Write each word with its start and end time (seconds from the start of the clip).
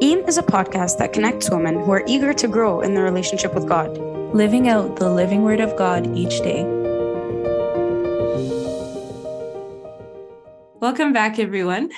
EAM 0.00 0.20
is 0.28 0.38
a 0.38 0.42
podcast 0.44 0.98
that 0.98 1.12
connects 1.12 1.50
women 1.50 1.74
who 1.80 1.90
are 1.90 2.04
eager 2.06 2.32
to 2.32 2.46
grow 2.46 2.82
in 2.82 2.94
their 2.94 3.02
relationship 3.02 3.52
with 3.52 3.66
God, 3.66 3.98
living 4.32 4.68
out 4.68 4.94
the 4.96 5.10
living 5.10 5.42
word 5.42 5.58
of 5.58 5.74
God 5.74 6.16
each 6.16 6.38
day. 6.38 6.62
Welcome 10.78 11.12
back, 11.12 11.40
everyone. 11.40 11.90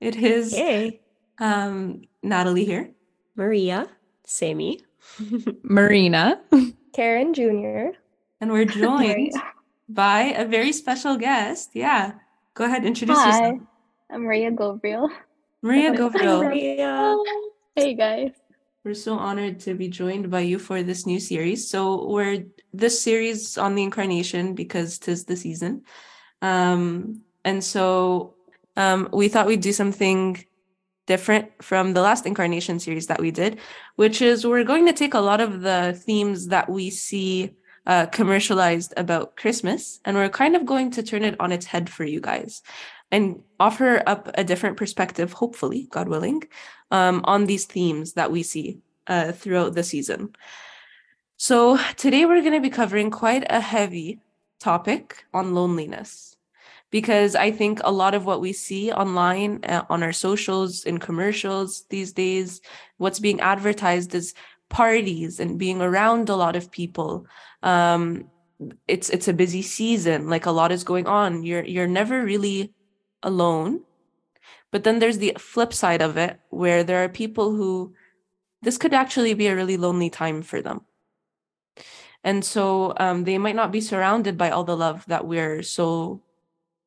It 0.00 0.16
is 0.16 0.52
Hey, 0.56 1.00
um, 1.38 2.02
Natalie 2.20 2.64
here. 2.64 2.90
Maria, 3.36 3.86
Sammy, 4.24 4.80
Marina. 5.62 6.40
Karen 6.94 7.32
Jr. 7.32 7.94
And 8.40 8.50
we're 8.50 8.64
joined 8.82 9.34
by 9.88 10.34
a 10.34 10.44
very 10.44 10.72
special 10.72 11.16
guest. 11.16 11.70
Yeah. 11.74 12.14
Go 12.54 12.64
ahead, 12.64 12.84
introduce 12.84 13.18
Hi, 13.18 13.26
yourself. 13.28 13.60
I'm 14.10 14.22
Maria 14.24 14.50
Gabriel. 14.50 15.10
Maria 15.62 15.94
Hi, 15.96 16.38
Maria. 16.42 17.16
Hey 17.74 17.94
guys. 17.94 18.32
We're 18.84 18.94
so 18.94 19.14
honored 19.14 19.60
to 19.60 19.74
be 19.74 19.88
joined 19.88 20.30
by 20.30 20.40
you 20.40 20.58
for 20.58 20.82
this 20.82 21.06
new 21.06 21.18
series. 21.18 21.68
So 21.68 22.08
we're 22.08 22.44
this 22.72 23.02
series 23.02 23.58
on 23.58 23.74
the 23.74 23.82
incarnation 23.82 24.54
because 24.54 24.98
tis 24.98 25.24
the 25.24 25.36
season. 25.36 25.82
Um, 26.42 27.22
and 27.44 27.64
so 27.64 28.34
um, 28.76 29.08
we 29.12 29.28
thought 29.28 29.46
we'd 29.46 29.62
do 29.62 29.72
something 29.72 30.44
different 31.06 31.50
from 31.62 31.94
the 31.94 32.02
last 32.02 32.26
incarnation 32.26 32.78
series 32.78 33.06
that 33.06 33.20
we 33.20 33.30
did, 33.30 33.58
which 33.96 34.20
is 34.20 34.46
we're 34.46 34.64
going 34.64 34.86
to 34.86 34.92
take 34.92 35.14
a 35.14 35.20
lot 35.20 35.40
of 35.40 35.62
the 35.62 35.98
themes 36.04 36.48
that 36.48 36.68
we 36.68 36.90
see 36.90 37.56
uh, 37.86 38.06
commercialized 38.06 38.92
about 38.96 39.36
Christmas, 39.36 40.00
and 40.04 40.16
we're 40.16 40.28
kind 40.28 40.56
of 40.56 40.66
going 40.66 40.90
to 40.90 41.02
turn 41.02 41.22
it 41.22 41.36
on 41.38 41.52
its 41.52 41.66
head 41.66 41.88
for 41.88 42.04
you 42.04 42.20
guys 42.20 42.62
and 43.10 43.42
offer 43.60 44.02
up 44.06 44.30
a 44.34 44.44
different 44.44 44.76
perspective, 44.76 45.32
hopefully, 45.32 45.88
God 45.90 46.08
willing, 46.08 46.42
um, 46.90 47.20
on 47.24 47.46
these 47.46 47.64
themes 47.64 48.14
that 48.14 48.30
we 48.30 48.42
see 48.42 48.80
uh, 49.06 49.32
throughout 49.32 49.74
the 49.74 49.82
season. 49.82 50.34
So 51.36 51.78
today 51.96 52.24
we're 52.24 52.40
going 52.40 52.54
to 52.54 52.60
be 52.60 52.70
covering 52.70 53.10
quite 53.10 53.44
a 53.50 53.60
heavy 53.60 54.20
topic 54.58 55.24
on 55.34 55.54
loneliness 55.54 56.36
because 56.90 57.34
I 57.34 57.50
think 57.50 57.80
a 57.84 57.92
lot 57.92 58.14
of 58.14 58.24
what 58.24 58.40
we 58.40 58.52
see 58.52 58.92
online 58.92 59.60
uh, 59.64 59.84
on 59.90 60.02
our 60.02 60.12
socials 60.12 60.84
in 60.84 60.98
commercials 60.98 61.84
these 61.90 62.12
days, 62.12 62.60
what's 62.96 63.18
being 63.18 63.40
advertised 63.40 64.14
is 64.14 64.34
parties 64.68 65.40
and 65.40 65.58
being 65.58 65.82
around 65.82 66.28
a 66.28 66.36
lot 66.36 66.56
of 66.56 66.70
people. 66.70 67.26
Um, 67.62 68.30
it's 68.88 69.10
it's 69.10 69.28
a 69.28 69.34
busy 69.34 69.60
season, 69.60 70.30
like 70.30 70.46
a 70.46 70.50
lot 70.50 70.72
is 70.72 70.84
going 70.84 71.06
on. 71.06 71.42
You're 71.42 71.64
you're 71.64 71.86
never 71.86 72.24
really 72.24 72.72
alone. 73.22 73.82
But 74.70 74.84
then 74.84 74.98
there's 74.98 75.18
the 75.18 75.36
flip 75.38 75.72
side 75.72 76.02
of 76.02 76.16
it 76.16 76.38
where 76.50 76.84
there 76.84 77.02
are 77.04 77.08
people 77.08 77.52
who 77.54 77.94
this 78.62 78.78
could 78.78 78.94
actually 78.94 79.34
be 79.34 79.46
a 79.46 79.56
really 79.56 79.76
lonely 79.76 80.10
time 80.10 80.42
for 80.42 80.60
them. 80.60 80.82
And 82.24 82.44
so 82.44 82.92
um, 82.96 83.24
they 83.24 83.38
might 83.38 83.54
not 83.54 83.70
be 83.70 83.80
surrounded 83.80 84.36
by 84.36 84.50
all 84.50 84.64
the 84.64 84.76
love 84.76 85.04
that 85.06 85.26
we're 85.26 85.62
so 85.62 86.22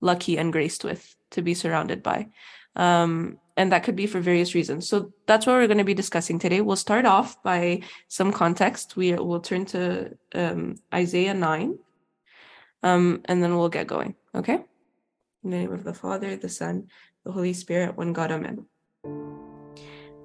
lucky 0.02 0.38
and 0.38 0.52
graced 0.52 0.84
with 0.84 1.16
to 1.32 1.42
be 1.42 1.54
surrounded 1.54 2.04
by. 2.04 2.28
Um, 2.76 3.40
and 3.56 3.72
that 3.72 3.84
could 3.84 3.96
be 3.96 4.08
for 4.08 4.20
various 4.20 4.56
reasons. 4.56 4.88
So 4.88 5.14
that's 5.26 5.46
what 5.46 5.54
we're 5.54 5.68
going 5.68 5.80
to 5.80 5.84
be 5.84 5.94
discussing 5.94 6.40
today. 6.40 6.62
We'll 6.62 6.76
start 6.76 7.06
off 7.06 7.42
by 7.44 7.82
some 8.08 8.32
context. 8.32 8.96
We 8.96 9.14
will 9.14 9.42
turn 9.42 9.66
to 9.68 10.18
um, 10.34 10.76
Isaiah 10.94 11.34
9, 11.34 11.78
um, 12.84 13.22
and 13.26 13.44
then 13.44 13.58
we'll 13.58 13.70
get 13.70 13.88
going. 13.88 14.16
Okay? 14.34 14.64
In 15.44 15.52
the 15.52 15.58
name 15.58 15.72
of 15.72 15.86
the 15.86 15.94
Father, 15.94 16.36
the 16.36 16.50
Son, 16.50 16.88
the 17.24 17.32
Holy 17.32 17.54
Spirit, 17.54 17.96
one 17.96 18.12
God, 18.12 18.32
Amen. 18.32 18.66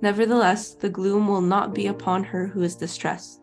Nevertheless, 0.01 0.75
the 0.75 0.89
gloom 0.89 1.29
will 1.29 1.41
not 1.41 1.73
be 1.73 1.87
upon 1.87 2.25
her 2.25 2.49
who 2.49 2.63
is 2.63 2.75
distressed. 2.75 3.41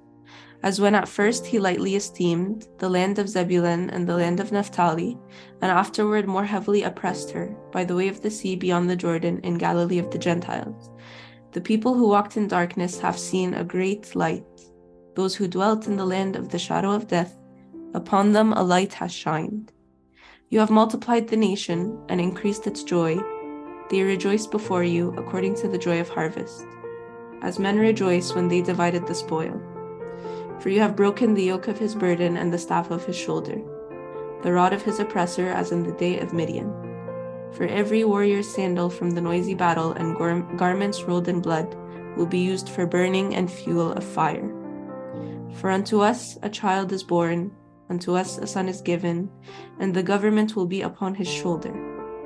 As 0.63 0.81
when 0.81 0.93
at 0.93 1.07
first 1.07 1.45
he 1.45 1.59
lightly 1.59 1.95
esteemed 1.95 2.67
the 2.77 2.89
land 2.89 3.17
of 3.19 3.29
Zebulun 3.29 3.89
and 3.89 4.05
the 4.05 4.17
land 4.17 4.39
of 4.41 4.51
Naphtali, 4.51 5.17
and 5.61 5.71
afterward 5.71 6.27
more 6.27 6.43
heavily 6.43 6.83
oppressed 6.83 7.31
her 7.31 7.55
by 7.71 7.85
the 7.85 7.95
way 7.95 8.09
of 8.09 8.21
the 8.21 8.29
sea 8.29 8.55
beyond 8.57 8.89
the 8.89 8.95
Jordan 8.95 9.39
in 9.39 9.57
Galilee 9.57 9.97
of 9.97 10.11
the 10.11 10.19
Gentiles. 10.19 10.91
The 11.53 11.61
people 11.61 11.93
who 11.93 12.09
walked 12.09 12.35
in 12.35 12.47
darkness 12.47 12.99
have 12.99 13.17
seen 13.17 13.53
a 13.53 13.63
great 13.63 14.13
light. 14.13 14.45
Those 15.15 15.35
who 15.35 15.47
dwelt 15.47 15.87
in 15.87 15.95
the 15.95 16.05
land 16.05 16.35
of 16.35 16.49
the 16.49 16.59
shadow 16.59 16.91
of 16.91 17.07
death, 17.07 17.37
upon 17.93 18.33
them 18.33 18.51
a 18.53 18.61
light 18.61 18.93
has 18.93 19.13
shined. 19.13 19.71
You 20.51 20.59
have 20.59 20.69
multiplied 20.69 21.29
the 21.29 21.37
nation 21.37 21.97
and 22.09 22.19
increased 22.19 22.67
its 22.67 22.83
joy. 22.83 23.17
They 23.89 24.01
rejoice 24.03 24.45
before 24.45 24.83
you 24.83 25.15
according 25.17 25.55
to 25.55 25.69
the 25.69 25.77
joy 25.77 26.01
of 26.01 26.09
harvest, 26.09 26.65
as 27.41 27.57
men 27.57 27.79
rejoice 27.79 28.35
when 28.35 28.49
they 28.49 28.61
divided 28.61 29.07
the 29.07 29.15
spoil. 29.15 29.61
For 30.59 30.67
you 30.67 30.81
have 30.81 30.97
broken 30.97 31.33
the 31.33 31.43
yoke 31.43 31.69
of 31.69 31.79
his 31.79 31.95
burden 31.95 32.35
and 32.35 32.51
the 32.51 32.57
staff 32.57 32.91
of 32.91 33.05
his 33.05 33.15
shoulder, 33.15 33.61
the 34.43 34.51
rod 34.51 34.73
of 34.73 34.81
his 34.81 34.99
oppressor, 34.99 35.47
as 35.47 35.71
in 35.71 35.83
the 35.83 35.93
day 35.93 36.19
of 36.19 36.33
Midian. 36.33 36.69
For 37.53 37.63
every 37.63 38.03
warrior's 38.03 38.53
sandal 38.53 38.89
from 38.89 39.11
the 39.11 39.21
noisy 39.21 39.55
battle 39.55 39.93
and 39.93 40.17
gar- 40.17 40.41
garments 40.57 41.03
rolled 41.03 41.29
in 41.29 41.39
blood 41.39 41.77
will 42.17 42.27
be 42.27 42.39
used 42.39 42.67
for 42.67 42.85
burning 42.85 43.35
and 43.35 43.49
fuel 43.49 43.93
of 43.93 44.03
fire. 44.03 44.51
For 45.53 45.71
unto 45.71 46.01
us 46.01 46.37
a 46.43 46.49
child 46.49 46.91
is 46.91 47.03
born, 47.03 47.55
unto 47.91 48.15
us 48.15 48.37
a 48.37 48.47
son 48.47 48.69
is 48.69 48.81
given, 48.81 49.29
and 49.79 49.93
the 49.93 50.01
government 50.01 50.55
will 50.55 50.65
be 50.65 50.81
upon 50.81 51.13
his 51.13 51.27
shoulder, 51.27 51.73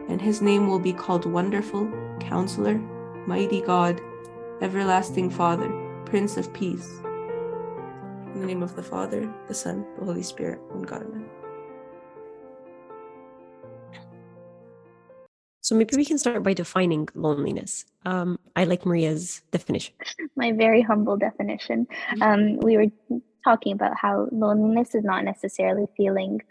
and 0.08 0.22
his 0.22 0.40
name 0.40 0.68
will 0.68 0.80
be 0.80 0.94
called 0.94 1.26
Wonderful, 1.26 1.92
Counselor, 2.20 2.78
Mighty 3.26 3.62
God, 3.62 4.00
Everlasting 4.62 5.32
Father, 5.32 5.70
Prince 6.06 6.38
of 6.38 6.54
Peace. 6.54 6.88
In 8.34 8.42
the 8.42 8.46
name 8.46 8.62
of 8.62 8.76
the 8.76 8.84
Father, 8.84 9.28
the 9.48 9.56
Son, 9.56 9.84
the 9.98 10.06
Holy 10.06 10.22
Spirit, 10.22 10.62
one 10.70 10.84
God, 10.84 11.02
Amen. 11.02 11.26
So 15.62 15.74
maybe 15.74 15.98
we 15.98 16.06
can 16.06 16.20
start 16.20 16.44
by 16.44 16.54
defining 16.54 17.10
loneliness. 17.16 17.86
Um, 18.06 18.38
I 18.56 18.66
like 18.66 18.86
Maria's 18.86 19.42
definition. 19.50 19.96
My 20.36 20.52
very 20.52 20.84
humble 20.84 21.18
definition. 21.18 21.88
Um, 22.22 22.58
we 22.58 22.78
were 22.78 22.92
talking 23.46 23.72
about 23.72 23.94
how 23.96 24.28
loneliness 24.32 24.96
is 24.96 25.06
not 25.06 25.24
necessarily 25.24 25.86
feeling 25.96 26.42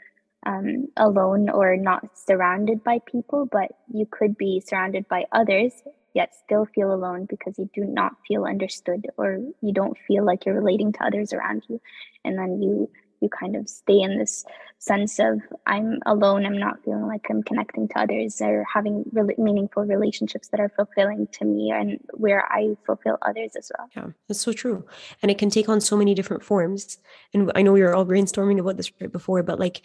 um, 0.46 0.86
alone 0.96 1.50
or 1.50 1.76
not 1.76 2.16
surrounded 2.16 2.82
by 2.84 3.00
people, 3.04 3.46
but 3.50 3.72
you 3.92 4.06
could 4.10 4.38
be 4.38 4.62
surrounded 4.64 5.08
by 5.08 5.24
others 5.32 5.72
yet 6.14 6.32
still 6.34 6.64
feel 6.64 6.94
alone 6.94 7.26
because 7.28 7.58
you 7.58 7.68
do 7.74 7.84
not 7.84 8.12
feel 8.26 8.44
understood 8.44 9.08
or 9.16 9.40
you 9.60 9.72
don't 9.72 9.98
feel 10.06 10.24
like 10.24 10.46
you're 10.46 10.54
relating 10.54 10.92
to 10.92 11.04
others 11.04 11.32
around 11.32 11.64
you. 11.68 11.80
And 12.24 12.38
then 12.38 12.62
you 12.62 12.88
you 13.20 13.28
kind 13.28 13.56
of 13.56 13.68
stay 13.68 14.00
in 14.00 14.18
this 14.18 14.44
sense 14.78 15.18
of 15.18 15.40
i'm 15.66 15.98
alone 16.06 16.44
i'm 16.44 16.58
not 16.58 16.82
feeling 16.84 17.06
like 17.06 17.26
i'm 17.30 17.42
connecting 17.42 17.88
to 17.88 17.98
others 17.98 18.40
or 18.40 18.64
having 18.72 19.04
really 19.12 19.34
meaningful 19.38 19.84
relationships 19.84 20.48
that 20.48 20.60
are 20.60 20.68
fulfilling 20.76 21.26
to 21.28 21.44
me 21.44 21.70
and 21.70 21.98
where 22.12 22.44
i 22.52 22.76
fulfill 22.84 23.16
others 23.22 23.56
as 23.56 23.70
well 23.76 23.88
Yeah, 23.96 24.12
that's 24.28 24.40
so 24.40 24.52
true. 24.52 24.84
And 25.22 25.30
it 25.30 25.38
can 25.38 25.50
take 25.50 25.68
on 25.68 25.80
so 25.80 25.96
many 25.96 26.14
different 26.14 26.42
forms. 26.42 26.98
And 27.32 27.50
I 27.54 27.62
know 27.62 27.72
we 27.72 27.82
were 27.82 27.94
all 27.94 28.06
brainstorming 28.06 28.58
about 28.58 28.76
this 28.76 28.92
right 29.00 29.10
before, 29.10 29.42
but 29.42 29.58
like, 29.58 29.82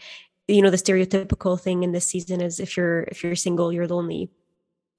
you 0.47 0.61
know, 0.61 0.69
the 0.69 0.77
stereotypical 0.77 1.59
thing 1.59 1.83
in 1.83 1.91
this 1.91 2.07
season 2.07 2.41
is 2.41 2.59
if 2.59 2.75
you're 2.75 3.03
if 3.03 3.23
you're 3.23 3.35
single, 3.35 3.71
you're 3.71 3.87
lonely. 3.87 4.29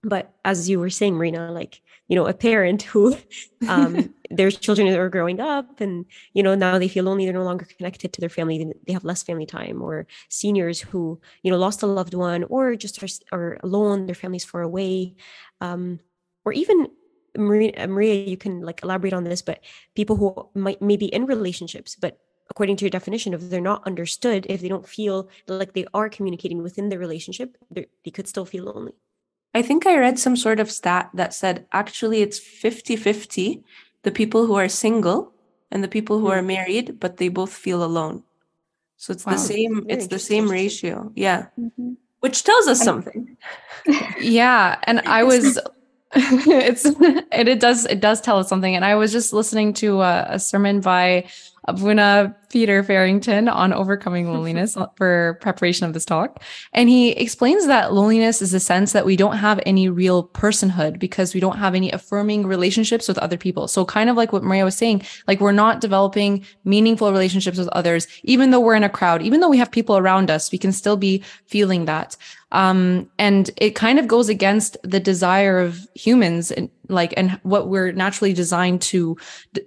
But 0.02 0.32
as 0.44 0.68
you 0.68 0.80
were 0.80 0.90
saying, 0.90 1.14
Marina, 1.14 1.52
like, 1.52 1.82
you 2.10 2.16
know, 2.16 2.26
a 2.26 2.34
parent 2.34 2.82
who 2.82 3.16
um 3.68 4.10
their 4.30 4.50
children 4.50 4.88
are 4.88 5.10
growing 5.10 5.40
up 5.40 5.80
and 5.80 6.06
you 6.34 6.42
know 6.42 6.54
now 6.56 6.78
they 6.78 6.88
feel 6.88 7.04
lonely 7.04 7.24
they're 7.24 7.34
no 7.34 7.44
longer 7.44 7.66
connected 7.78 8.12
to 8.12 8.20
their 8.20 8.30
family 8.30 8.72
they- 8.86 8.92
have 8.92 9.04
less 9.04 9.22
family 9.22 9.46
time 9.46 9.82
or 9.82 10.06
seniors 10.28 10.80
who 10.80 11.20
you 11.42 11.50
know 11.50 11.58
lost 11.58 11.82
a 11.82 11.86
loved 11.86 12.14
one 12.14 12.44
or 12.44 12.76
just 12.76 13.02
are, 13.02 13.08
are 13.32 13.58
alone 13.64 14.06
their 14.06 14.16
families 14.16 14.44
far 14.44 14.62
away. 14.62 15.16
Um 15.60 16.00
or 16.44 16.52
even 16.52 16.88
maria, 17.38 17.72
uh, 17.78 17.86
maria 17.86 18.14
you 18.26 18.36
can 18.36 18.60
like 18.62 18.82
elaborate 18.82 19.12
on 19.14 19.24
this 19.24 19.42
but 19.42 19.60
people 19.94 20.16
who 20.16 20.48
might 20.60 20.82
maybe 20.82 21.06
in 21.06 21.26
relationships 21.26 21.96
but 21.96 22.18
according 22.50 22.76
to 22.76 22.84
your 22.84 22.90
definition 22.90 23.34
if 23.34 23.50
they're 23.50 23.60
not 23.60 23.86
understood 23.86 24.46
if 24.50 24.60
they 24.60 24.68
don't 24.68 24.88
feel 24.88 25.28
like 25.48 25.72
they 25.74 25.86
are 25.94 26.08
communicating 26.08 26.62
within 26.62 26.88
the 26.88 26.98
relationship 26.98 27.56
they 27.70 28.10
could 28.12 28.28
still 28.28 28.44
feel 28.46 28.64
lonely 28.64 28.94
I 29.54 29.62
think 29.62 29.86
I 29.86 29.98
read 29.98 30.18
some 30.18 30.36
sort 30.36 30.60
of 30.60 30.70
stat 30.70 31.10
that 31.14 31.34
said 31.34 31.66
actually 31.72 32.22
it's 32.22 32.38
50 32.38 32.96
50 32.96 33.62
the 34.02 34.10
people 34.10 34.46
who 34.46 34.54
are 34.54 34.68
single 34.68 35.32
and 35.70 35.82
the 35.84 35.88
people 35.88 36.18
who 36.20 36.26
Hmm. 36.26 36.32
are 36.38 36.42
married, 36.42 36.98
but 37.00 37.16
they 37.18 37.28
both 37.28 37.52
feel 37.52 37.82
alone. 37.84 38.22
So 38.96 39.12
it's 39.12 39.26
Wow. 39.26 39.32
the 39.32 39.38
same, 39.38 39.84
it's 39.88 40.06
the 40.08 40.18
same 40.18 40.48
ratio. 40.50 41.10
Yeah. 41.16 41.46
Mhm. 41.58 41.96
Which 42.20 42.44
tells 42.44 42.66
us 42.68 42.80
something. 42.82 43.36
Yeah, 44.20 44.76
and 44.84 45.00
I 45.06 45.22
was 45.30 45.58
it's 46.14 46.84
it, 46.84 47.48
it 47.48 47.60
does 47.60 47.86
it 47.86 48.00
does 48.00 48.20
tell 48.20 48.38
us 48.38 48.48
something 48.48 48.74
and 48.74 48.84
I 48.84 48.94
was 48.96 49.12
just 49.12 49.32
listening 49.32 49.72
to 49.74 50.00
a, 50.02 50.26
a 50.30 50.38
sermon 50.38 50.80
by 50.80 51.24
Abuna 51.64 52.36
Peter 52.50 52.82
Farrington 52.82 53.48
on 53.48 53.72
overcoming 53.72 54.32
loneliness 54.32 54.76
for 54.96 55.38
preparation 55.40 55.86
of 55.86 55.92
this 55.92 56.04
talk. 56.04 56.42
And 56.72 56.88
he 56.88 57.10
explains 57.10 57.66
that 57.66 57.92
loneliness 57.92 58.42
is 58.42 58.50
the 58.50 58.60
sense 58.60 58.92
that 58.92 59.06
we 59.06 59.16
don't 59.16 59.36
have 59.36 59.60
any 59.64 59.88
real 59.88 60.24
personhood 60.28 60.98
because 60.98 61.32
we 61.32 61.40
don't 61.40 61.58
have 61.58 61.74
any 61.74 61.90
affirming 61.92 62.46
relationships 62.46 63.06
with 63.06 63.18
other 63.18 63.36
people. 63.36 63.68
So 63.68 63.84
kind 63.84 64.10
of 64.10 64.16
like 64.16 64.32
what 64.32 64.42
Maria 64.42 64.64
was 64.64 64.76
saying, 64.76 65.02
like 65.28 65.40
we're 65.40 65.52
not 65.52 65.80
developing 65.80 66.44
meaningful 66.64 67.12
relationships 67.12 67.58
with 67.58 67.68
others, 67.68 68.06
even 68.24 68.50
though 68.50 68.60
we're 68.60 68.74
in 68.74 68.84
a 68.84 68.88
crowd, 68.88 69.22
even 69.22 69.40
though 69.40 69.48
we 69.48 69.58
have 69.58 69.70
people 69.70 69.96
around 69.96 70.30
us, 70.30 70.50
we 70.50 70.58
can 70.58 70.72
still 70.72 70.96
be 70.96 71.22
feeling 71.46 71.84
that. 71.84 72.16
Um, 72.52 73.08
and 73.18 73.50
it 73.56 73.76
kind 73.76 73.98
of 73.98 74.08
goes 74.08 74.28
against 74.28 74.76
the 74.82 74.98
desire 74.98 75.60
of 75.60 75.86
humans 75.94 76.50
and 76.50 76.68
like, 76.92 77.14
and 77.16 77.32
what 77.42 77.68
we're 77.68 77.92
naturally 77.92 78.32
designed 78.32 78.82
to 78.82 79.16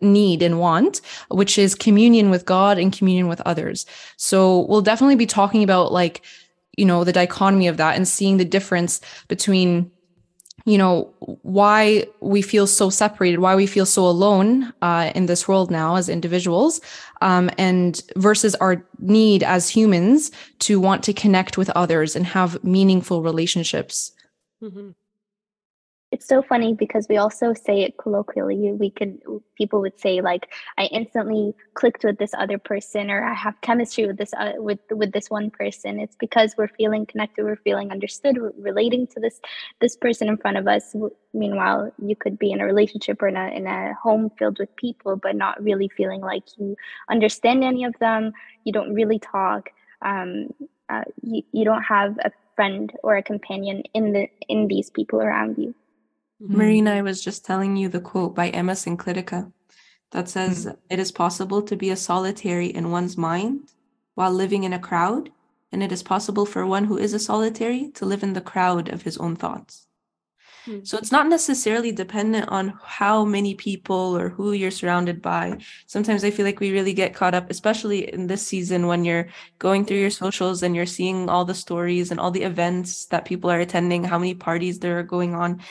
need 0.01 0.41
and 0.41 0.59
want, 0.59 1.01
which 1.29 1.57
is 1.57 1.75
communion 1.75 2.29
with 2.29 2.45
God 2.45 2.77
and 2.77 2.91
communion 2.91 3.27
with 3.27 3.41
others. 3.41 3.85
So 4.17 4.61
we'll 4.69 4.81
definitely 4.81 5.15
be 5.15 5.25
talking 5.25 5.63
about 5.63 5.91
like, 5.91 6.23
you 6.77 6.85
know, 6.85 7.03
the 7.03 7.13
dichotomy 7.13 7.67
of 7.67 7.77
that 7.77 7.95
and 7.95 8.07
seeing 8.07 8.37
the 8.37 8.45
difference 8.45 9.01
between 9.27 9.91
you 10.65 10.77
know 10.77 11.13
why 11.41 12.05
we 12.21 12.41
feel 12.41 12.67
so 12.67 12.89
separated 12.89 13.39
why 13.39 13.55
we 13.55 13.67
feel 13.67 13.85
so 13.85 14.05
alone 14.05 14.73
uh, 14.81 15.11
in 15.15 15.25
this 15.25 15.47
world 15.47 15.69
now 15.69 15.95
as 15.95 16.09
individuals 16.09 16.79
um, 17.21 17.49
and 17.57 18.01
versus 18.15 18.55
our 18.55 18.85
need 18.99 19.43
as 19.43 19.69
humans 19.69 20.31
to 20.59 20.79
want 20.79 21.03
to 21.03 21.13
connect 21.13 21.57
with 21.57 21.69
others 21.71 22.15
and 22.15 22.25
have 22.25 22.63
meaningful 22.63 23.21
relationships 23.21 24.11
mm-hmm 24.61 24.91
it's 26.13 26.27
so 26.27 26.43
funny 26.43 26.75
because 26.75 27.07
we 27.09 27.17
also 27.17 27.55
say 27.55 27.81
it 27.81 27.97
colloquially. 27.97 28.71
We 28.71 28.91
could 28.91 29.19
people 29.57 29.81
would 29.81 29.99
say 29.99 30.21
like 30.21 30.53
i 30.77 30.85
instantly 30.85 31.55
clicked 31.73 32.03
with 32.03 32.17
this 32.19 32.33
other 32.37 32.57
person 32.57 33.09
or 33.09 33.23
i 33.23 33.33
have 33.33 33.59
chemistry 33.61 34.05
with 34.07 34.17
this 34.17 34.33
uh, 34.33 34.53
with 34.57 34.79
with 34.91 35.11
this 35.11 35.31
one 35.31 35.49
person. 35.49 35.99
It's 35.99 36.15
because 36.15 36.53
we're 36.55 36.75
feeling 36.79 37.07
connected 37.07 37.43
we're 37.45 37.63
feeling 37.67 37.89
understood 37.89 38.37
we're 38.37 38.53
relating 38.59 39.07
to 39.07 39.19
this 39.19 39.41
this 39.81 39.95
person 39.95 40.29
in 40.29 40.37
front 40.37 40.57
of 40.57 40.67
us. 40.67 40.95
Meanwhile 41.33 41.91
you 41.97 42.15
could 42.15 42.37
be 42.37 42.51
in 42.51 42.61
a 42.61 42.65
relationship 42.65 43.19
or 43.19 43.29
in 43.29 43.35
a, 43.35 43.47
in 43.47 43.65
a 43.65 43.95
home 43.95 44.29
filled 44.37 44.59
with 44.59 44.75
people 44.75 45.15
but 45.15 45.35
not 45.35 45.63
really 45.63 45.89
feeling 45.97 46.21
like 46.21 46.43
you 46.59 46.75
understand 47.09 47.63
any 47.63 47.85
of 47.85 47.95
them. 47.99 48.33
You 48.65 48.71
don't 48.71 48.93
really 48.93 49.17
talk. 49.17 49.71
Um, 50.03 50.53
uh, 50.89 51.05
you, 51.23 51.41
you 51.51 51.65
don't 51.65 51.81
have 51.81 52.19
a 52.23 52.31
friend 52.55 52.93
or 53.01 53.17
a 53.17 53.23
companion 53.23 53.81
in 53.95 54.13
the 54.13 54.27
in 54.47 54.67
these 54.67 54.91
people 54.91 55.19
around 55.19 55.57
you 55.57 55.73
Mm-hmm. 56.41 56.57
Marina, 56.57 56.91
I 56.91 57.01
was 57.01 57.23
just 57.23 57.45
telling 57.45 57.75
you 57.75 57.89
the 57.89 58.01
quote 58.01 58.35
by 58.35 58.49
Amma 58.49 58.73
Syncletica 58.73 59.51
that 60.11 60.29
says, 60.29 60.65
mm-hmm. 60.65 60.77
It 60.89 60.99
is 60.99 61.11
possible 61.11 61.61
to 61.63 61.75
be 61.75 61.89
a 61.89 61.95
solitary 61.95 62.67
in 62.67 62.91
one's 62.91 63.17
mind 63.17 63.71
while 64.15 64.31
living 64.31 64.63
in 64.63 64.73
a 64.73 64.79
crowd, 64.79 65.31
and 65.71 65.81
it 65.81 65.91
is 65.91 66.03
possible 66.03 66.45
for 66.45 66.65
one 66.65 66.85
who 66.85 66.97
is 66.97 67.13
a 67.13 67.19
solitary 67.19 67.89
to 67.95 68.05
live 68.05 68.23
in 68.23 68.33
the 68.33 68.41
crowd 68.41 68.89
of 68.89 69.01
his 69.01 69.17
own 69.17 69.35
thoughts. 69.35 69.87
Mm-hmm. 70.67 70.85
So 70.85 70.97
it's 70.97 71.11
not 71.11 71.27
necessarily 71.27 71.91
dependent 71.91 72.47
on 72.49 72.79
how 72.83 73.25
many 73.25 73.53
people 73.55 74.15
or 74.17 74.29
who 74.29 74.53
you're 74.53 74.71
surrounded 74.71 75.21
by. 75.21 75.57
Sometimes 75.87 76.23
I 76.23 76.31
feel 76.31 76.45
like 76.45 76.59
we 76.59 76.71
really 76.71 76.93
get 76.93 77.13
caught 77.13 77.33
up, 77.33 77.49
especially 77.49 78.13
in 78.13 78.27
this 78.27 78.45
season 78.45 78.87
when 78.87 79.03
you're 79.03 79.27
going 79.59 79.83
through 79.83 79.97
your 79.97 80.09
socials 80.09 80.63
and 80.63 80.75
you're 80.75 80.85
seeing 80.85 81.27
all 81.27 81.43
the 81.43 81.53
stories 81.53 82.11
and 82.11 82.19
all 82.19 82.31
the 82.31 82.43
events 82.43 83.05
that 83.07 83.25
people 83.25 83.51
are 83.51 83.59
attending, 83.59 84.03
how 84.03 84.17
many 84.17 84.35
parties 84.35 84.79
there 84.79 84.99
are 84.99 85.03
going 85.03 85.33
on 85.33 85.61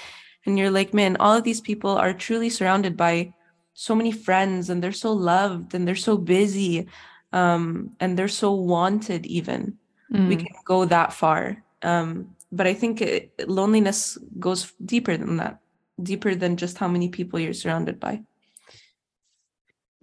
and 0.47 0.59
you're 0.59 0.71
like 0.71 0.95
man 0.95 1.17
all 1.21 1.37
of 1.37 1.45
these 1.45 1.61
people 1.61 1.91
are 1.91 2.13
truly 2.13 2.51
surrounded 2.51 2.97
by 2.97 3.33
so 3.75 3.95
many 3.95 4.13
friends 4.13 4.71
and 4.71 4.83
they're 4.83 4.93
so 4.93 5.13
loved 5.13 5.75
and 5.75 5.87
they're 5.87 5.95
so 5.95 6.17
busy 6.17 6.87
um, 7.33 7.91
and 8.01 8.19
they're 8.19 8.29
so 8.29 8.53
wanted 8.53 9.25
even 9.27 9.77
mm. 10.13 10.29
we 10.29 10.37
can 10.37 10.55
go 10.65 10.85
that 10.85 11.13
far 11.13 11.63
um, 11.83 12.35
but 12.51 12.67
i 12.67 12.75
think 12.75 13.01
it, 13.01 13.33
loneliness 13.49 14.19
goes 14.39 14.73
deeper 14.85 15.17
than 15.17 15.37
that 15.37 15.59
deeper 16.03 16.35
than 16.35 16.57
just 16.57 16.79
how 16.79 16.89
many 16.89 17.09
people 17.09 17.39
you're 17.39 17.53
surrounded 17.53 17.99
by 18.01 18.21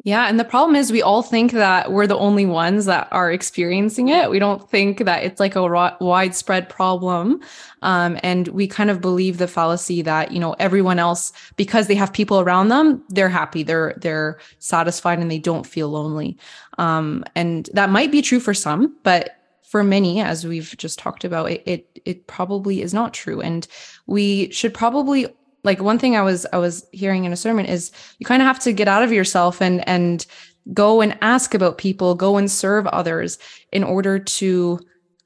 yeah. 0.04 0.28
And 0.30 0.40
the 0.40 0.46
problem 0.46 0.75
is, 0.75 0.92
we 0.92 1.01
all 1.01 1.22
think 1.22 1.51
that 1.51 1.92
we're 1.92 2.07
the 2.07 2.18
only 2.18 2.46
ones 2.46 2.86
that 2.86 3.10
are 3.12 3.31
experiencing 3.31 4.07
it. 4.07 4.30
We 4.30 4.40
don't 4.40 4.69
think 4.69 5.00
that 5.00 5.24
it's 5.24 5.42
like 5.42 5.56
a 5.56 5.98
widespread 6.00 6.69
problem. 6.69 7.42
Um, 7.81 8.18
and 8.24 8.48
we 8.50 8.66
kind 8.66 8.90
of 8.90 9.01
believe 9.01 9.40
the 9.40 9.48
fallacy 9.48 10.01
that, 10.04 10.31
you 10.31 10.40
know, 10.40 10.54
everyone 10.54 11.00
else, 11.00 11.34
because 11.57 11.88
they 11.88 11.96
have 11.96 12.13
people 12.13 12.40
around 12.40 12.69
them, 12.69 13.04
they're 13.10 13.30
happy, 13.30 13.62
they're, 13.62 13.94
they're 13.98 14.40
satisfied 14.60 15.19
and 15.19 15.30
they 15.30 15.40
don't 15.40 15.68
feel 15.68 15.90
lonely. 15.90 16.38
Um, 16.78 17.25
and 17.36 17.69
that 17.74 17.90
might 17.90 18.12
be 18.12 18.22
true 18.22 18.40
for 18.40 18.54
some, 18.54 18.96
but 19.04 19.36
for 19.63 19.84
many, 19.84 20.22
as 20.22 20.48
we've 20.48 20.74
just 20.78 20.98
talked 20.98 21.24
about, 21.24 21.51
it, 21.51 21.63
it, 21.66 22.00
it 22.06 22.25
probably 22.25 22.81
is 22.81 22.94
not 22.94 23.13
true. 23.13 23.40
And 23.40 23.68
we 24.07 24.50
should 24.51 24.74
probably 24.74 25.28
like 25.64 25.82
one 25.82 26.00
thing 26.00 26.16
I 26.16 26.22
was 26.22 26.46
I 26.54 26.58
was 26.58 26.86
hearing 26.92 27.26
in 27.26 27.34
a 27.34 27.38
sermon 27.38 27.66
is 27.66 27.92
you 28.18 28.26
kind 28.26 28.42
of 28.42 28.48
have 28.48 28.60
to 28.60 28.74
get 28.74 28.88
out 28.88 29.04
of 29.04 29.12
yourself 29.12 29.62
and 29.62 29.88
and 29.88 30.26
go 30.74 31.02
and 31.02 31.18
ask 31.22 31.54
about 31.54 31.78
people, 31.78 32.16
go 32.16 32.38
and 32.38 32.50
serve 32.50 32.86
others 32.88 33.40
in 33.72 33.84
order 33.84 34.20
to 34.20 34.80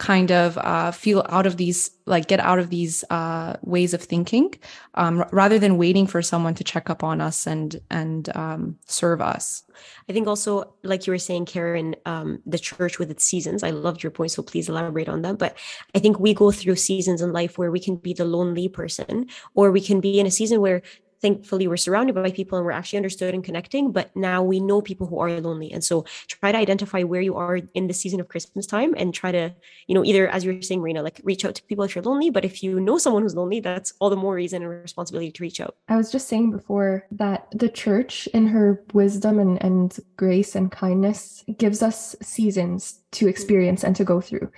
kind 0.04 0.32
of 0.34 0.58
uh, 0.58 0.92
feel 0.92 1.26
out 1.30 1.46
of 1.46 1.56
these 1.56 1.90
like 2.06 2.28
get 2.28 2.42
out 2.42 2.60
of 2.60 2.70
these 2.70 3.06
uh, 3.10 3.56
ways 3.62 3.94
of 3.94 4.04
thinking 4.04 4.54
um, 4.96 5.20
r- 5.20 5.30
rather 5.32 5.58
than 5.58 5.78
waiting 5.78 6.06
for 6.06 6.22
someone 6.22 6.54
to 6.54 6.62
check 6.62 6.90
up 6.90 7.06
on 7.06 7.22
us 7.22 7.48
and 7.48 7.80
and 7.90 8.36
um, 8.36 8.78
serve 8.86 9.22
us. 9.22 9.64
I 10.10 10.12
think 10.12 10.28
also 10.28 10.74
like 10.84 11.08
you 11.08 11.14
were 11.14 11.18
saying 11.30 11.46
karen 11.46 11.96
um, 12.06 12.42
the 12.46 12.60
church 12.60 13.00
with 13.00 13.10
its 13.10 13.24
seasons 13.24 13.64
i 13.64 13.70
loved 13.70 14.04
your 14.04 14.12
point 14.12 14.32
so 14.32 14.44
please 14.44 14.68
elaborate 14.68 15.08
on 15.08 15.22
that 15.22 15.38
but 15.38 15.58
i 15.96 16.00
think 16.00 16.20
we 16.20 16.34
go 16.34 16.52
through 16.52 16.76
seasons 16.76 17.22
in 17.22 17.32
life 17.32 17.58
where 17.58 17.72
we 17.72 17.80
can 17.80 17.96
be 17.96 18.14
the 18.14 18.26
lonely 18.26 18.68
person 18.68 19.26
or 19.56 19.72
we 19.72 19.82
can 19.82 20.02
be 20.02 20.20
in 20.20 20.28
a 20.28 20.32
season 20.32 20.60
where 20.60 20.82
thankfully 21.24 21.68
we're 21.68 21.78
surrounded 21.78 22.14
by 22.14 22.30
people 22.30 22.58
and 22.58 22.66
we're 22.66 22.80
actually 22.80 22.98
understood 22.98 23.34
and 23.34 23.44
connecting 23.44 23.92
but 23.92 24.14
now 24.16 24.44
we 24.44 24.60
know 24.60 24.82
people 24.82 25.08
who 25.08 25.18
are 25.20 25.32
lonely. 25.40 25.72
And 25.72 25.84
so 25.84 26.06
try 26.28 26.52
to 26.52 26.58
identify 26.58 27.02
where 27.04 27.22
you 27.22 27.36
are 27.36 27.62
in 27.74 27.88
the 27.88 27.94
season 27.94 28.20
of 28.20 28.28
christmas 28.28 28.68
time 28.68 28.94
and 28.98 29.14
try 29.14 29.32
to 29.32 29.56
you 29.88 29.96
know 29.96 30.04
either 30.04 30.28
as 30.28 30.44
you 30.44 30.54
were 30.54 30.62
saying 30.62 30.82
Marina 30.82 31.02
like 31.02 31.22
reach 31.24 31.46
out 31.46 31.56
to 31.56 31.64
people 31.64 31.86
if 31.86 31.96
you're 31.96 32.04
lonely 32.04 32.30
but 32.30 32.44
if 32.44 32.62
you 32.62 32.80
know 32.80 32.98
someone 32.98 33.24
who's 33.24 33.36
lonely 33.36 33.60
that's 33.62 33.94
all 34.00 34.10
the 34.10 34.18
more 34.26 34.36
reason 34.36 34.62
and 34.62 34.70
responsibility 34.70 35.32
to 35.32 35.42
reach 35.42 35.62
out. 35.62 35.76
I 35.88 35.96
was 35.96 36.12
just 36.12 36.28
saying 36.28 36.52
before 36.52 37.08
that 37.12 37.48
the 37.52 37.70
church 37.70 38.28
in 38.34 38.48
her 38.48 38.84
wisdom 38.94 39.40
and, 39.40 39.64
and 39.64 39.98
grace 40.18 40.56
and 40.56 40.70
kindness 40.72 41.44
gives 41.58 41.82
us 41.82 42.16
seasons 42.22 43.00
to 43.14 43.28
experience 43.28 43.84
and 43.84 43.96
to 43.96 44.04
go 44.04 44.20
through. 44.20 44.52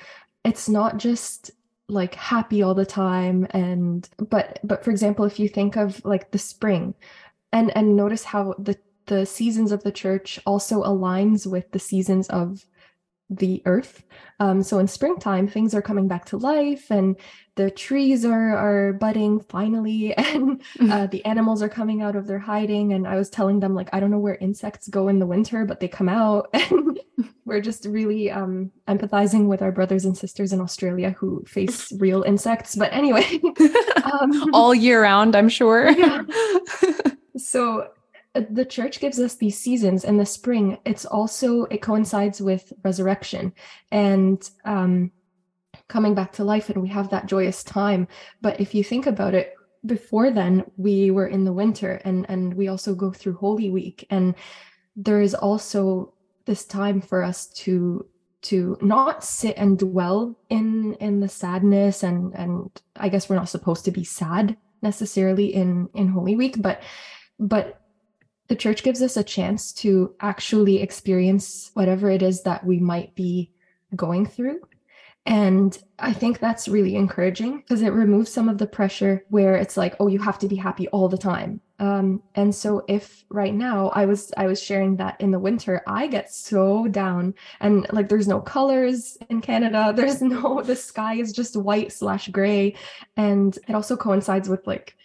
It's 0.43 0.67
not 0.67 0.97
just 0.97 1.51
like 1.87 2.15
happy 2.15 2.63
all 2.63 2.73
the 2.73 2.85
time 2.85 3.45
and 3.51 4.09
but 4.29 4.59
but 4.63 4.83
for 4.83 4.89
example 4.89 5.23
if 5.25 5.39
you 5.39 5.47
think 5.47 5.75
of 5.75 6.03
like 6.03 6.31
the 6.31 6.37
spring 6.37 6.95
and 7.53 7.75
and 7.77 7.95
notice 7.95 8.23
how 8.23 8.55
the 8.57 8.75
the 9.05 9.25
seasons 9.25 9.71
of 9.71 9.83
the 9.83 9.91
church 9.91 10.39
also 10.45 10.81
aligns 10.83 11.45
with 11.45 11.69
the 11.71 11.79
seasons 11.79 12.27
of 12.29 12.65
the 13.29 13.61
earth 13.65 14.03
um, 14.39 14.61
so 14.61 14.77
in 14.77 14.87
springtime 14.87 15.47
things 15.47 15.73
are 15.73 15.81
coming 15.81 16.07
back 16.07 16.25
to 16.25 16.37
life 16.37 16.91
and 16.91 17.15
the 17.55 17.71
trees 17.71 18.23
are 18.23 18.55
are 18.55 18.93
budding 18.93 19.39
finally 19.39 20.13
and 20.17 20.61
mm-hmm. 20.61 20.91
uh, 20.91 21.07
the 21.07 21.25
animals 21.25 21.63
are 21.63 21.69
coming 21.69 22.01
out 22.01 22.15
of 22.15 22.27
their 22.27 22.39
hiding 22.39 22.93
and 22.93 23.07
i 23.07 23.15
was 23.15 23.29
telling 23.29 23.59
them 23.59 23.73
like 23.73 23.89
i 23.93 23.99
don't 23.99 24.11
know 24.11 24.19
where 24.19 24.35
insects 24.35 24.87
go 24.87 25.07
in 25.07 25.17
the 25.17 25.25
winter 25.25 25.65
but 25.65 25.79
they 25.79 25.87
come 25.87 26.09
out 26.09 26.49
and 26.53 26.99
we're 27.45 27.61
just 27.61 27.85
really 27.85 28.29
um, 28.29 28.71
empathizing 28.87 29.47
with 29.47 29.61
our 29.61 29.71
brothers 29.71 30.05
and 30.05 30.15
sisters 30.15 30.53
in 30.53 30.61
australia 30.61 31.11
who 31.11 31.43
face 31.45 31.91
real 31.93 32.21
insects 32.23 32.75
but 32.75 32.93
anyway 32.93 33.39
um, 34.03 34.53
all 34.53 34.75
year 34.75 35.01
round 35.01 35.35
i'm 35.35 35.49
sure 35.49 35.89
yeah. 35.89 36.21
so 37.37 37.87
the 38.49 38.65
church 38.65 38.99
gives 38.99 39.19
us 39.19 39.35
these 39.35 39.57
seasons 39.57 40.03
in 40.03 40.17
the 40.17 40.25
spring. 40.25 40.77
It's 40.85 41.05
also 41.05 41.63
it 41.65 41.81
coincides 41.81 42.41
with 42.41 42.73
resurrection 42.83 43.53
and 43.91 44.49
um, 44.65 45.11
coming 45.87 46.15
back 46.15 46.33
to 46.33 46.43
life 46.43 46.69
and 46.69 46.81
we 46.81 46.89
have 46.89 47.09
that 47.09 47.27
joyous 47.27 47.63
time. 47.63 48.07
But 48.41 48.59
if 48.59 48.75
you 48.75 48.83
think 48.83 49.07
about 49.07 49.33
it 49.33 49.55
before 49.85 50.31
then 50.31 50.63
we 50.77 51.11
were 51.11 51.27
in 51.27 51.43
the 51.43 51.53
winter 51.53 52.01
and 52.05 52.25
and 52.29 52.53
we 52.53 52.67
also 52.67 52.95
go 52.95 53.11
through 53.11 53.35
holy 53.35 53.69
week 53.69 54.05
and 54.09 54.35
there 54.95 55.21
is 55.21 55.35
also 55.35 56.13
this 56.45 56.65
time 56.65 57.01
for 57.01 57.23
us 57.23 57.47
to 57.47 58.05
to 58.41 58.77
not 58.81 59.23
sit 59.23 59.55
and 59.57 59.77
dwell 59.77 60.37
in 60.49 60.95
in 60.95 61.19
the 61.19 61.27
sadness 61.27 62.03
and 62.03 62.33
and 62.35 62.81
i 62.95 63.09
guess 63.09 63.29
we're 63.29 63.35
not 63.35 63.49
supposed 63.49 63.85
to 63.85 63.91
be 63.91 64.03
sad 64.03 64.57
necessarily 64.81 65.53
in 65.53 65.89
in 65.93 66.07
holy 66.07 66.35
week 66.35 66.55
but 66.59 66.81
but 67.39 67.81
the 68.47 68.55
church 68.55 68.83
gives 68.83 69.01
us 69.01 69.17
a 69.17 69.23
chance 69.23 69.71
to 69.73 70.15
actually 70.19 70.81
experience 70.81 71.71
whatever 71.73 72.09
it 72.09 72.21
is 72.21 72.43
that 72.43 72.65
we 72.65 72.79
might 72.79 73.15
be 73.15 73.51
going 73.95 74.25
through 74.25 74.59
And 75.25 75.77
I 75.97 76.13
think 76.13 76.39
that's 76.39 76.67
really 76.67 76.95
encouraging 76.95 77.57
because 77.57 77.81
it 77.81 77.89
removes 77.89 78.31
some 78.31 78.47
of 78.47 78.59
the 78.59 78.67
pressure 78.67 79.25
where 79.29 79.55
it's 79.55 79.75
like, 79.75 79.95
oh, 79.99 80.07
you 80.07 80.19
have 80.19 80.37
to 80.39 80.47
be 80.47 80.55
happy 80.55 80.87
all 80.89 81.09
the 81.09 81.17
time. 81.17 81.61
Um, 81.79 82.21
and 82.35 82.53
so 82.53 82.85
if 82.87 83.25
right 83.29 83.53
now 83.53 83.89
I 83.89 84.05
was 84.05 84.31
I 84.37 84.45
was 84.47 84.61
sharing 84.61 84.97
that 84.97 85.19
in 85.19 85.31
the 85.31 85.39
winter, 85.39 85.81
I 85.87 86.07
get 86.07 86.31
so 86.31 86.87
down 86.87 87.33
and 87.59 87.87
like 87.91 88.07
there's 88.07 88.27
no 88.27 88.39
colors 88.39 89.17
in 89.29 89.41
Canada. 89.41 89.93
There's 89.95 90.21
no 90.21 90.61
the 90.61 90.75
sky 90.75 91.15
is 91.15 91.33
just 91.33 91.57
white 91.57 91.91
slash 91.91 92.29
gray. 92.29 92.75
And 93.17 93.57
it 93.67 93.73
also 93.73 93.97
coincides 93.97 94.47
with 94.47 94.65
like 94.67 94.95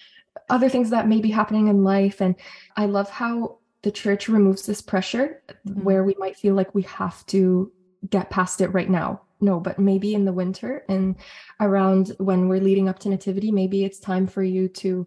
other 0.49 0.69
things 0.69 0.91
that 0.91 1.09
may 1.09 1.21
be 1.21 1.31
happening 1.31 1.69
in 1.69 1.85
life. 1.85 2.21
And 2.21 2.35
I 2.77 2.87
love 2.87 3.11
how 3.11 3.59
the 3.83 3.91
church 3.91 4.29
removes 4.29 4.67
this 4.67 4.81
pressure 4.81 5.43
Mm-hmm. 5.67 5.83
where 5.83 6.05
we 6.05 6.15
might 6.19 6.37
feel 6.37 6.55
like 6.55 6.75
we 6.75 6.83
have 6.83 7.25
to 7.27 7.71
get 8.09 8.31
past 8.31 8.61
it 8.61 8.69
right 8.69 8.89
now. 8.89 9.23
No, 9.43 9.61
but 9.61 9.79
maybe 9.79 10.15
in 10.15 10.25
the 10.25 10.33
winter 10.33 10.85
and 10.89 11.17
around 11.61 12.13
when 12.19 12.49
we're 12.49 12.61
leading 12.61 12.89
up 12.89 12.99
to 13.01 13.09
nativity, 13.09 13.51
maybe 13.51 13.85
it's 13.85 13.99
time 13.99 14.27
for 14.27 14.43
you 14.43 14.69
to 14.69 15.07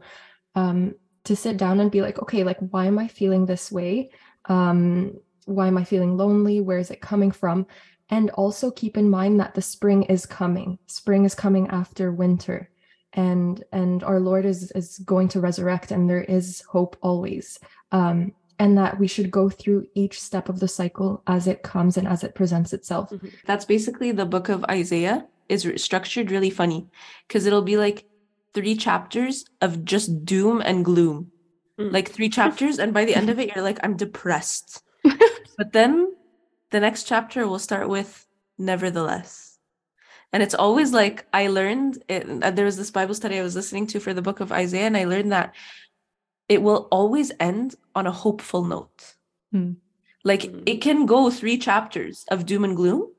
um 0.55 0.95
to 1.23 1.35
sit 1.35 1.57
down 1.57 1.79
and 1.79 1.89
be 1.91 2.01
like, 2.01 2.21
okay, 2.21 2.43
like 2.43 2.57
why 2.59 2.85
am 2.85 2.99
I 2.99 3.07
feeling 3.07 3.45
this 3.45 3.71
way? 3.71 4.11
Um 4.45 5.13
why 5.45 5.67
am 5.67 5.77
I 5.77 5.83
feeling 5.83 6.17
lonely? 6.17 6.61
Where 6.61 6.77
is 6.77 6.91
it 6.91 7.01
coming 7.01 7.31
from? 7.31 7.65
And 8.09 8.29
also 8.31 8.69
keep 8.71 8.97
in 8.97 9.09
mind 9.09 9.39
that 9.39 9.55
the 9.55 9.61
spring 9.61 10.03
is 10.03 10.25
coming. 10.25 10.77
Spring 10.87 11.25
is 11.25 11.35
coming 11.35 11.67
after 11.69 12.11
winter. 12.11 12.69
And 13.13 13.63
and 13.71 14.03
our 14.03 14.19
Lord 14.19 14.45
is 14.45 14.71
is 14.71 14.99
going 14.99 15.27
to 15.29 15.39
resurrect 15.39 15.91
and 15.91 16.09
there 16.09 16.23
is 16.23 16.61
hope 16.61 16.97
always. 17.01 17.59
Um 17.91 18.33
and 18.59 18.77
that 18.77 18.99
we 18.99 19.07
should 19.07 19.31
go 19.31 19.49
through 19.49 19.87
each 19.95 20.21
step 20.21 20.47
of 20.47 20.59
the 20.59 20.67
cycle 20.67 21.23
as 21.27 21.47
it 21.47 21.63
comes 21.63 21.97
and 21.97 22.07
as 22.07 22.23
it 22.23 22.35
presents 22.35 22.71
itself. 22.71 23.11
That's 23.45 23.65
basically 23.65 24.11
the 24.11 24.25
book 24.25 24.47
of 24.49 24.63
Isaiah 24.65 25.25
is 25.49 25.65
r- 25.65 25.77
structured 25.77 26.31
really 26.31 26.49
funny 26.49 26.87
because 27.27 27.45
it'll 27.45 27.63
be 27.63 27.77
like 27.77 28.05
three 28.53 28.75
chapters 28.75 29.45
of 29.61 29.83
just 29.83 30.25
doom 30.25 30.61
and 30.61 30.85
gloom. 30.85 31.31
Mm. 31.79 31.91
Like 31.91 32.11
three 32.11 32.29
chapters, 32.29 32.77
and 32.77 32.93
by 32.93 33.05
the 33.05 33.15
end 33.15 33.29
of 33.29 33.39
it, 33.39 33.53
you're 33.53 33.63
like, 33.63 33.79
I'm 33.83 33.97
depressed. 33.97 34.83
but 35.57 35.73
then 35.73 36.15
the 36.69 36.79
next 36.79 37.03
chapter 37.07 37.47
will 37.47 37.59
start 37.59 37.89
with 37.89 38.27
nevertheless. 38.57 39.52
And 40.33 40.41
it's 40.43 40.55
always 40.55 40.91
like 40.91 41.25
I 41.31 41.47
learned 41.47 42.03
it, 42.09 42.43
uh, 42.43 42.51
there 42.51 42.65
was 42.65 42.75
this 42.77 42.91
Bible 42.91 43.13
study 43.13 43.37
I 43.37 43.43
was 43.43 43.55
listening 43.55 43.87
to 43.87 43.99
for 43.99 44.13
the 44.13 44.21
book 44.21 44.39
of 44.39 44.51
Isaiah, 44.51 44.87
and 44.87 44.97
I 44.97 45.05
learned 45.05 45.31
that 45.31 45.53
it 46.49 46.61
will 46.61 46.87
always 46.91 47.31
end 47.39 47.75
on 47.95 48.07
a 48.07 48.11
hopeful 48.11 48.63
note. 48.65 49.15
Hmm. 49.51 49.73
Like 50.23 50.41
Mm. 50.41 50.63
it 50.65 50.81
can 50.81 51.05
go 51.05 51.29
three 51.29 51.57
chapters 51.57 52.25
of 52.31 52.45
doom 52.45 52.63
and 52.63 52.75
gloom, 52.75 53.11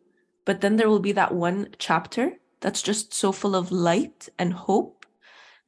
but 0.44 0.60
then 0.60 0.76
there 0.76 0.88
will 0.88 1.00
be 1.00 1.12
that 1.12 1.34
one 1.34 1.68
chapter 1.78 2.32
that's 2.60 2.82
just 2.82 3.14
so 3.14 3.30
full 3.30 3.54
of 3.54 3.70
light 3.70 4.28
and 4.38 4.52
hope 4.52 5.06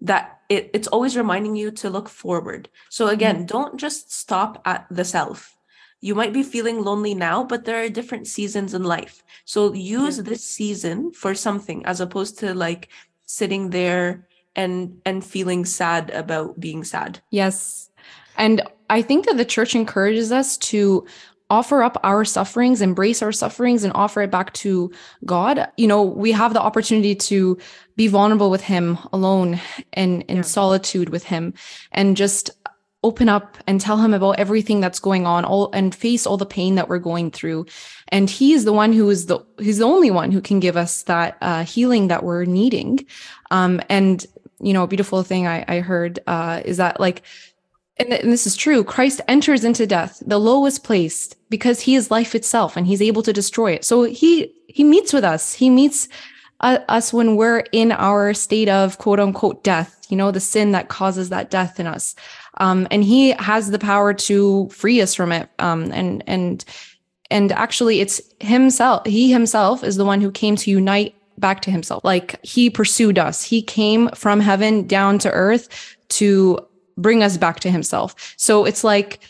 that 0.00 0.40
it, 0.48 0.70
it's 0.74 0.88
always 0.88 1.16
reminding 1.16 1.56
you 1.56 1.70
to 1.70 1.90
look 1.90 2.08
forward. 2.08 2.68
So 2.90 3.08
again, 3.08 3.46
don't 3.46 3.78
just 3.78 4.12
stop 4.12 4.62
at 4.64 4.86
the 4.90 5.04
self. 5.04 5.55
You 6.00 6.14
might 6.14 6.32
be 6.32 6.42
feeling 6.42 6.82
lonely 6.82 7.14
now, 7.14 7.44
but 7.44 7.64
there 7.64 7.82
are 7.82 7.88
different 7.88 8.26
seasons 8.26 8.74
in 8.74 8.84
life. 8.84 9.22
So 9.44 9.72
use 9.72 10.18
this 10.18 10.44
season 10.44 11.12
for 11.12 11.34
something 11.34 11.84
as 11.86 12.00
opposed 12.00 12.38
to 12.40 12.54
like 12.54 12.88
sitting 13.24 13.70
there 13.70 14.26
and 14.54 15.00
and 15.04 15.24
feeling 15.24 15.64
sad 15.64 16.10
about 16.10 16.58
being 16.60 16.84
sad. 16.84 17.20
Yes. 17.30 17.90
And 18.36 18.62
I 18.90 19.02
think 19.02 19.26
that 19.26 19.36
the 19.36 19.44
church 19.44 19.74
encourages 19.74 20.30
us 20.32 20.56
to 20.58 21.06
offer 21.48 21.82
up 21.82 21.96
our 22.02 22.24
sufferings, 22.24 22.82
embrace 22.82 23.22
our 23.22 23.32
sufferings, 23.32 23.84
and 23.84 23.92
offer 23.94 24.22
it 24.22 24.30
back 24.30 24.52
to 24.52 24.90
God. 25.24 25.68
You 25.76 25.86
know, 25.86 26.02
we 26.02 26.32
have 26.32 26.52
the 26.54 26.60
opportunity 26.60 27.14
to 27.14 27.56
be 27.94 28.08
vulnerable 28.08 28.50
with 28.50 28.62
Him 28.62 28.98
alone 29.12 29.60
and 29.92 30.22
in 30.22 30.36
Yeah. 30.36 30.42
solitude 30.42 31.08
with 31.08 31.24
Him 31.24 31.54
and 31.92 32.16
just 32.16 32.50
open 33.02 33.28
up 33.28 33.56
and 33.66 33.80
tell 33.80 33.98
him 33.98 34.14
about 34.14 34.38
everything 34.38 34.80
that's 34.80 34.98
going 34.98 35.26
on 35.26 35.44
all 35.44 35.70
and 35.72 35.94
face 35.94 36.26
all 36.26 36.36
the 36.36 36.46
pain 36.46 36.74
that 36.74 36.88
we're 36.88 36.98
going 36.98 37.30
through. 37.30 37.66
And 38.08 38.28
he 38.28 38.52
is 38.52 38.64
the 38.64 38.72
one 38.72 38.92
who 38.92 39.08
is 39.10 39.26
the 39.26 39.38
he's 39.58 39.78
the 39.78 39.84
only 39.84 40.10
one 40.10 40.32
who 40.32 40.40
can 40.40 40.60
give 40.60 40.76
us 40.76 41.02
that 41.04 41.36
uh, 41.40 41.64
healing 41.64 42.08
that 42.08 42.24
we're 42.24 42.44
needing. 42.44 43.06
Um 43.50 43.80
and 43.88 44.24
you 44.58 44.72
know 44.72 44.84
a 44.84 44.88
beautiful 44.88 45.22
thing 45.22 45.46
i, 45.46 45.62
I 45.68 45.80
heard 45.80 46.18
uh 46.26 46.62
is 46.64 46.78
that 46.78 46.98
like 46.98 47.20
and, 47.98 48.08
th- 48.08 48.22
and 48.22 48.32
this 48.32 48.46
is 48.46 48.56
true 48.56 48.82
christ 48.82 49.20
enters 49.28 49.64
into 49.64 49.86
death 49.86 50.22
the 50.26 50.38
lowest 50.38 50.82
place 50.82 51.36
because 51.48 51.80
he 51.80 51.94
is 51.94 52.10
life 52.10 52.34
itself 52.34 52.76
and 52.76 52.86
he's 52.86 53.02
able 53.02 53.22
to 53.22 53.32
destroy 53.32 53.72
it. 53.72 53.84
So 53.84 54.04
he 54.04 54.52
he 54.68 54.84
meets 54.84 55.12
with 55.12 55.24
us. 55.24 55.54
He 55.54 55.70
meets 55.70 56.08
uh, 56.60 56.78
us 56.88 57.12
when 57.12 57.36
we're 57.36 57.64
in 57.72 57.92
our 57.92 58.34
state 58.34 58.68
of 58.68 58.98
quote 58.98 59.20
unquote 59.20 59.62
death 59.62 60.06
you 60.08 60.16
know 60.16 60.30
the 60.30 60.40
sin 60.40 60.72
that 60.72 60.88
causes 60.88 61.28
that 61.28 61.50
death 61.50 61.78
in 61.78 61.86
us 61.86 62.14
um, 62.58 62.86
and 62.90 63.04
he 63.04 63.30
has 63.32 63.70
the 63.70 63.78
power 63.78 64.14
to 64.14 64.68
free 64.70 65.00
us 65.00 65.14
from 65.14 65.32
it. 65.32 65.48
Um, 65.58 65.92
and 65.92 66.22
and 66.26 66.64
and 67.30 67.52
actually 67.52 68.00
it's 68.00 68.20
himself 68.40 69.04
he 69.06 69.32
himself 69.32 69.82
is 69.82 69.96
the 69.96 70.04
one 70.04 70.20
who 70.20 70.30
came 70.30 70.56
to 70.56 70.70
unite 70.70 71.14
back 71.38 71.60
to 71.62 71.70
himself. 71.70 72.04
Like 72.04 72.38
he 72.44 72.70
pursued 72.70 73.18
us. 73.18 73.42
He 73.42 73.62
came 73.62 74.08
from 74.10 74.40
heaven 74.40 74.86
down 74.86 75.18
to 75.20 75.30
earth 75.30 75.96
to 76.08 76.58
bring 76.96 77.22
us 77.22 77.36
back 77.36 77.60
to 77.60 77.70
himself. 77.70 78.34
So 78.38 78.64
it's 78.64 78.82
like 78.82 79.20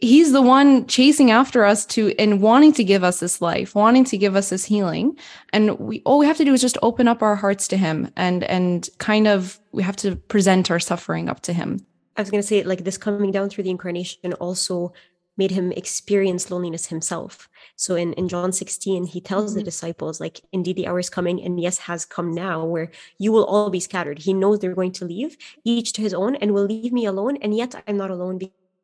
he's 0.00 0.30
the 0.30 0.42
one 0.42 0.86
chasing 0.86 1.32
after 1.32 1.64
us 1.64 1.84
to 1.84 2.14
and 2.18 2.40
wanting 2.40 2.72
to 2.72 2.84
give 2.84 3.02
us 3.02 3.18
this 3.18 3.42
life 3.42 3.74
wanting 3.74 4.04
to 4.04 4.16
give 4.16 4.36
us 4.36 4.50
this 4.50 4.64
healing. 4.64 5.18
And 5.52 5.76
we 5.80 6.02
all 6.04 6.18
we 6.18 6.26
have 6.26 6.36
to 6.36 6.44
do 6.44 6.54
is 6.54 6.60
just 6.60 6.78
open 6.82 7.08
up 7.08 7.22
our 7.22 7.34
hearts 7.34 7.66
to 7.68 7.76
him 7.76 8.12
and 8.16 8.44
and 8.44 8.88
kind 8.98 9.26
of 9.26 9.58
we 9.72 9.82
have 9.82 9.96
to 9.96 10.14
present 10.14 10.70
our 10.70 10.78
suffering 10.78 11.28
up 11.28 11.40
to 11.40 11.52
him 11.52 11.84
I 12.20 12.22
was 12.22 12.30
going 12.30 12.42
to 12.42 12.46
say, 12.46 12.62
like, 12.62 12.84
this 12.84 12.98
coming 12.98 13.30
down 13.32 13.48
through 13.50 13.64
the 13.64 13.70
incarnation 13.70 14.32
also 14.34 14.92
made 15.36 15.52
him 15.52 15.72
experience 15.72 16.50
loneliness 16.50 16.86
himself. 16.86 17.48
So 17.76 17.94
in, 17.96 18.12
in 18.14 18.28
John 18.28 18.52
16, 18.52 19.06
he 19.06 19.20
tells 19.20 19.54
the 19.54 19.62
Mhm. 19.62 19.64
disciples, 19.64 20.20
like, 20.20 20.40
indeed, 20.52 20.76
the 20.76 20.86
hour 20.86 20.98
is 20.98 21.10
coming, 21.10 21.42
and 21.42 21.60
yes, 21.60 21.78
has 21.78 22.04
come 22.04 22.32
now, 22.32 22.64
where 22.66 22.90
you 23.18 23.32
will 23.32 23.46
all 23.46 23.70
be 23.70 23.80
scattered. 23.80 24.20
He 24.20 24.34
knows 24.34 24.58
they're 24.58 24.74
going 24.74 24.92
to 24.92 25.04
leave, 25.06 25.36
each 25.64 25.92
to 25.94 26.02
his 26.02 26.14
own, 26.14 26.36
and 26.36 26.52
will 26.52 26.66
leave 26.66 26.92
me 26.92 27.06
alone. 27.06 27.38
And 27.38 27.56
yet 27.56 27.74
I'm 27.88 27.96
not 27.96 28.10
alone 28.10 28.38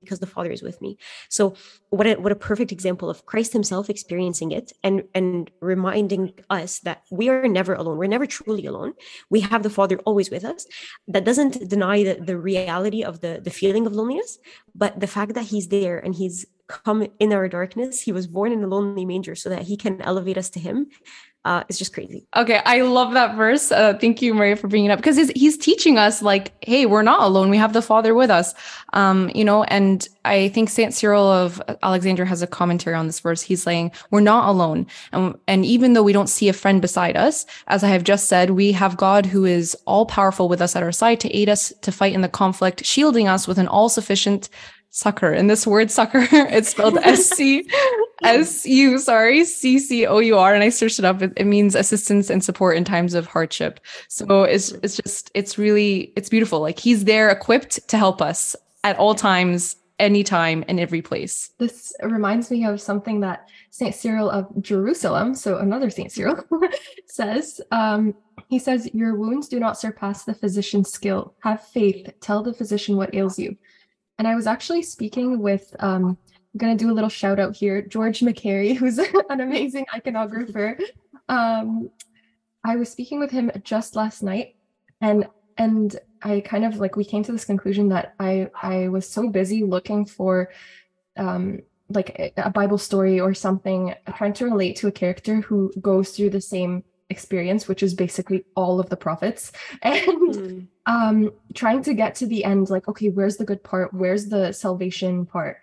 because 0.06 0.20
the 0.20 0.32
Father 0.34 0.50
is 0.50 0.62
with 0.62 0.80
me. 0.80 0.96
So 1.28 1.54
what 1.90 2.06
a 2.06 2.14
what 2.14 2.32
a 2.32 2.42
perfect 2.50 2.70
example 2.72 3.08
of 3.10 3.26
Christ 3.26 3.52
himself 3.52 3.90
experiencing 3.90 4.52
it 4.52 4.72
and 4.82 5.02
and 5.14 5.50
reminding 5.60 6.22
us 6.48 6.80
that 6.80 7.02
we 7.10 7.28
are 7.28 7.48
never 7.48 7.74
alone. 7.74 7.98
We're 7.98 8.16
never 8.16 8.26
truly 8.26 8.66
alone. 8.66 8.92
We 9.34 9.40
have 9.40 9.62
the 9.62 9.76
Father 9.78 9.98
always 10.08 10.30
with 10.30 10.44
us 10.44 10.66
that 11.08 11.24
doesn't 11.24 11.68
deny 11.68 12.04
the, 12.04 12.14
the 12.30 12.38
reality 12.38 13.02
of 13.02 13.20
the 13.20 13.40
the 13.42 13.50
feeling 13.50 13.86
of 13.86 13.92
loneliness 13.92 14.38
but 14.74 15.00
the 15.00 15.06
fact 15.06 15.34
that 15.34 15.44
he's 15.44 15.68
there 15.68 15.98
and 15.98 16.14
he's 16.14 16.46
come 16.68 17.06
in 17.20 17.32
our 17.32 17.48
darkness 17.48 18.02
he 18.02 18.12
was 18.12 18.26
born 18.26 18.52
in 18.52 18.62
a 18.62 18.66
lonely 18.66 19.04
manger 19.04 19.34
so 19.34 19.48
that 19.48 19.62
he 19.62 19.76
can 19.76 20.00
elevate 20.02 20.38
us 20.38 20.50
to 20.50 20.60
him 20.60 20.86
uh, 21.46 21.62
is 21.68 21.78
just 21.78 21.94
crazy 21.94 22.26
Okay, 22.36 22.60
I 22.64 22.82
love 22.82 23.12
that 23.14 23.36
verse. 23.36 23.72
Uh, 23.72 23.94
thank 23.94 24.20
you, 24.20 24.34
Maria, 24.34 24.56
for 24.56 24.68
bringing 24.68 24.90
it 24.90 24.92
up 24.92 24.98
because 24.98 25.16
he's, 25.16 25.30
he's 25.30 25.56
teaching 25.56 25.96
us 25.96 26.20
like, 26.20 26.52
hey, 26.64 26.86
we're 26.86 27.02
not 27.02 27.20
alone. 27.20 27.50
We 27.50 27.56
have 27.56 27.72
the 27.72 27.80
Father 27.80 28.14
with 28.14 28.30
us. 28.30 28.54
Um, 28.92 29.30
you 29.34 29.44
know, 29.44 29.62
and 29.64 30.06
I 30.24 30.48
think 30.48 30.68
Saint 30.68 30.92
Cyril 30.92 31.24
of 31.24 31.62
Alexandria 31.82 32.28
has 32.28 32.42
a 32.42 32.46
commentary 32.46 32.96
on 32.96 33.06
this 33.06 33.20
verse. 33.20 33.42
He's 33.42 33.62
saying 33.62 33.92
we're 34.10 34.20
not 34.20 34.48
alone, 34.48 34.86
and 35.12 35.34
and 35.46 35.64
even 35.64 35.92
though 35.92 36.02
we 36.02 36.12
don't 36.12 36.28
see 36.28 36.48
a 36.48 36.52
friend 36.52 36.82
beside 36.82 37.16
us, 37.16 37.46
as 37.68 37.84
I 37.84 37.88
have 37.88 38.04
just 38.04 38.28
said, 38.28 38.50
we 38.50 38.72
have 38.72 38.96
God 38.96 39.26
who 39.26 39.44
is 39.44 39.76
all 39.86 40.06
powerful 40.06 40.48
with 40.48 40.60
us 40.60 40.76
at 40.76 40.82
our 40.82 40.92
side 40.92 41.20
to 41.20 41.34
aid 41.34 41.48
us 41.48 41.72
to 41.82 41.92
fight 41.92 42.12
in 42.12 42.22
the 42.22 42.28
conflict, 42.28 42.84
shielding 42.84 43.28
us 43.28 43.46
with 43.46 43.58
an 43.58 43.68
all 43.68 43.88
sufficient 43.88 44.48
succor. 44.96 45.30
And 45.30 45.50
this 45.50 45.66
word 45.66 45.90
sucker, 45.90 46.26
it's 46.32 46.70
spelled 46.70 46.98
S 47.02 47.26
C 47.26 47.68
S 48.22 48.64
U, 48.66 48.98
sorry, 48.98 49.44
C 49.44 49.78
C 49.78 50.06
O 50.06 50.18
U 50.18 50.38
R. 50.38 50.54
And 50.54 50.64
I 50.64 50.70
searched 50.70 50.98
it 50.98 51.04
up. 51.04 51.22
It, 51.22 51.32
it 51.36 51.44
means 51.44 51.74
assistance 51.74 52.30
and 52.30 52.42
support 52.42 52.76
in 52.76 52.84
times 52.84 53.14
of 53.14 53.26
hardship. 53.26 53.80
So 54.08 54.42
it's 54.42 54.72
it's 54.82 54.96
just 54.96 55.30
it's 55.34 55.58
really 55.58 56.12
it's 56.16 56.28
beautiful. 56.28 56.60
Like 56.60 56.78
he's 56.78 57.04
there 57.04 57.28
equipped 57.28 57.86
to 57.88 57.98
help 57.98 58.22
us 58.22 58.56
at 58.84 58.96
all 58.96 59.14
times, 59.14 59.76
anytime, 59.98 60.64
and 60.68 60.80
every 60.80 61.02
place. 61.02 61.50
This 61.58 61.94
reminds 62.02 62.50
me 62.50 62.64
of 62.64 62.80
something 62.80 63.20
that 63.20 63.48
Saint 63.70 63.94
Cyril 63.94 64.30
of 64.30 64.46
Jerusalem, 64.62 65.34
so 65.34 65.58
another 65.58 65.90
Saint 65.90 66.12
Cyril, 66.12 66.42
says. 67.06 67.60
Um, 67.70 68.14
he 68.48 68.58
says, 68.58 68.88
Your 68.94 69.16
wounds 69.16 69.48
do 69.48 69.58
not 69.58 69.78
surpass 69.78 70.24
the 70.24 70.34
physician's 70.34 70.90
skill. 70.92 71.34
Have 71.40 71.62
faith. 71.66 72.08
Tell 72.20 72.42
the 72.42 72.54
physician 72.54 72.96
what 72.96 73.14
ails 73.14 73.38
you. 73.38 73.56
And 74.18 74.26
I 74.26 74.34
was 74.34 74.46
actually 74.46 74.82
speaking 74.82 75.40
with, 75.40 75.74
um, 75.80 76.16
I'm 76.54 76.58
going 76.58 76.76
to 76.76 76.82
do 76.84 76.90
a 76.90 76.94
little 76.94 77.10
shout 77.10 77.38
out 77.38 77.54
here, 77.54 77.82
George 77.82 78.20
McCary, 78.20 78.76
who's 78.78 78.98
an 78.98 79.40
amazing 79.40 79.86
iconographer. 79.94 80.80
Um, 81.28 81.90
I 82.64 82.76
was 82.76 82.90
speaking 82.90 83.20
with 83.20 83.30
him 83.30 83.50
just 83.62 83.94
last 83.94 84.22
night, 84.22 84.56
and 85.00 85.28
and 85.58 85.96
I 86.22 86.40
kind 86.40 86.64
of 86.64 86.76
like 86.76 86.96
we 86.96 87.04
came 87.04 87.22
to 87.24 87.32
this 87.32 87.44
conclusion 87.44 87.88
that 87.90 88.14
I 88.18 88.50
I 88.60 88.88
was 88.88 89.08
so 89.08 89.28
busy 89.28 89.62
looking 89.64 90.04
for 90.04 90.50
um 91.16 91.60
like 91.88 92.32
a- 92.36 92.50
Bible 92.50 92.78
story 92.78 93.20
or 93.20 93.34
something, 93.34 93.94
trying 94.16 94.32
to 94.34 94.46
relate 94.46 94.74
to 94.76 94.88
a 94.88 94.92
character 94.92 95.36
who 95.42 95.72
goes 95.80 96.10
through 96.10 96.30
the 96.30 96.40
same 96.40 96.82
experience, 97.10 97.68
which 97.68 97.82
is 97.84 97.94
basically 97.94 98.44
all 98.56 98.80
of 98.80 98.88
the 98.88 98.96
prophets, 98.96 99.52
and 99.82 100.06
Mm. 100.34 100.66
Um, 100.86 101.32
trying 101.54 101.82
to 101.82 101.94
get 101.94 102.14
to 102.16 102.26
the 102.26 102.44
end, 102.44 102.70
like, 102.70 102.88
okay, 102.88 103.08
where's 103.10 103.36
the 103.36 103.44
good 103.44 103.62
part? 103.62 103.92
Where's 103.92 104.26
the 104.26 104.52
salvation 104.52 105.26
part? 105.26 105.58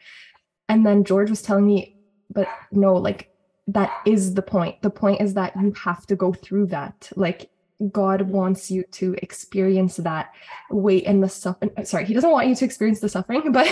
And 0.69 0.85
then 0.85 1.03
George 1.03 1.29
was 1.29 1.41
telling 1.41 1.65
me, 1.65 1.95
but 2.29 2.47
no, 2.71 2.95
like, 2.95 3.29
that 3.67 3.91
is 4.05 4.33
the 4.33 4.41
point. 4.41 4.81
The 4.81 4.89
point 4.89 5.21
is 5.21 5.33
that 5.35 5.55
you 5.55 5.71
have 5.73 6.05
to 6.07 6.15
go 6.15 6.33
through 6.33 6.67
that. 6.67 7.09
Like, 7.15 7.49
God 7.91 8.23
wants 8.23 8.69
you 8.69 8.83
to 8.91 9.15
experience 9.21 9.97
that 9.97 10.33
weight 10.69 11.05
and 11.05 11.23
the 11.23 11.29
suffering. 11.29 11.71
Sorry, 11.83 12.05
He 12.05 12.13
doesn't 12.13 12.29
want 12.29 12.47
you 12.47 12.55
to 12.55 12.65
experience 12.65 12.99
the 12.99 13.09
suffering, 13.09 13.51
but 13.51 13.67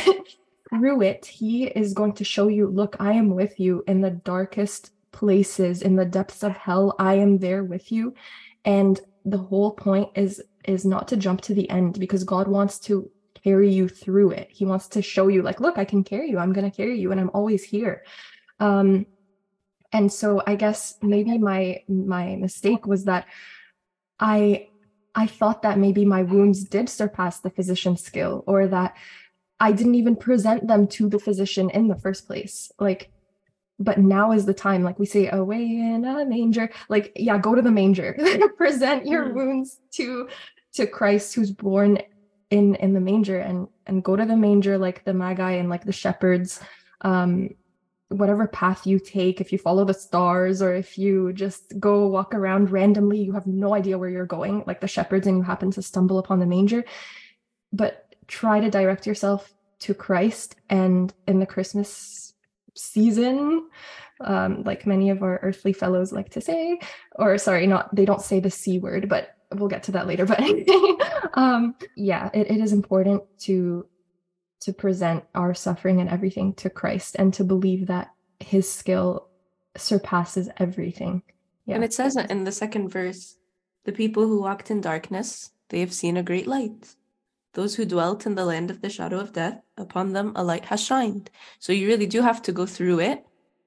through 0.70 1.02
it, 1.02 1.26
He 1.26 1.66
is 1.66 1.94
going 1.94 2.14
to 2.14 2.24
show 2.24 2.48
you, 2.48 2.68
look, 2.68 2.96
I 3.00 3.14
am 3.14 3.36
with 3.36 3.60
you 3.60 3.84
in 3.88 4.00
the 4.00 4.12
darkest 4.12 4.92
places, 5.12 5.82
in 5.82 5.98
the 5.98 6.06
depths 6.06 6.44
of 6.44 6.54
hell. 6.54 6.96
I 6.98 7.16
am 7.16 7.40
there 7.40 7.64
with 7.66 7.92
you. 7.92 8.14
And 8.64 9.00
the 9.26 9.38
whole 9.38 9.72
point 9.72 10.10
is 10.16 10.42
is 10.66 10.86
not 10.86 11.08
to 11.08 11.18
jump 11.18 11.42
to 11.42 11.54
the 11.54 11.70
end 11.70 12.00
because 12.00 12.24
God 12.24 12.48
wants 12.48 12.80
to 12.80 13.10
carry 13.44 13.72
you 13.72 13.88
through 13.88 14.32
it. 14.32 14.48
He 14.52 14.66
wants 14.66 14.88
to 14.90 15.02
show 15.02 15.28
you 15.28 15.42
like, 15.42 15.60
look, 15.60 15.78
I 15.78 15.86
can 15.86 16.04
carry 16.04 16.30
you. 16.30 16.38
I'm 16.38 16.54
going 16.54 16.70
to 16.70 16.76
carry 16.76 17.00
you 17.00 17.12
and 17.12 17.20
I'm 17.20 17.32
always 17.34 17.64
here. 17.64 18.04
Um 18.60 19.06
and 19.94 20.12
so 20.12 20.42
I 20.48 20.56
guess 20.56 20.98
maybe 21.02 21.38
my 21.38 21.84
my 21.88 22.36
mistake 22.36 22.86
was 22.88 23.06
that 23.06 23.26
I 24.20 24.68
I 25.14 25.28
thought 25.28 25.64
that 25.64 25.80
maybe 25.80 26.06
my 26.06 26.24
wounds 26.24 26.64
did 26.64 26.88
surpass 26.88 27.40
the 27.40 27.50
physician's 27.50 28.02
skill 28.02 28.44
or 28.48 28.68
that 28.68 28.96
I 29.60 29.72
didn't 29.74 29.96
even 29.96 30.16
present 30.16 30.68
them 30.68 30.88
to 30.88 31.10
the 31.10 31.20
physician 31.20 31.70
in 31.70 31.88
the 31.88 31.98
first 31.98 32.26
place. 32.28 32.72
Like 32.80 33.12
but 33.84 33.98
now 33.98 34.32
is 34.32 34.46
the 34.46 34.54
time 34.54 34.84
like 34.84 35.00
we 35.00 35.06
say 35.06 35.28
away 35.30 35.64
in 35.64 36.06
a 36.06 36.26
manger. 36.26 36.70
Like 36.90 37.12
yeah 37.16 37.38
go 37.38 37.56
to 37.56 37.62
the 37.62 37.72
manger. 37.72 38.16
Present 38.58 39.06
your 39.06 39.26
Mm. 39.30 39.34
wounds 39.34 39.80
to 39.98 40.30
to 40.74 40.88
christ 40.88 41.36
who's 41.36 41.52
born 41.52 42.00
in 42.50 42.76
in 42.76 42.94
the 42.94 43.00
manger 43.02 43.40
and 43.40 43.68
and 43.88 44.04
go 44.04 44.16
to 44.16 44.26
the 44.26 44.38
manger 44.38 44.78
like 44.78 45.04
the 45.04 45.14
magi 45.14 45.52
and 45.52 45.70
like 45.70 45.84
the 45.86 45.92
shepherds. 45.92 46.60
Um 47.02 47.50
whatever 48.10 48.46
path 48.46 48.86
you 48.86 49.00
take 49.00 49.40
if 49.40 49.52
you 49.54 49.58
follow 49.58 49.86
the 49.86 49.94
stars 49.94 50.62
or 50.62 50.74
if 50.76 50.98
you 50.98 51.32
just 51.32 51.74
go 51.80 52.08
walk 52.08 52.34
around 52.36 52.70
randomly 52.70 53.22
you 53.22 53.32
have 53.32 53.48
no 53.48 53.74
idea 53.74 53.98
where 53.98 54.10
you're 54.10 54.26
going 54.26 54.64
like 54.68 54.82
the 54.82 54.88
shepherds 54.88 55.28
and 55.28 55.38
you 55.38 55.44
happen 55.44 55.72
to 55.72 55.82
stumble 55.82 56.20
upon 56.20 56.40
the 56.40 56.46
manger. 56.46 56.84
But 57.72 58.14
try 58.28 58.60
to 58.60 58.70
direct 58.70 59.08
yourself 59.08 59.54
to 59.80 59.94
christ 59.94 60.56
and 60.70 61.12
in 61.28 61.40
the 61.40 61.46
christmas 61.46 62.31
season 62.76 63.70
um, 64.22 64.64
like 64.64 64.86
many 64.86 65.10
of 65.10 65.24
our 65.24 65.40
earthly 65.42 65.74
fellows 65.74 66.12
like 66.12 66.30
to 66.30 66.42
say 66.42 66.80
or 67.16 67.38
sorry 67.38 67.68
not 67.68 67.94
they 67.96 68.06
don't 68.06 68.22
say 68.22 68.40
the 68.40 68.52
c 68.52 68.80
word 68.80 69.10
but 69.10 69.36
we'll 69.56 69.68
get 69.68 69.84
to 69.84 69.92
that 69.92 70.08
later 70.08 70.26
but 70.26 70.40
um 71.34 71.76
yeah 71.96 72.30
it, 72.34 72.50
it 72.50 72.62
is 72.62 72.74
important 72.74 73.24
to 73.40 73.86
to 74.60 74.72
present 74.72 75.24
our 75.34 75.54
suffering 75.54 76.00
and 76.00 76.10
everything 76.10 76.54
to 76.54 76.70
christ 76.70 77.16
and 77.18 77.34
to 77.34 77.44
believe 77.44 77.88
that 77.88 78.12
his 78.40 78.72
skill 78.72 79.28
surpasses 79.76 80.50
everything 80.58 81.22
yeah 81.66 81.76
And 81.76 81.84
it 81.84 81.94
says 81.94 82.16
in 82.16 82.44
the 82.44 82.52
second 82.52 82.90
verse, 82.90 83.38
the 83.86 83.92
people 83.92 84.28
who 84.28 84.42
walked 84.42 84.70
in 84.70 84.82
darkness, 84.82 85.52
they 85.70 85.80
have 85.80 85.94
seen 85.94 86.18
a 86.18 86.24
great 86.24 86.48
light. 86.48 86.96
Those 87.54 87.76
who 87.76 87.86
dwelt 87.86 88.26
in 88.26 88.36
the 88.36 88.46
land 88.46 88.72
of 88.72 88.82
the 88.82 88.90
shadow 88.90 89.20
of 89.20 89.34
death, 89.34 89.62
upon 89.78 90.14
them 90.14 90.32
a 90.36 90.44
light 90.44 90.66
has 90.66 90.82
shined. 90.82 91.30
So 91.60 91.74
you 91.74 91.88
really 91.88 92.06
do 92.06 92.22
have 92.22 92.42
to 92.44 92.52
go 92.52 92.66
through 92.66 93.00
it 93.00 93.26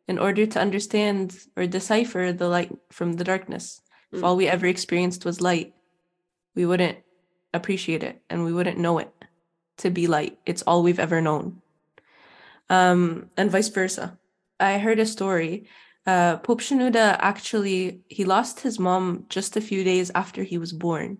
in 0.08 0.18
order 0.18 0.46
to 0.46 0.60
understand 0.60 1.36
or 1.56 1.66
decipher 1.66 2.32
the 2.32 2.48
light 2.48 2.72
from 2.90 3.14
the 3.14 3.24
darkness. 3.24 3.82
If 4.12 4.20
Mm. 4.20 4.24
all 4.24 4.36
we 4.36 4.48
ever 4.48 4.66
experienced 4.66 5.24
was 5.24 5.40
light, 5.40 5.74
we 6.54 6.64
wouldn't 6.66 6.98
appreciate 7.52 8.02
it 8.02 8.22
and 8.30 8.44
we 8.44 8.52
wouldn't 8.52 8.78
know 8.78 8.98
it 8.98 9.12
to 9.78 9.90
be 9.90 10.06
light. 10.06 10.38
It's 10.46 10.62
all 10.62 10.82
we've 10.82 11.00
ever 11.00 11.20
known. 11.20 11.60
Um, 12.70 13.30
and 13.36 13.50
vice 13.50 13.68
versa. 13.68 14.18
I 14.58 14.78
heard 14.78 14.98
a 14.98 15.06
story 15.06 15.68
uh, 16.06 16.36
Pope 16.38 16.60
Shenouda 16.60 17.16
actually 17.18 18.00
he 18.08 18.24
lost 18.24 18.60
his 18.60 18.78
mom 18.78 19.24
just 19.28 19.56
a 19.56 19.60
few 19.60 19.84
days 19.84 20.10
after 20.14 20.42
he 20.42 20.58
was 20.58 20.72
born, 20.72 21.18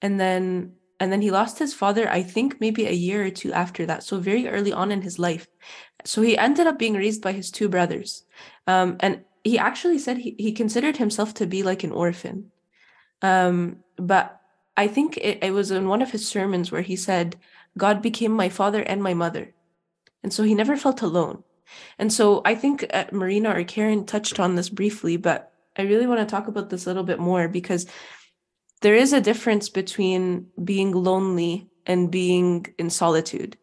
and 0.00 0.18
then 0.18 0.72
and 1.00 1.12
then 1.12 1.20
he 1.20 1.30
lost 1.30 1.58
his 1.58 1.74
father. 1.74 2.08
I 2.08 2.22
think 2.22 2.60
maybe 2.60 2.86
a 2.86 2.92
year 2.92 3.24
or 3.24 3.30
two 3.30 3.52
after 3.52 3.86
that, 3.86 4.02
so 4.02 4.18
very 4.18 4.48
early 4.48 4.72
on 4.72 4.90
in 4.90 5.02
his 5.02 5.18
life. 5.18 5.46
So 6.04 6.22
he 6.22 6.38
ended 6.38 6.66
up 6.66 6.78
being 6.78 6.94
raised 6.94 7.22
by 7.22 7.32
his 7.32 7.50
two 7.50 7.68
brothers, 7.68 8.24
um, 8.66 8.96
and 9.00 9.24
he 9.44 9.58
actually 9.58 9.98
said 9.98 10.18
he, 10.18 10.34
he 10.38 10.52
considered 10.52 10.96
himself 10.96 11.34
to 11.34 11.46
be 11.46 11.62
like 11.62 11.84
an 11.84 11.92
orphan. 11.92 12.50
Um, 13.22 13.78
but 13.96 14.40
I 14.76 14.88
think 14.88 15.16
it, 15.16 15.38
it 15.42 15.52
was 15.52 15.70
in 15.70 15.88
one 15.88 16.02
of 16.02 16.10
his 16.10 16.26
sermons 16.26 16.70
where 16.70 16.82
he 16.82 16.96
said, 16.96 17.36
"God 17.76 18.02
became 18.02 18.32
my 18.32 18.48
father 18.48 18.82
and 18.82 19.02
my 19.02 19.14
mother," 19.14 19.54
and 20.22 20.32
so 20.32 20.42
he 20.42 20.54
never 20.54 20.76
felt 20.76 21.02
alone. 21.02 21.42
And 21.98 22.12
so 22.12 22.42
I 22.44 22.54
think 22.54 22.86
uh, 22.92 23.06
Marina 23.12 23.50
or 23.50 23.64
Karen 23.64 24.06
touched 24.06 24.38
on 24.38 24.54
this 24.54 24.68
briefly, 24.68 25.16
but 25.16 25.52
I 25.76 25.82
really 25.82 26.06
want 26.06 26.20
to 26.20 26.26
talk 26.26 26.48
about 26.48 26.70
this 26.70 26.86
a 26.86 26.88
little 26.88 27.04
bit 27.04 27.18
more 27.18 27.48
because 27.48 27.86
there 28.82 28.94
is 28.94 29.12
a 29.12 29.20
difference 29.20 29.68
between 29.68 30.48
being 30.62 30.92
lonely 30.92 31.68
and 31.86 32.10
being 32.10 32.66
in 32.78 32.90
solitude. 32.90 33.56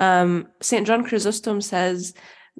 Um, 0.00 0.48
Saint 0.60 0.86
John 0.86 1.04
Chrysostom 1.04 1.60
says 1.60 2.14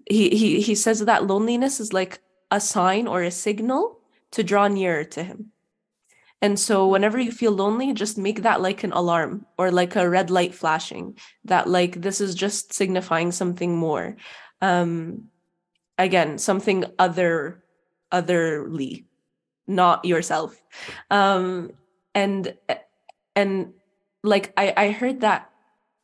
he, 0.08 0.30
he 0.30 0.60
he 0.60 0.74
says 0.74 1.00
that 1.00 1.26
loneliness 1.26 1.80
is 1.80 1.92
like 1.92 2.20
a 2.50 2.60
sign 2.60 3.06
or 3.06 3.22
a 3.22 3.30
signal 3.30 4.00
to 4.32 4.42
draw 4.42 4.68
nearer 4.68 5.04
to 5.04 5.22
him. 5.22 5.52
And 6.42 6.58
so 6.58 6.86
whenever 6.86 7.18
you 7.18 7.32
feel 7.32 7.52
lonely, 7.52 7.92
just 7.94 8.18
make 8.18 8.42
that 8.42 8.60
like 8.60 8.84
an 8.84 8.92
alarm 8.92 9.46
or 9.56 9.70
like 9.70 9.96
a 9.96 10.08
red 10.08 10.30
light 10.30 10.54
flashing 10.54 11.18
that 11.44 11.66
like 11.66 12.00
this 12.00 12.20
is 12.20 12.34
just 12.34 12.74
signifying 12.74 13.32
something 13.32 13.76
more 13.76 14.16
um 14.62 15.24
again 15.98 16.38
something 16.38 16.84
other 16.98 17.62
otherly 18.10 19.06
not 19.66 20.04
yourself 20.04 20.56
um 21.10 21.70
and 22.16 22.54
and 23.36 23.72
like 24.24 24.52
i 24.56 24.72
i 24.76 24.90
heard 24.90 25.20
that 25.20 25.50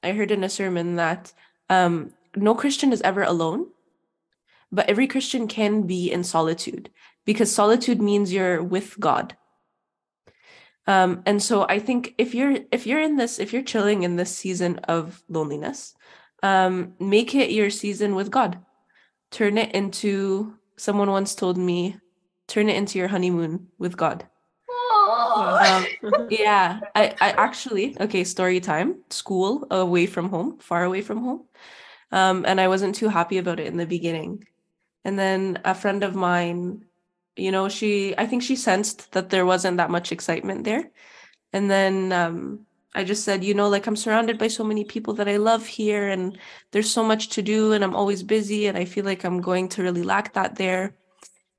i 0.04 0.12
heard 0.12 0.30
in 0.30 0.44
a 0.44 0.48
sermon 0.48 0.94
that 0.96 1.32
um 1.68 2.12
no 2.36 2.54
christian 2.54 2.92
is 2.92 3.02
ever 3.02 3.22
alone 3.22 3.66
but 4.70 4.88
every 4.88 5.08
christian 5.08 5.48
can 5.48 5.82
be 5.82 6.12
in 6.12 6.22
solitude 6.22 6.90
because 7.24 7.50
solitude 7.50 8.00
means 8.00 8.32
you're 8.32 8.62
with 8.62 9.00
god 9.00 9.36
um 10.86 11.22
and 11.26 11.42
so 11.42 11.66
i 11.68 11.78
think 11.78 12.14
if 12.18 12.34
you're 12.34 12.58
if 12.70 12.86
you're 12.86 13.00
in 13.00 13.16
this 13.16 13.40
if 13.40 13.52
you're 13.52 13.62
chilling 13.72 14.04
in 14.04 14.16
this 14.16 14.36
season 14.36 14.78
of 14.84 15.24
loneliness 15.28 15.94
um, 16.42 16.94
make 16.98 17.34
it 17.34 17.50
your 17.50 17.70
season 17.70 18.14
with 18.14 18.30
God. 18.30 18.58
Turn 19.30 19.56
it 19.56 19.74
into, 19.74 20.54
someone 20.76 21.10
once 21.10 21.34
told 21.34 21.56
me, 21.56 21.96
turn 22.48 22.68
it 22.68 22.76
into 22.76 22.98
your 22.98 23.08
honeymoon 23.08 23.68
with 23.78 23.96
God. 23.96 24.26
Um, 25.48 25.86
yeah, 26.30 26.80
I, 26.94 27.14
I 27.20 27.30
actually, 27.30 27.96
okay, 28.00 28.24
story 28.24 28.60
time, 28.60 29.02
school 29.10 29.66
away 29.70 30.06
from 30.06 30.28
home, 30.28 30.58
far 30.58 30.84
away 30.84 31.02
from 31.02 31.22
home. 31.22 31.44
Um, 32.10 32.44
and 32.46 32.60
I 32.60 32.68
wasn't 32.68 32.94
too 32.94 33.08
happy 33.08 33.38
about 33.38 33.60
it 33.60 33.66
in 33.66 33.76
the 33.76 33.86
beginning. 33.86 34.46
And 35.04 35.18
then 35.18 35.60
a 35.64 35.74
friend 35.74 36.04
of 36.04 36.14
mine, 36.14 36.84
you 37.36 37.50
know, 37.50 37.68
she, 37.68 38.16
I 38.16 38.26
think 38.26 38.42
she 38.42 38.56
sensed 38.56 39.12
that 39.12 39.30
there 39.30 39.46
wasn't 39.46 39.78
that 39.78 39.90
much 39.90 40.12
excitement 40.12 40.64
there. 40.64 40.90
And 41.52 41.70
then, 41.70 42.12
um, 42.12 42.66
I 42.94 43.04
just 43.04 43.24
said, 43.24 43.42
you 43.42 43.54
know, 43.54 43.68
like 43.68 43.86
I'm 43.86 43.96
surrounded 43.96 44.38
by 44.38 44.48
so 44.48 44.64
many 44.64 44.84
people 44.84 45.14
that 45.14 45.28
I 45.28 45.38
love 45.38 45.66
here, 45.66 46.08
and 46.08 46.38
there's 46.72 46.90
so 46.90 47.02
much 47.02 47.28
to 47.30 47.42
do, 47.42 47.72
and 47.72 47.82
I'm 47.82 47.96
always 47.96 48.22
busy, 48.22 48.66
and 48.66 48.76
I 48.76 48.84
feel 48.84 49.04
like 49.04 49.24
I'm 49.24 49.40
going 49.40 49.68
to 49.70 49.82
really 49.82 50.02
lack 50.02 50.34
that 50.34 50.56
there. 50.56 50.94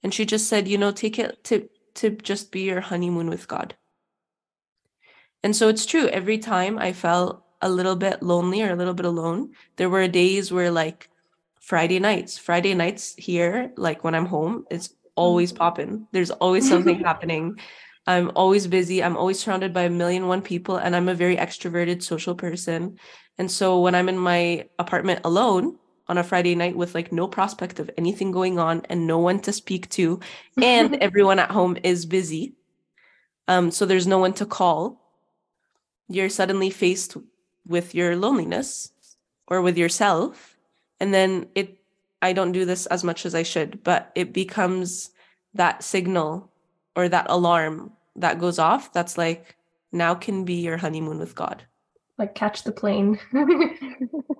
And 0.04 0.13
she 0.13 0.26
just 0.26 0.48
said, 0.48 0.67
you 0.67 0.78
know, 0.78 0.91
take 0.91 1.17
it 1.17 1.43
to 1.46 1.67
to 1.95 2.12
just 2.12 2.51
be 2.51 2.62
your 2.62 2.82
honeymoon 2.82 3.29
with 3.29 3.47
God. 3.47 3.75
And 5.43 5.56
so 5.56 5.67
it's 5.67 5.86
true. 5.86 6.08
Every 6.08 6.38
time 6.38 6.79
I 6.79 6.93
felt 6.93 7.43
a 7.62 7.69
little 7.69 7.95
bit 7.95 8.23
lonely 8.23 8.62
or 8.62 8.71
a 8.71 8.75
little 8.75 8.93
bit 8.93 9.06
alone, 9.06 9.51
there 9.75 9.89
were 9.89 10.08
days 10.08 10.51
where 10.51 10.71
like 10.71 11.10
Friday 11.60 11.99
nights, 11.99 12.38
Friday 12.38 12.73
nights 12.73 13.15
here, 13.17 13.71
like 13.77 14.03
when 14.03 14.15
I'm 14.15 14.25
home, 14.25 14.65
it's 14.69 14.93
always 15.15 15.51
mm-hmm. 15.51 15.58
popping. 15.60 16.08
There's 16.12 16.32
always 16.32 16.67
something 16.67 16.99
happening. 17.03 17.60
I'm 18.06 18.32
always 18.36 18.67
busy. 18.67 19.03
I'm 19.03 19.15
always 19.15 19.39
surrounded 19.39 19.73
by 19.73 19.84
a 19.84 19.89
million 19.89 20.27
one 20.27 20.41
people, 20.41 20.75
and 20.75 20.95
I'm 20.95 21.08
a 21.08 21.13
very 21.13 21.38
extroverted 21.38 22.03
social 22.03 22.36
person. 22.36 22.99
And 23.38 23.49
so 23.49 23.79
when 23.79 23.95
I'm 23.95 24.10
in 24.10 24.17
my 24.17 24.67
apartment 24.77 25.21
alone 25.23 25.77
on 26.13 26.19
a 26.19 26.23
Friday 26.23 26.54
night 26.54 26.76
with 26.76 26.93
like 26.93 27.12
no 27.12 27.28
prospect 27.28 27.80
of 27.80 27.89
anything 27.97 28.32
going 28.32 28.60
on 28.60 28.84
and 28.88 29.08
no 29.08 29.17
one 29.17 29.39
to 29.39 29.52
speak 29.52 29.89
to, 29.89 30.19
and 30.62 30.93
everyone 30.97 31.39
at 31.39 31.49
home 31.49 31.76
is 31.84 32.06
busy, 32.06 32.54
um, 33.47 33.71
so 33.71 33.88
there's 33.88 34.06
no 34.06 34.19
one 34.19 34.34
to 34.34 34.45
call, 34.45 35.02
you're 36.08 36.30
suddenly 36.30 36.69
faced 36.69 37.17
with 37.65 37.95
your 37.95 38.15
loneliness 38.15 38.91
or 39.47 39.63
with 39.63 39.76
yourself. 39.76 40.56
And 40.99 41.12
then 41.12 41.47
it, 41.56 41.80
I 42.21 42.32
don't 42.34 42.52
do 42.52 42.63
this 42.63 42.86
as 42.86 43.04
much 43.04 43.26
as 43.26 43.34
I 43.34 43.41
should, 43.41 43.84
but 43.84 44.12
it 44.13 44.34
becomes 44.34 45.10
that 45.56 45.84
signal 45.84 46.52
or 46.95 47.10
that 47.10 47.26
alarm 47.28 47.91
that 48.15 48.38
goes 48.38 48.60
off 48.60 48.93
that's 48.93 49.17
like 49.17 49.56
now 49.91 50.13
can 50.13 50.45
be 50.45 50.56
your 50.56 50.78
honeymoon 50.78 51.17
with 51.19 51.36
god 51.36 51.63
like 52.17 52.36
catch 52.36 52.63
the 52.63 52.71
plane 52.71 53.19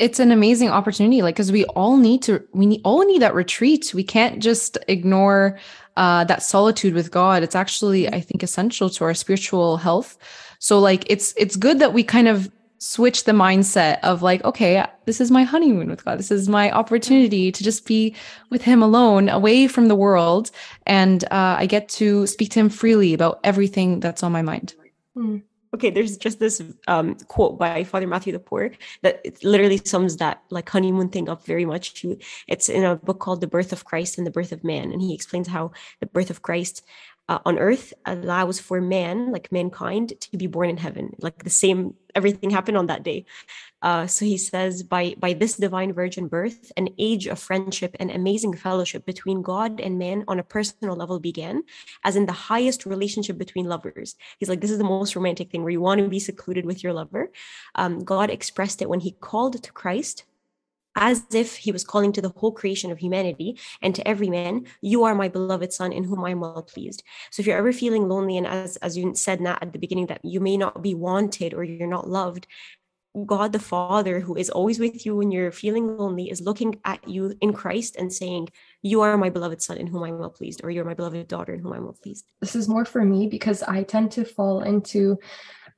it's 0.00 0.18
an 0.18 0.32
amazing 0.32 0.70
opportunity 0.70 1.20
like 1.20 1.34
because 1.34 1.52
we 1.52 1.64
all 1.66 1.98
need 1.98 2.22
to 2.22 2.42
we 2.52 2.66
need, 2.66 2.80
all 2.84 3.04
need 3.04 3.20
that 3.20 3.34
retreat. 3.34 3.92
We 3.94 4.02
can't 4.02 4.42
just 4.42 4.78
ignore 4.88 5.58
uh, 5.96 6.24
that 6.24 6.42
solitude 6.42 6.94
with 6.94 7.10
god. 7.10 7.42
It's 7.42 7.54
actually 7.54 8.08
i 8.08 8.20
think 8.20 8.42
essential 8.42 8.88
to 8.90 9.04
our 9.04 9.14
spiritual 9.14 9.76
health. 9.76 10.16
So 10.58 10.80
like 10.80 11.04
it's 11.08 11.34
it's 11.36 11.54
good 11.54 11.78
that 11.80 11.92
we 11.92 12.02
kind 12.02 12.28
of 12.28 12.50
switch 12.78 13.24
the 13.24 13.32
mindset 13.32 14.00
of 14.02 14.22
like 14.22 14.42
okay 14.42 14.82
this 15.04 15.20
is 15.20 15.30
my 15.30 15.42
honeymoon 15.42 15.90
with 15.90 16.02
god. 16.04 16.18
This 16.18 16.30
is 16.30 16.48
my 16.48 16.70
opportunity 16.70 17.52
to 17.52 17.62
just 17.62 17.84
be 17.84 18.16
with 18.48 18.62
him 18.62 18.82
alone 18.82 19.28
away 19.28 19.68
from 19.68 19.88
the 19.88 19.94
world. 19.94 20.50
And 20.86 21.24
uh, 21.24 21.56
i 21.58 21.66
get 21.66 21.90
to 22.00 22.26
speak 22.26 22.50
to 22.52 22.60
him 22.60 22.70
freely 22.70 23.12
about 23.12 23.38
everything 23.44 24.00
that's 24.00 24.22
on 24.22 24.32
my 24.32 24.42
mind. 24.42 24.74
Mm. 25.14 25.42
Okay 25.74 25.90
there's 25.90 26.16
just 26.16 26.38
this 26.38 26.62
um, 26.88 27.14
quote 27.28 27.58
by 27.58 27.84
father 27.84 28.06
matthew 28.06 28.32
the 28.32 28.38
poor 28.38 28.70
that 29.02 29.20
it 29.24 29.42
literally 29.44 29.80
sums 29.84 30.16
that 30.16 30.42
like 30.50 30.68
honeymoon 30.68 31.08
thing 31.08 31.28
up 31.28 31.44
very 31.46 31.64
much. 31.64 32.04
It's 32.48 32.68
in 32.68 32.84
a 32.84 32.96
book 32.96 33.20
called 33.20 33.40
the 33.40 33.46
birth 33.46 33.72
of 33.72 33.84
christ 33.84 34.18
and 34.18 34.26
the 34.26 34.30
birth 34.30 34.52
of 34.52 34.64
man 34.64 34.92
and 34.92 35.00
he 35.00 35.14
explains 35.14 35.48
how 35.48 35.72
the 36.00 36.06
birth 36.06 36.30
of 36.30 36.42
christ 36.42 36.82
uh, 37.28 37.38
on 37.44 37.58
earth 37.58 37.92
allows 38.06 38.58
for 38.58 38.80
man 38.80 39.30
like 39.32 39.52
mankind 39.52 40.12
to 40.20 40.36
be 40.36 40.46
born 40.46 40.68
in 40.68 40.76
heaven 40.76 41.14
like 41.20 41.44
the 41.44 41.50
same 41.50 41.94
everything 42.20 42.50
happened 42.50 42.78
on 42.78 42.88
that 42.88 43.02
day. 43.02 43.24
Uh, 43.88 44.06
so 44.06 44.24
he 44.32 44.36
says 44.36 44.82
by 44.94 45.04
by 45.24 45.32
this 45.32 45.54
divine 45.56 45.92
virgin 46.00 46.28
birth 46.36 46.60
an 46.76 46.88
age 47.08 47.26
of 47.32 47.38
friendship 47.48 47.96
and 47.98 48.10
amazing 48.10 48.54
fellowship 48.64 49.02
between 49.12 49.40
god 49.52 49.80
and 49.80 49.98
man 49.98 50.18
on 50.28 50.38
a 50.38 50.48
personal 50.56 50.94
level 51.02 51.18
began 51.18 51.62
as 52.04 52.14
in 52.14 52.26
the 52.26 52.40
highest 52.52 52.84
relationship 52.84 53.36
between 53.44 53.66
lovers. 53.74 54.16
He's 54.38 54.50
like 54.50 54.60
this 54.60 54.74
is 54.74 54.82
the 54.82 54.92
most 54.96 55.16
romantic 55.16 55.50
thing 55.50 55.62
where 55.62 55.76
you 55.76 55.80
want 55.80 55.98
to 56.00 56.08
be 56.08 56.20
secluded 56.30 56.64
with 56.66 56.84
your 56.84 56.92
lover. 56.92 57.30
Um, 57.74 58.04
god 58.12 58.28
expressed 58.28 58.82
it 58.82 58.90
when 58.90 59.00
he 59.00 59.12
called 59.28 59.62
to 59.62 59.72
christ 59.72 60.24
as 60.96 61.24
if 61.32 61.56
he 61.56 61.72
was 61.72 61.84
calling 61.84 62.12
to 62.12 62.22
the 62.22 62.30
whole 62.30 62.52
creation 62.52 62.90
of 62.90 62.98
humanity 62.98 63.58
and 63.82 63.94
to 63.94 64.06
every 64.06 64.28
man 64.28 64.66
you 64.80 65.04
are 65.04 65.14
my 65.14 65.28
beloved 65.28 65.72
son 65.72 65.92
in 65.92 66.04
whom 66.04 66.24
i 66.24 66.30
am 66.30 66.40
well 66.40 66.62
pleased. 66.62 67.02
So 67.30 67.40
if 67.40 67.46
you're 67.46 67.58
ever 67.58 67.72
feeling 67.72 68.08
lonely 68.08 68.36
and 68.36 68.46
as 68.46 68.76
as 68.78 68.96
you 68.96 69.14
said 69.14 69.40
nat 69.40 69.58
at 69.62 69.72
the 69.72 69.78
beginning 69.78 70.06
that 70.06 70.24
you 70.24 70.40
may 70.40 70.56
not 70.56 70.82
be 70.82 70.94
wanted 70.94 71.54
or 71.54 71.64
you're 71.64 71.86
not 71.86 72.08
loved 72.08 72.46
god 73.26 73.52
the 73.52 73.58
father 73.58 74.20
who 74.20 74.36
is 74.36 74.50
always 74.50 74.78
with 74.78 75.04
you 75.04 75.16
when 75.16 75.32
you're 75.32 75.50
feeling 75.50 75.96
lonely 75.96 76.30
is 76.30 76.40
looking 76.40 76.80
at 76.84 77.06
you 77.08 77.34
in 77.40 77.52
christ 77.52 77.96
and 77.96 78.12
saying 78.12 78.48
you 78.82 79.00
are 79.00 79.16
my 79.18 79.28
beloved 79.28 79.60
son 79.60 79.76
in 79.76 79.86
whom 79.88 80.04
i'm 80.04 80.18
well 80.18 80.30
pleased 80.30 80.60
or 80.62 80.70
you're 80.70 80.84
my 80.84 80.94
beloved 80.94 81.26
daughter 81.26 81.52
in 81.52 81.60
whom 81.60 81.72
i'm 81.72 81.82
well 81.82 81.96
pleased. 82.00 82.24
This 82.40 82.54
is 82.54 82.68
more 82.68 82.84
for 82.84 83.04
me 83.04 83.26
because 83.26 83.62
I 83.64 83.82
tend 83.82 84.12
to 84.12 84.24
fall 84.24 84.62
into 84.62 85.18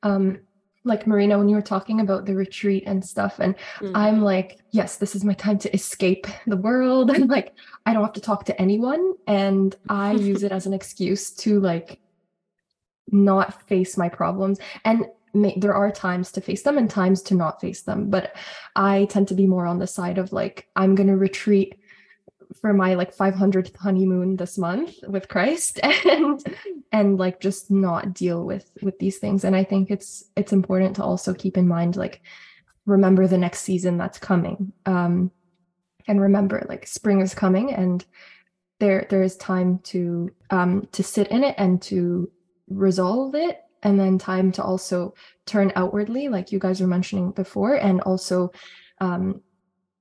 um 0.02 0.40
like 0.84 1.06
Marina 1.06 1.38
when 1.38 1.48
you 1.48 1.54
were 1.54 1.62
talking 1.62 2.00
about 2.00 2.26
the 2.26 2.34
retreat 2.34 2.84
and 2.86 3.04
stuff 3.04 3.38
and 3.38 3.54
Mm. 3.80 3.92
I'm 3.94 4.22
like 4.22 4.58
yes 4.70 4.96
this 4.96 5.14
is 5.14 5.24
my 5.24 5.34
time 5.34 5.58
to 5.58 5.74
escape 5.74 6.26
the 6.46 6.56
world 6.56 7.10
and 7.14 7.28
like 7.28 7.54
I 7.86 7.92
don't 7.92 8.02
have 8.02 8.12
to 8.14 8.20
talk 8.20 8.44
to 8.46 8.60
anyone 8.60 9.14
and 9.26 9.74
I 9.88 10.12
use 10.12 10.42
it 10.46 10.52
as 10.52 10.66
an 10.66 10.72
excuse 10.74 11.30
to 11.36 11.60
like 11.60 12.00
not 13.10 13.62
face 13.68 13.96
my 13.96 14.08
problems 14.08 14.58
and 14.84 15.06
may, 15.34 15.54
there 15.58 15.74
are 15.74 15.90
times 15.90 16.32
to 16.32 16.40
face 16.40 16.62
them 16.62 16.78
and 16.78 16.88
times 16.88 17.22
to 17.22 17.34
not 17.34 17.60
face 17.60 17.82
them 17.82 18.10
but 18.10 18.34
I 18.76 19.06
tend 19.10 19.28
to 19.28 19.34
be 19.34 19.46
more 19.46 19.66
on 19.66 19.78
the 19.78 19.86
side 19.86 20.18
of 20.18 20.32
like 20.32 20.68
I'm 20.76 20.94
going 20.94 21.08
to 21.08 21.16
retreat 21.16 21.74
for 22.60 22.72
my 22.72 22.94
like 22.94 23.14
500th 23.14 23.76
honeymoon 23.76 24.36
this 24.36 24.58
month 24.58 24.94
with 25.06 25.28
Christ 25.28 25.80
and 25.82 26.44
and 26.92 27.18
like 27.18 27.40
just 27.40 27.70
not 27.70 28.14
deal 28.14 28.44
with 28.44 28.70
with 28.82 28.98
these 28.98 29.18
things. 29.18 29.44
And 29.44 29.56
I 29.56 29.64
think 29.64 29.90
it's 29.90 30.24
it's 30.36 30.52
important 30.52 30.96
to 30.96 31.04
also 31.04 31.34
keep 31.34 31.56
in 31.56 31.68
mind 31.68 31.96
like 31.96 32.22
remember 32.86 33.26
the 33.26 33.38
next 33.38 33.60
season 33.60 33.96
that's 33.96 34.18
coming. 34.18 34.72
Um 34.86 35.30
and 36.06 36.20
remember 36.20 36.64
like 36.68 36.86
spring 36.86 37.20
is 37.20 37.34
coming 37.34 37.72
and 37.72 38.04
there 38.80 39.06
there 39.10 39.22
is 39.22 39.36
time 39.36 39.78
to 39.84 40.30
um 40.50 40.88
to 40.92 41.02
sit 41.02 41.28
in 41.28 41.44
it 41.44 41.54
and 41.58 41.80
to 41.80 42.30
resolve 42.68 43.34
it 43.34 43.60
and 43.82 43.98
then 43.98 44.18
time 44.18 44.52
to 44.52 44.62
also 44.62 45.14
turn 45.46 45.72
outwardly 45.76 46.28
like 46.28 46.52
you 46.52 46.58
guys 46.58 46.80
were 46.80 46.86
mentioning 46.86 47.30
before 47.30 47.74
and 47.74 48.00
also 48.00 48.50
um 49.00 49.40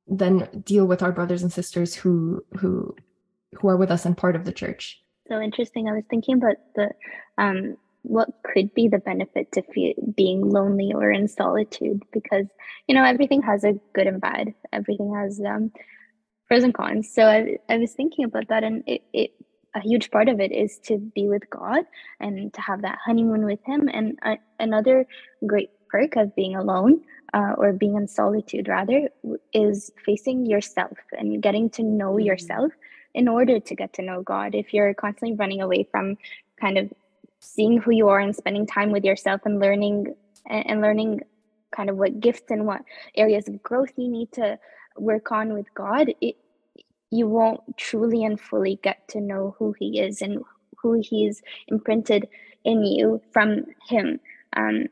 then 0.07 0.63
deal 0.65 0.85
with 0.85 1.01
our 1.01 1.11
brothers 1.11 1.43
and 1.43 1.51
sisters 1.51 1.95
who 1.95 2.43
who 2.57 2.95
who 3.55 3.67
are 3.67 3.77
with 3.77 3.91
us 3.91 4.05
and 4.05 4.17
part 4.17 4.35
of 4.35 4.45
the 4.45 4.51
church 4.51 5.01
so 5.31 5.39
interesting. 5.39 5.87
I 5.87 5.93
was 5.93 6.03
thinking 6.09 6.35
about 6.35 6.57
the 6.75 6.89
um, 7.37 7.77
what 8.03 8.27
could 8.43 8.73
be 8.73 8.89
the 8.89 8.97
benefit 8.97 9.51
to 9.53 9.61
fe- 9.61 9.95
being 10.15 10.41
lonely 10.41 10.91
or 10.93 11.09
in 11.09 11.27
solitude 11.27 12.03
because 12.11 12.47
you 12.87 12.95
know 12.95 13.05
everything 13.05 13.41
has 13.43 13.63
a 13.63 13.79
good 13.93 14.07
and 14.07 14.19
bad. 14.19 14.53
Everything 14.73 15.13
has 15.15 15.39
um, 15.39 15.71
pros 16.47 16.63
and 16.63 16.73
cons. 16.73 17.13
So 17.13 17.23
I, 17.23 17.57
I 17.69 17.77
was 17.77 17.93
thinking 17.93 18.25
about 18.25 18.49
that, 18.49 18.65
and 18.65 18.83
it, 18.85 19.03
it 19.13 19.31
a 19.73 19.79
huge 19.79 20.11
part 20.11 20.27
of 20.27 20.41
it 20.41 20.51
is 20.51 20.79
to 20.87 20.97
be 20.97 21.29
with 21.29 21.49
God 21.49 21.85
and 22.19 22.53
to 22.53 22.61
have 22.61 22.81
that 22.81 22.99
honeymoon 23.05 23.45
with 23.45 23.63
Him. 23.65 23.87
And 23.87 24.19
uh, 24.23 24.35
another 24.59 25.05
great 25.47 25.69
perk 25.91 26.15
of 26.15 26.35
being 26.35 26.55
alone 26.55 27.01
uh, 27.33 27.53
or 27.57 27.73
being 27.73 27.95
in 27.95 28.07
solitude 28.07 28.67
rather 28.67 29.09
is 29.53 29.91
facing 30.05 30.45
yourself 30.45 30.97
and 31.17 31.41
getting 31.41 31.69
to 31.69 31.83
know 31.83 32.13
Mhm. 32.13 32.25
yourself 32.25 32.71
in 33.13 33.27
order 33.27 33.59
to 33.59 33.75
get 33.75 33.93
to 33.93 34.01
know 34.01 34.21
God. 34.21 34.55
If 34.55 34.73
you're 34.73 34.93
constantly 34.93 35.35
running 35.35 35.61
away 35.61 35.83
from 35.83 36.17
kind 36.59 36.77
of 36.77 36.91
seeing 37.39 37.77
who 37.79 37.91
you 37.91 38.07
are 38.07 38.19
and 38.19 38.35
spending 38.35 38.65
time 38.65 38.91
with 38.91 39.03
yourself 39.03 39.41
and 39.45 39.59
learning 39.59 40.15
and, 40.45 40.67
and 40.69 40.81
learning 40.81 41.21
kind 41.71 41.89
of 41.89 41.97
what 41.97 42.19
gifts 42.19 42.49
and 42.51 42.65
what 42.65 42.81
areas 43.15 43.47
of 43.47 43.63
growth 43.63 43.91
you 43.97 44.07
need 44.07 44.31
to 44.33 44.59
work 44.97 45.31
on 45.31 45.53
with 45.53 45.73
God, 45.73 46.13
it, 46.21 46.35
you 47.09 47.27
won't 47.27 47.61
truly 47.77 48.23
and 48.23 48.39
fully 48.39 48.79
get 48.83 49.07
to 49.09 49.19
know 49.19 49.55
who 49.57 49.73
He 49.77 49.99
is 49.99 50.21
and 50.21 50.43
who 50.81 51.01
He's 51.01 51.41
imprinted 51.67 52.27
in 52.63 52.83
you 52.83 53.21
from 53.31 53.65
Him. 53.89 54.19
Um, 54.55 54.87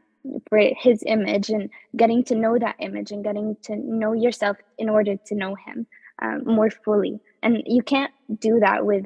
for 0.47 0.59
his 0.77 1.03
image 1.05 1.49
and 1.49 1.69
getting 1.95 2.23
to 2.25 2.35
know 2.35 2.57
that 2.57 2.75
image 2.79 3.11
and 3.11 3.23
getting 3.23 3.55
to 3.63 3.75
know 3.75 4.13
yourself 4.13 4.57
in 4.77 4.89
order 4.89 5.15
to 5.25 5.35
know 5.35 5.55
him 5.55 5.87
um, 6.21 6.43
more 6.45 6.69
fully. 6.69 7.19
And 7.41 7.63
you 7.65 7.81
can't 7.81 8.11
do 8.39 8.59
that 8.59 8.85
with 8.85 9.05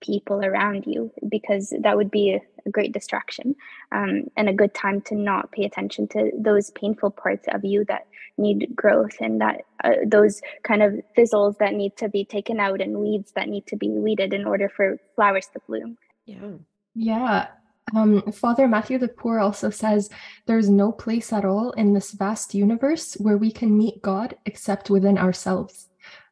people 0.00 0.44
around 0.44 0.84
you 0.86 1.10
because 1.28 1.72
that 1.80 1.96
would 1.96 2.10
be 2.10 2.34
a, 2.34 2.40
a 2.66 2.70
great 2.70 2.92
distraction 2.92 3.54
um, 3.92 4.24
and 4.36 4.48
a 4.48 4.52
good 4.52 4.74
time 4.74 5.00
to 5.02 5.14
not 5.14 5.50
pay 5.52 5.64
attention 5.64 6.06
to 6.08 6.30
those 6.38 6.70
painful 6.70 7.10
parts 7.10 7.46
of 7.52 7.64
you 7.64 7.84
that 7.86 8.06
need 8.36 8.68
growth 8.74 9.16
and 9.20 9.40
that 9.40 9.62
uh, 9.82 9.92
those 10.06 10.42
kind 10.62 10.82
of 10.82 10.94
thistles 11.14 11.56
that 11.58 11.72
need 11.72 11.96
to 11.96 12.08
be 12.08 12.24
taken 12.24 12.60
out 12.60 12.80
and 12.80 12.98
weeds 12.98 13.32
that 13.32 13.48
need 13.48 13.66
to 13.66 13.76
be 13.76 13.88
weeded 13.88 14.34
in 14.34 14.44
order 14.44 14.68
for 14.68 14.98
flowers 15.14 15.46
to 15.52 15.60
bloom. 15.66 15.96
Yeah. 16.26 16.50
Yeah. 16.94 17.46
Um, 17.94 18.22
Father 18.32 18.66
Matthew 18.66 18.98
the 18.98 19.08
Poor 19.08 19.38
also 19.38 19.70
says 19.70 20.08
there's 20.46 20.70
no 20.70 20.90
place 20.90 21.32
at 21.32 21.44
all 21.44 21.72
in 21.72 21.92
this 21.92 22.12
vast 22.12 22.54
universe 22.54 23.14
where 23.14 23.36
we 23.36 23.50
can 23.50 23.76
meet 23.76 24.02
God 24.02 24.36
except 24.46 24.90
within 24.90 25.18
ourselves. 25.18 25.88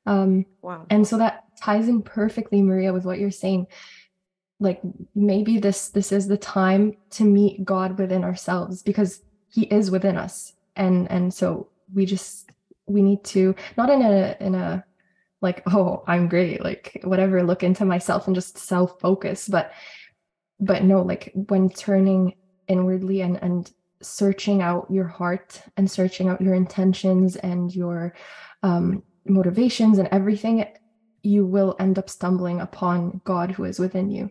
Um, 0.06 0.46
wow 0.62 0.86
and 0.90 1.06
so 1.06 1.18
that 1.18 1.44
ties 1.60 1.88
in 1.88 2.02
perfectly, 2.02 2.62
Maria, 2.62 2.92
with 2.92 3.04
what 3.04 3.18
you're 3.18 3.30
saying. 3.30 3.66
Like 4.58 4.80
maybe 5.14 5.58
this 5.58 5.88
this 5.88 6.12
is 6.12 6.28
the 6.28 6.36
time 6.36 6.96
to 7.10 7.24
meet 7.24 7.64
God 7.64 7.98
within 7.98 8.24
ourselves 8.24 8.82
because 8.82 9.22
He 9.48 9.64
is 9.64 9.90
within 9.90 10.16
us, 10.16 10.54
and 10.76 11.10
and 11.10 11.34
so 11.34 11.68
we 11.92 12.06
just 12.06 12.50
we 12.86 13.02
need 13.02 13.24
to 13.24 13.54
not 13.76 13.90
in 13.90 14.02
a 14.02 14.36
in 14.40 14.54
a 14.54 14.84
like 15.40 15.62
oh 15.66 16.04
I'm 16.06 16.28
great 16.28 16.62
like 16.62 17.00
whatever 17.02 17.42
look 17.42 17.64
into 17.64 17.84
myself 17.84 18.26
and 18.26 18.36
just 18.36 18.56
self 18.56 19.00
focus, 19.00 19.48
but 19.48 19.72
but 20.62 20.84
no 20.84 21.02
like 21.02 21.32
when 21.34 21.68
turning 21.68 22.34
inwardly 22.68 23.20
and 23.20 23.42
and 23.42 23.70
searching 24.00 24.62
out 24.62 24.86
your 24.90 25.06
heart 25.06 25.62
and 25.76 25.90
searching 25.90 26.28
out 26.28 26.40
your 26.40 26.54
intentions 26.54 27.36
and 27.36 27.74
your 27.74 28.14
um 28.62 29.02
motivations 29.26 29.98
and 29.98 30.08
everything 30.12 30.64
you 31.22 31.46
will 31.46 31.76
end 31.78 31.98
up 31.98 32.10
stumbling 32.10 32.60
upon 32.60 33.20
god 33.24 33.52
who 33.52 33.64
is 33.64 33.78
within 33.78 34.10
you. 34.10 34.30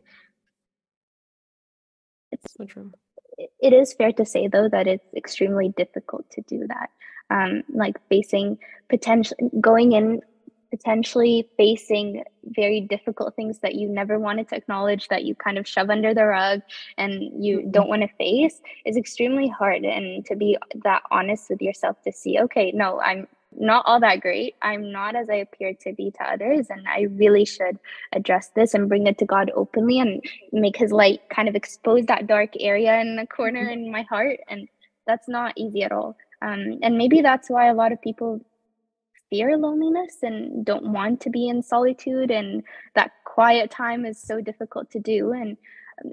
It's 2.31 2.53
so 2.53 2.65
true. 2.65 2.91
It- 3.37 3.51
it 3.59 3.73
is 3.73 3.93
fair 3.93 4.11
to 4.13 4.25
say 4.25 4.47
though 4.47 4.69
that 4.69 4.87
it's 4.87 5.07
extremely 5.15 5.69
difficult 5.77 6.29
to 6.31 6.41
do 6.47 6.67
that. 6.67 6.89
Um, 7.29 7.63
like 7.69 7.95
facing 8.09 8.57
potential 8.89 9.37
going 9.61 9.93
in 9.93 10.21
potentially 10.71 11.47
facing 11.57 12.23
very 12.45 12.81
difficult 12.81 13.35
things 13.35 13.59
that 13.59 13.75
you 13.75 13.87
never 13.87 14.17
wanted 14.17 14.47
to 14.49 14.55
acknowledge 14.55 15.07
that 15.09 15.25
you 15.25 15.35
kind 15.35 15.57
of 15.57 15.67
shove 15.67 15.89
under 15.89 16.13
the 16.13 16.25
rug 16.25 16.61
and 16.97 17.43
you 17.43 17.59
Mhm. 17.59 17.71
don't 17.71 17.89
want 17.89 18.01
to 18.01 18.07
face 18.07 18.61
is 18.85 18.97
extremely 18.97 19.47
hard 19.47 19.83
and 19.83 20.25
to 20.25 20.35
be 20.35 20.57
that 20.83 21.03
honest 21.11 21.49
with 21.49 21.61
yourself 21.61 22.01
to 22.03 22.11
see 22.11 22.39
okay 22.39 22.71
no 22.71 22.99
i'm 23.01 23.27
not 23.59 23.83
all 23.85 23.99
that 23.99 24.21
great. 24.21 24.55
I'm 24.61 24.91
not 24.91 25.15
as 25.15 25.29
I 25.29 25.35
appear 25.35 25.73
to 25.81 25.93
be 25.93 26.11
to 26.11 26.23
others. 26.23 26.67
And 26.69 26.87
I 26.87 27.07
really 27.11 27.45
should 27.45 27.77
address 28.13 28.49
this 28.55 28.73
and 28.73 28.87
bring 28.87 29.07
it 29.07 29.17
to 29.19 29.25
God 29.25 29.51
openly 29.55 29.99
and 29.99 30.23
make 30.51 30.77
his 30.77 30.91
light 30.91 31.21
kind 31.29 31.49
of 31.49 31.55
expose 31.55 32.05
that 32.05 32.27
dark 32.27 32.51
area 32.59 32.99
in 32.99 33.17
the 33.17 33.27
corner 33.27 33.63
mm-hmm. 33.63 33.85
in 33.85 33.91
my 33.91 34.03
heart. 34.03 34.39
And 34.47 34.67
that's 35.05 35.27
not 35.27 35.53
easy 35.57 35.83
at 35.83 35.91
all. 35.91 36.15
Um, 36.41 36.79
and 36.81 36.97
maybe 36.97 37.21
that's 37.21 37.49
why 37.49 37.67
a 37.67 37.73
lot 37.73 37.91
of 37.91 38.01
people 38.01 38.41
fear 39.31 39.57
loneliness 39.57 40.17
and 40.21 40.63
don't 40.63 40.93
want 40.93 41.21
to 41.21 41.31
be 41.31 41.47
in 41.47 41.63
solitude. 41.63 42.29
And 42.29 42.63
that 42.93 43.11
quiet 43.23 43.71
time 43.71 44.05
is 44.05 44.21
so 44.21 44.41
difficult 44.41 44.91
to 44.91 44.99
do. 44.99 45.31
And 45.31 45.57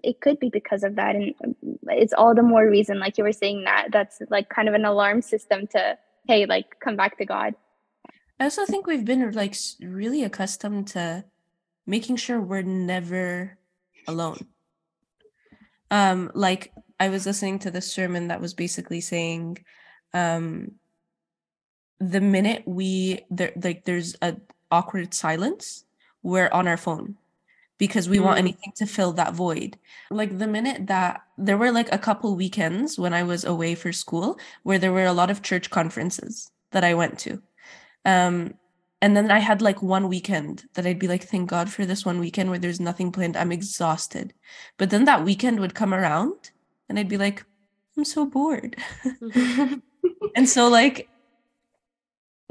it 0.02 0.22
could 0.22 0.38
be 0.38 0.48
because 0.48 0.84
of 0.84 0.94
that. 0.94 1.16
And 1.16 1.34
um, 1.44 1.54
it's 1.88 2.14
all 2.14 2.34
the 2.34 2.42
more 2.42 2.66
reason, 2.66 2.98
like 2.98 3.18
you 3.18 3.24
were 3.24 3.32
saying, 3.32 3.64
that 3.64 3.88
that's 3.92 4.22
like 4.30 4.48
kind 4.48 4.68
of 4.68 4.74
an 4.74 4.86
alarm 4.86 5.20
system 5.20 5.66
to 5.68 5.98
hey, 6.26 6.46
like 6.46 6.78
come 6.80 6.96
back 6.96 7.18
to 7.18 7.24
God. 7.24 7.54
I 8.38 8.44
also 8.44 8.64
think 8.66 8.86
we've 8.86 9.04
been 9.04 9.32
like 9.32 9.56
really 9.80 10.22
accustomed 10.22 10.88
to 10.88 11.24
making 11.86 12.16
sure 12.16 12.40
we're 12.40 12.62
never 12.62 13.58
alone. 14.06 14.46
Um, 15.90 16.30
like 16.34 16.72
I 17.00 17.08
was 17.08 17.26
listening 17.26 17.58
to 17.60 17.70
this 17.70 17.92
sermon 17.92 18.28
that 18.28 18.40
was 18.40 18.54
basically 18.54 19.00
saying, 19.00 19.64
um, 20.12 20.72
the 22.00 22.20
minute 22.20 22.62
we 22.66 23.24
there 23.30 23.52
like 23.62 23.84
there's 23.84 24.16
a 24.22 24.36
awkward 24.70 25.14
silence, 25.14 25.84
we're 26.22 26.50
on 26.50 26.68
our 26.68 26.76
phone 26.76 27.16
because 27.78 28.08
we 28.08 28.18
mm. 28.18 28.24
want 28.24 28.38
anything 28.38 28.72
to 28.76 28.86
fill 28.86 29.12
that 29.12 29.34
void. 29.34 29.78
Like 30.10 30.38
the 30.38 30.46
minute 30.46 30.86
that 30.88 31.22
there 31.36 31.58
were 31.58 31.72
like 31.72 31.92
a 31.92 31.98
couple 31.98 32.34
weekends 32.36 32.98
when 32.98 33.14
I 33.14 33.22
was 33.22 33.44
away 33.44 33.74
for 33.74 33.92
school 33.92 34.38
where 34.62 34.78
there 34.78 34.92
were 34.92 35.06
a 35.06 35.12
lot 35.12 35.30
of 35.30 35.42
church 35.42 35.70
conferences 35.70 36.50
that 36.72 36.84
I 36.84 36.94
went 36.94 37.18
to. 37.20 37.42
Um 38.04 38.54
and 39.00 39.16
then 39.16 39.30
I 39.30 39.38
had 39.38 39.62
like 39.62 39.80
one 39.80 40.08
weekend 40.08 40.64
that 40.74 40.84
I'd 40.84 40.98
be 40.98 41.06
like, 41.06 41.22
thank 41.22 41.48
God 41.48 41.70
for 41.70 41.86
this 41.86 42.04
one 42.04 42.18
weekend 42.18 42.50
where 42.50 42.58
there's 42.58 42.80
nothing 42.80 43.12
planned. 43.12 43.36
I'm 43.36 43.52
exhausted. 43.52 44.34
But 44.76 44.90
then 44.90 45.04
that 45.04 45.24
weekend 45.24 45.60
would 45.60 45.74
come 45.74 45.94
around 45.94 46.50
and 46.88 46.98
I'd 46.98 47.08
be 47.08 47.16
like, 47.16 47.44
I'm 47.96 48.04
so 48.04 48.26
bored. 48.26 48.76
and 50.36 50.48
so, 50.48 50.68
like, 50.68 51.08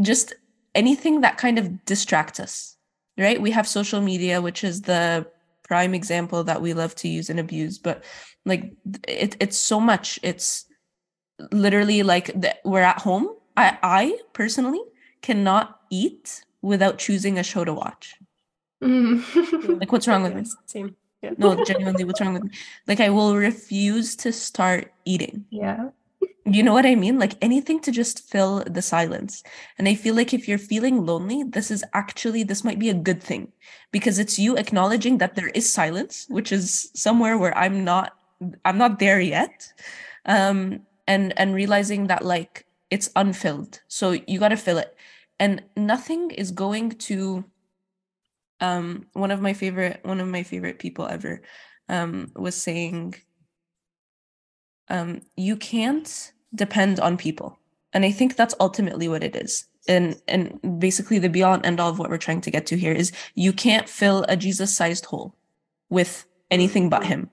just 0.02 0.34
anything 0.76 1.22
that 1.22 1.38
kind 1.38 1.58
of 1.58 1.86
distracts 1.86 2.40
us 2.40 2.78
right? 3.18 3.42
We 3.42 3.52
have 3.52 3.68
social 3.68 4.02
media, 4.02 4.42
which 4.42 4.64
is 4.64 4.82
the 4.82 5.28
prime 5.64 5.94
example 5.94 6.44
that 6.46 6.62
we 6.62 6.74
love 6.74 6.96
to 6.96 7.08
use 7.08 7.30
and 7.30 7.40
abuse, 7.40 7.78
but 7.78 8.04
like 8.46 8.74
it, 9.08 9.36
it's 9.40 9.58
so 9.58 9.80
much. 9.80 10.20
It's 10.24 10.66
literally 11.52 12.04
like 12.04 12.28
the, 12.28 12.56
we're 12.64 12.82
at 12.82 13.00
home. 13.00 13.30
I, 13.56 13.78
I 13.82 14.20
personally 14.34 14.82
cannot 15.22 15.82
eat 15.90 16.46
without 16.62 17.00
choosing 17.00 17.38
a 17.38 17.44
show 17.44 17.66
to 17.66 17.74
watch. 17.74 18.16
Mm. 18.84 19.80
like, 19.80 19.92
what's 19.92 20.08
wrong 20.08 20.24
with 20.24 20.36
me? 20.36 20.46
Same. 20.66 20.96
Yeah. 21.22 21.32
No, 21.38 21.64
genuinely, 21.64 22.04
what's 22.04 22.22
wrong 22.22 22.34
with 22.34 22.44
me? 22.44 22.52
Like, 22.86 23.00
I 23.00 23.10
will 23.10 23.36
refuse 23.36 24.16
to 24.18 24.32
start 24.32 24.94
eating. 25.04 25.46
Yeah. 25.50 25.90
You 26.50 26.64
know 26.64 26.72
what 26.72 26.86
I 26.86 26.96
mean? 26.96 27.20
Like 27.20 27.34
anything 27.42 27.82
to 27.82 27.92
just 27.92 28.30
fill 28.30 28.64
the 28.66 28.82
silence. 28.82 29.44
And 29.78 29.86
I 29.88 29.96
feel 29.96 30.16
like 30.16 30.34
if 30.34 30.48
you're 30.48 30.58
feeling 30.58 31.06
lonely, 31.06 31.44
this 31.44 31.70
is 31.70 31.84
actually, 31.94 32.44
this 32.44 32.64
might 32.64 32.80
be 32.80 32.90
a 32.90 32.94
good 32.94 33.22
thing 33.22 33.52
because 33.92 34.18
it's 34.18 34.40
you 34.40 34.56
acknowledging 34.56 35.18
that 35.18 35.36
there 35.36 35.50
is 35.50 35.72
silence, 35.72 36.26
which 36.30 36.54
is 36.54 36.90
somewhere 36.96 37.38
where 37.38 37.58
I'm 37.58 37.84
not, 37.84 38.14
I'm 38.64 38.78
not 38.78 39.00
there 39.00 39.20
yet. 39.20 39.74
Um, 40.26 40.84
and, 41.06 41.38
and 41.38 41.54
realizing 41.54 42.08
that 42.08 42.24
like 42.24 42.66
it's 42.90 43.10
unfilled. 43.18 43.82
So 43.90 44.12
you 44.12 44.40
got 44.40 44.50
to 44.50 44.58
fill 44.58 44.78
it. 44.78 44.96
And 45.40 45.64
nothing 45.76 46.32
is 46.32 46.52
going 46.52 46.92
to, 46.92 47.44
um, 48.62 49.08
one 49.12 49.32
of 49.32 49.42
my 49.42 49.52
favorite, 49.52 50.00
one 50.04 50.22
of 50.22 50.28
my 50.30 50.44
favorite 50.44 50.80
people 50.80 51.08
ever, 51.08 51.42
um, 51.90 52.32
was 52.38 52.56
saying, 52.56 53.16
um, 54.90 55.22
you 55.36 55.58
can't 55.58 56.32
depend 56.54 57.00
on 57.00 57.18
people. 57.18 57.58
And 57.94 58.06
I 58.06 58.12
think 58.12 58.36
that's 58.36 58.56
ultimately 58.60 59.08
what 59.08 59.24
it 59.24 59.36
is. 59.36 59.66
And 59.88 60.22
and 60.28 60.60
basically 60.80 61.20
the 61.20 61.30
beyond 61.30 61.66
end 61.66 61.80
all 61.80 61.90
of 61.90 62.00
what 62.00 62.10
we're 62.10 62.18
trying 62.18 62.42
to 62.42 62.52
get 62.52 62.66
to 62.68 62.78
here 62.78 62.92
is 62.92 63.12
you 63.36 63.54
can't 63.54 63.88
fill 63.88 64.26
a 64.28 64.36
Jesus-sized 64.36 65.06
hole 65.06 65.36
with 65.90 66.26
anything 66.52 66.90
but 66.90 67.06
him. 67.06 67.30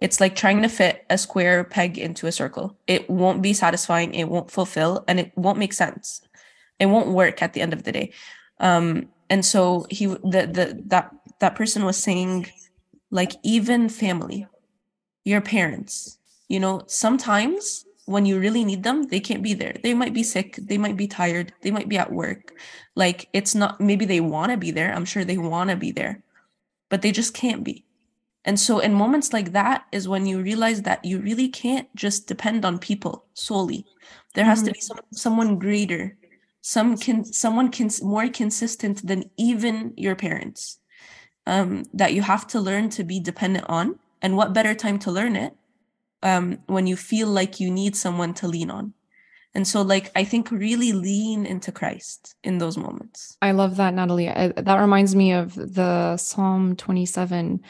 It's 0.00 0.20
like 0.20 0.36
trying 0.36 0.62
to 0.62 0.68
fit 0.68 1.04
a 1.10 1.18
square 1.18 1.64
peg 1.64 1.98
into 1.98 2.26
a 2.26 2.32
circle. 2.32 2.76
It 2.86 3.08
won't 3.08 3.42
be 3.42 3.52
satisfying, 3.52 4.14
it 4.14 4.28
won't 4.28 4.50
fulfill, 4.50 5.04
and 5.08 5.18
it 5.18 5.32
won't 5.36 5.58
make 5.58 5.72
sense. 5.72 6.20
It 6.78 6.86
won't 6.86 7.08
work 7.08 7.42
at 7.42 7.54
the 7.54 7.62
end 7.62 7.72
of 7.72 7.84
the 7.84 7.92
day. 7.92 8.12
Um, 8.60 9.08
and 9.30 9.44
so 9.44 9.86
he 9.90 10.06
the 10.06 10.46
the 10.46 10.82
that 10.86 11.10
that 11.40 11.56
person 11.56 11.84
was 11.84 11.96
saying 11.96 12.46
like 13.10 13.32
even 13.42 13.88
family, 13.88 14.46
your 15.24 15.40
parents, 15.40 16.18
you 16.48 16.60
know, 16.60 16.82
sometimes 16.86 17.85
when 18.06 18.24
you 18.24 18.38
really 18.38 18.64
need 18.64 18.82
them, 18.82 19.08
they 19.08 19.20
can't 19.20 19.42
be 19.42 19.52
there. 19.52 19.76
They 19.82 19.92
might 19.92 20.14
be 20.14 20.22
sick, 20.22 20.56
they 20.56 20.78
might 20.78 20.96
be 20.96 21.08
tired, 21.08 21.52
they 21.60 21.70
might 21.70 21.88
be 21.88 21.98
at 21.98 22.12
work. 22.12 22.54
Like 22.94 23.28
it's 23.32 23.54
not 23.54 23.80
maybe 23.80 24.06
they 24.06 24.20
want 24.20 24.52
to 24.52 24.56
be 24.56 24.70
there. 24.70 24.94
I'm 24.94 25.04
sure 25.04 25.24
they 25.24 25.38
want 25.38 25.70
to 25.70 25.76
be 25.76 25.90
there, 25.90 26.22
but 26.88 27.02
they 27.02 27.12
just 27.12 27.34
can't 27.34 27.64
be. 27.64 27.84
And 28.44 28.58
so 28.58 28.78
in 28.78 28.94
moments 28.94 29.32
like 29.32 29.52
that 29.52 29.86
is 29.90 30.08
when 30.08 30.24
you 30.24 30.40
realize 30.40 30.82
that 30.82 31.04
you 31.04 31.18
really 31.18 31.48
can't 31.48 31.88
just 31.96 32.28
depend 32.28 32.64
on 32.64 32.78
people 32.78 33.24
solely. 33.34 33.84
There 34.34 34.44
has 34.44 34.60
mm-hmm. 34.60 34.66
to 34.68 34.72
be 34.72 34.80
some, 34.80 35.00
someone 35.12 35.58
greater, 35.58 36.16
some 36.60 36.96
can 36.96 37.24
someone 37.24 37.70
can 37.70 37.90
more 38.02 38.28
consistent 38.28 39.04
than 39.04 39.30
even 39.36 39.94
your 39.96 40.14
parents. 40.14 40.78
Um, 41.48 41.84
that 41.94 42.12
you 42.12 42.22
have 42.22 42.46
to 42.48 42.60
learn 42.60 42.90
to 42.90 43.04
be 43.04 43.20
dependent 43.20 43.66
on. 43.68 44.00
And 44.20 44.36
what 44.36 44.52
better 44.52 44.74
time 44.74 44.98
to 45.00 45.12
learn 45.12 45.36
it 45.36 45.54
um, 46.22 46.58
when 46.66 46.86
you 46.86 46.96
feel 46.96 47.28
like 47.28 47.60
you 47.60 47.70
need 47.70 47.96
someone 47.96 48.34
to 48.34 48.48
lean 48.48 48.70
on. 48.70 48.94
And 49.54 49.66
so, 49.66 49.80
like, 49.80 50.10
I 50.14 50.24
think 50.24 50.50
really 50.50 50.92
lean 50.92 51.46
into 51.46 51.72
Christ 51.72 52.34
in 52.44 52.58
those 52.58 52.76
moments. 52.76 53.38
I 53.40 53.52
love 53.52 53.76
that, 53.76 53.94
Natalie. 53.94 54.28
I, 54.28 54.48
that 54.48 54.80
reminds 54.80 55.16
me 55.16 55.32
of 55.32 55.54
the 55.54 56.18
Psalm 56.18 56.76
27. 56.76 57.62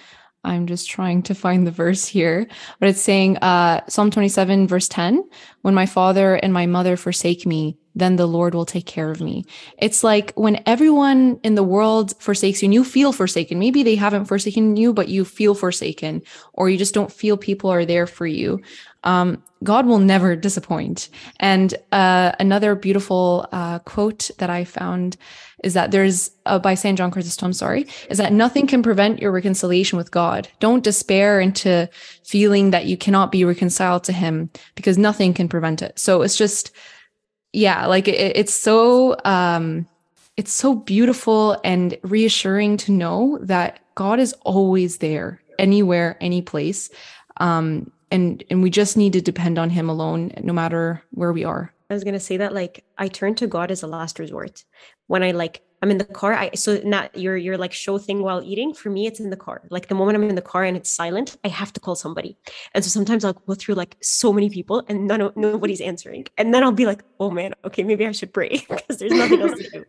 I'm 0.43 0.67
just 0.67 0.91
trying 0.91 1.23
to 1.25 1.35
find 1.35 1.67
the 1.67 1.71
verse 1.71 2.05
here, 2.07 2.49
but 2.81 2.89
it's 2.89 3.01
saying, 3.01 3.37
uh, 3.39 3.83
Psalm 3.89 4.11
27, 4.11 4.67
verse 4.67 4.89
10 4.89 5.29
When 5.63 5.75
my 5.75 5.87
father 5.87 6.35
and 6.35 6.53
my 6.53 6.67
mother 6.67 6.97
forsake 6.97 7.47
me, 7.47 7.79
then 7.97 8.17
the 8.17 8.29
Lord 8.29 8.55
will 8.55 8.67
take 8.67 8.87
care 8.87 9.11
of 9.11 9.23
me. 9.23 9.45
It's 9.79 10.05
like 10.05 10.33
when 10.35 10.63
everyone 10.67 11.41
in 11.43 11.55
the 11.55 11.65
world 11.65 12.15
forsakes 12.21 12.63
you 12.63 12.67
and 12.67 12.75
you 12.75 12.85
feel 12.85 13.13
forsaken. 13.13 13.59
Maybe 13.59 13.83
they 13.83 13.97
haven't 13.97 14.27
forsaken 14.27 14.77
you, 14.77 14.93
but 14.93 15.09
you 15.09 15.25
feel 15.25 15.55
forsaken, 15.55 16.23
or 16.53 16.69
you 16.69 16.77
just 16.77 16.95
don't 16.95 17.11
feel 17.11 17.39
people 17.39 17.71
are 17.71 17.87
there 17.87 18.07
for 18.07 18.27
you. 18.27 18.61
Um, 19.03 19.43
God 19.65 19.87
will 19.87 19.99
never 19.99 20.37
disappoint. 20.37 21.09
And 21.41 21.75
uh, 21.91 22.33
another 22.39 22.75
beautiful 22.75 23.49
uh, 23.51 23.79
quote 23.81 24.31
that 24.39 24.51
I 24.51 24.65
found 24.65 25.17
is 25.65 25.73
that 25.73 25.91
there's 25.91 26.31
uh, 26.45 26.59
by 26.59 26.75
St. 26.75 26.99
John 26.99 27.11
Chrysostom, 27.11 27.55
sorry, 27.55 27.87
is 28.11 28.19
that 28.19 28.33
nothing 28.33 28.67
can 28.67 28.83
prevent 28.83 29.23
your 29.23 29.33
reconciliation 29.33 29.97
with 29.97 30.11
God. 30.11 30.49
Don't 30.61 30.85
despair 30.85 31.41
into 31.41 31.89
feeling 32.25 32.73
that 32.73 32.85
you 32.85 32.99
cannot 32.99 33.33
be 33.33 33.45
reconciled 33.45 34.05
to 34.05 34.13
Him 34.13 34.51
because 34.75 34.99
nothing 34.99 35.33
can 35.33 35.49
prevent 35.49 35.81
it. 35.81 35.99
So 35.99 36.21
it's 36.21 36.37
just 36.37 36.73
yeah 37.57 37.87
like 37.87 38.07
it, 38.07 38.37
it's 38.37 38.55
so 38.55 39.17
um 39.25 39.87
it's 40.37 40.53
so 40.53 40.75
beautiful 40.75 41.59
and 41.65 41.97
reassuring 42.03 42.77
to 42.77 42.93
know 42.93 43.39
that 43.41 43.81
god 43.95 44.21
is 44.21 44.35
always 44.43 44.99
there 44.99 45.41
anywhere 45.59 46.17
any 46.21 46.43
place. 46.43 46.91
Um 47.39 47.91
and 48.11 48.45
and 48.51 48.63
we 48.63 48.71
just 48.71 48.97
need 48.97 49.13
to 49.15 49.21
depend 49.21 49.59
on 49.59 49.71
him 49.71 49.89
alone 49.89 50.33
no 50.43 50.53
matter 50.53 51.03
where 51.11 51.33
we 51.33 51.45
are. 51.45 51.73
I 51.91 51.95
was 51.95 52.05
to 52.05 52.21
say 52.21 52.37
that 52.37 52.53
like 52.53 52.85
i 52.99 53.09
turn 53.09 53.35
to 53.37 53.47
god 53.47 53.71
as 53.71 53.83
a 53.83 53.87
last 53.87 54.19
resort. 54.19 54.65
When 55.07 55.23
i 55.23 55.31
like 55.31 55.63
I'm 55.83 55.91
in 55.91 55.99
the 55.99 56.05
car. 56.05 56.33
I 56.33 56.51
so 56.55 56.81
not 56.85 57.17
your 57.17 57.37
your 57.37 57.59
like 57.59 57.73
show 57.73 57.99
thing 57.99 58.23
while 58.23 58.43
eating. 58.43 58.73
For 58.73 58.89
me, 58.89 59.07
it's 59.07 59.21
in 59.21 59.31
the 59.31 59.37
car. 59.37 59.63
Like 59.71 59.89
the 59.89 59.95
moment 59.95 60.17
I'm 60.17 60.29
in 60.29 60.35
the 60.35 60.43
car 60.43 60.65
and 60.65 60.77
it's 60.77 60.91
silent, 60.91 61.37
I 61.45 61.49
have 61.49 61.73
to 61.75 61.81
call 61.81 61.95
somebody. 61.95 62.37
And 62.75 62.83
so 62.85 62.89
sometimes 62.89 63.25
I'll 63.25 63.35
go 63.35 63.55
through 63.55 63.75
like 63.75 63.97
so 64.01 64.33
many 64.33 64.49
people 64.49 64.85
and 64.89 65.07
none 65.07 65.31
nobody's 65.37 65.81
answering. 65.81 66.27
And 66.39 66.55
then 66.55 66.63
I'll 66.63 66.73
be 66.73 66.87
like, 66.87 67.03
oh 67.21 67.31
man, 67.31 67.55
okay, 67.65 67.83
maybe 67.83 68.07
I 68.07 68.13
should 68.13 68.33
pray 68.33 68.65
because 68.69 68.97
there's 68.99 69.13
nothing 69.13 69.43
else 69.43 69.59
to 69.59 69.71
do. 69.71 69.85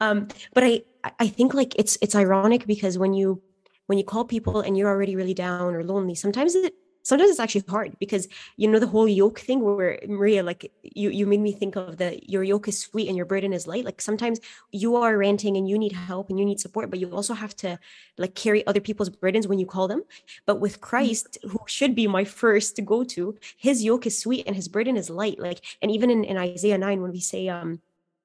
Um, 0.00 0.28
but 0.52 0.64
I 0.64 0.82
I 1.18 1.28
think 1.28 1.54
like 1.54 1.74
it's 1.78 1.96
it's 2.02 2.14
ironic 2.14 2.66
because 2.66 2.98
when 2.98 3.14
you 3.14 3.42
when 3.86 3.98
you 3.98 4.04
call 4.04 4.24
people 4.24 4.60
and 4.60 4.76
you're 4.76 4.88
already 4.88 5.16
really 5.16 5.34
down 5.34 5.74
or 5.74 5.82
lonely, 5.82 6.14
sometimes 6.14 6.54
it 6.54 6.74
sometimes 7.02 7.30
it's 7.30 7.40
actually 7.40 7.64
hard 7.68 7.96
because 7.98 8.28
you 8.56 8.68
know 8.68 8.78
the 8.78 8.86
whole 8.86 9.08
yoke 9.08 9.40
thing 9.40 9.60
where 9.60 9.98
maria 10.06 10.42
like 10.42 10.70
you 10.82 11.10
you 11.10 11.26
made 11.26 11.40
me 11.40 11.52
think 11.52 11.76
of 11.76 11.96
the 11.98 12.20
your 12.22 12.42
yoke 12.42 12.68
is 12.68 12.78
sweet 12.78 13.08
and 13.08 13.16
your 13.16 13.26
burden 13.26 13.52
is 13.52 13.66
light. 13.66 13.84
Like 13.84 14.00
sometimes 14.00 14.40
you 14.70 14.96
are 14.96 15.16
ranting 15.16 15.56
and 15.56 15.68
you 15.68 15.78
need 15.78 15.92
help 15.92 16.30
and 16.30 16.38
you 16.38 16.44
need 16.44 16.60
support 16.60 16.90
but 16.90 16.98
you 16.98 17.10
also 17.10 17.34
have 17.34 17.54
to 17.56 17.78
like 18.18 18.34
carry 18.34 18.66
other 18.66 18.80
people's 18.80 19.08
burdens 19.08 19.48
when 19.48 19.58
you 19.58 19.66
call 19.66 19.88
them. 19.88 20.02
But 20.46 20.60
with 20.60 20.74
mm-hmm. 20.74 20.90
christ 20.90 21.38
who 21.42 21.60
should 21.66 21.94
be 21.94 22.06
my 22.06 22.24
first 22.42 22.76
to 22.76 22.82
go 22.82 23.04
to 23.04 23.36
his 23.56 23.84
yoke 23.84 24.06
is 24.06 24.18
sweet 24.18 24.46
and 24.46 24.56
his 24.56 24.68
burden 24.68 24.96
is 24.96 25.10
light. 25.10 25.38
Like 25.38 25.60
and 25.80 25.90
even 25.90 26.10
in, 26.10 26.24
in 26.24 26.36
isaiah 26.36 26.78
9 26.78 27.02
when 27.02 27.12
we 27.12 27.20
say 27.20 27.48
um 27.48 27.80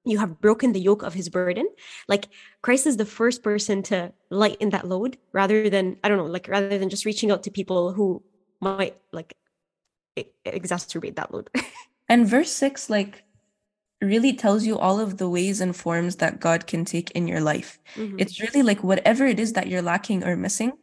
you 0.05 0.19
have 0.19 0.39
broken 0.39 0.71
the 0.71 0.79
yoke 0.79 1.03
of 1.03 1.13
his 1.13 1.27
burden 1.27 1.67
like 2.07 2.29
christ 2.61 2.87
is 2.87 2.95
the 2.95 3.05
first 3.05 3.43
person 3.43 3.83
to 3.83 4.13
lighten 4.29 4.69
that 4.69 4.87
load 4.87 5.17
rather 5.33 5.69
than 5.69 5.97
i 6.01 6.07
don't 6.07 6.17
know 6.17 6.25
like 6.25 6.47
rather 6.47 6.77
than 6.79 6.87
just 6.87 7.03
reaching 7.03 7.29
out 7.29 7.43
to 7.43 7.51
people 7.51 7.91
who 7.91 8.23
might 8.61 8.97
like 9.11 9.35
exacerbate 10.45 11.15
that 11.15 11.33
load 11.33 11.49
And 12.09 12.25
verse 12.27 12.51
6 12.53 12.89
like 12.89 13.23
really 14.01 14.33
tells 14.33 14.65
you 14.65 14.77
all 14.77 14.99
of 14.99 15.17
the 15.17 15.27
ways 15.29 15.59
and 15.59 15.75
forms 15.75 16.17
that 16.17 16.39
God 16.39 16.67
can 16.67 16.85
take 16.85 17.11
in 17.11 17.27
your 17.27 17.41
life. 17.41 17.79
Mhm. 17.95 18.15
It's 18.17 18.39
really 18.39 18.61
like 18.61 18.83
whatever 18.83 19.25
it 19.25 19.39
is 19.39 19.53
that 19.53 19.67
you're 19.67 19.81
lacking 19.81 20.23
or 20.23 20.35
missing, 20.37 20.73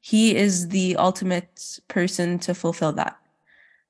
he 0.00 0.34
is 0.36 0.68
the 0.68 0.96
ultimate 0.96 1.80
person 1.88 2.38
to 2.40 2.54
fulfill 2.54 2.92
that. 2.94 3.16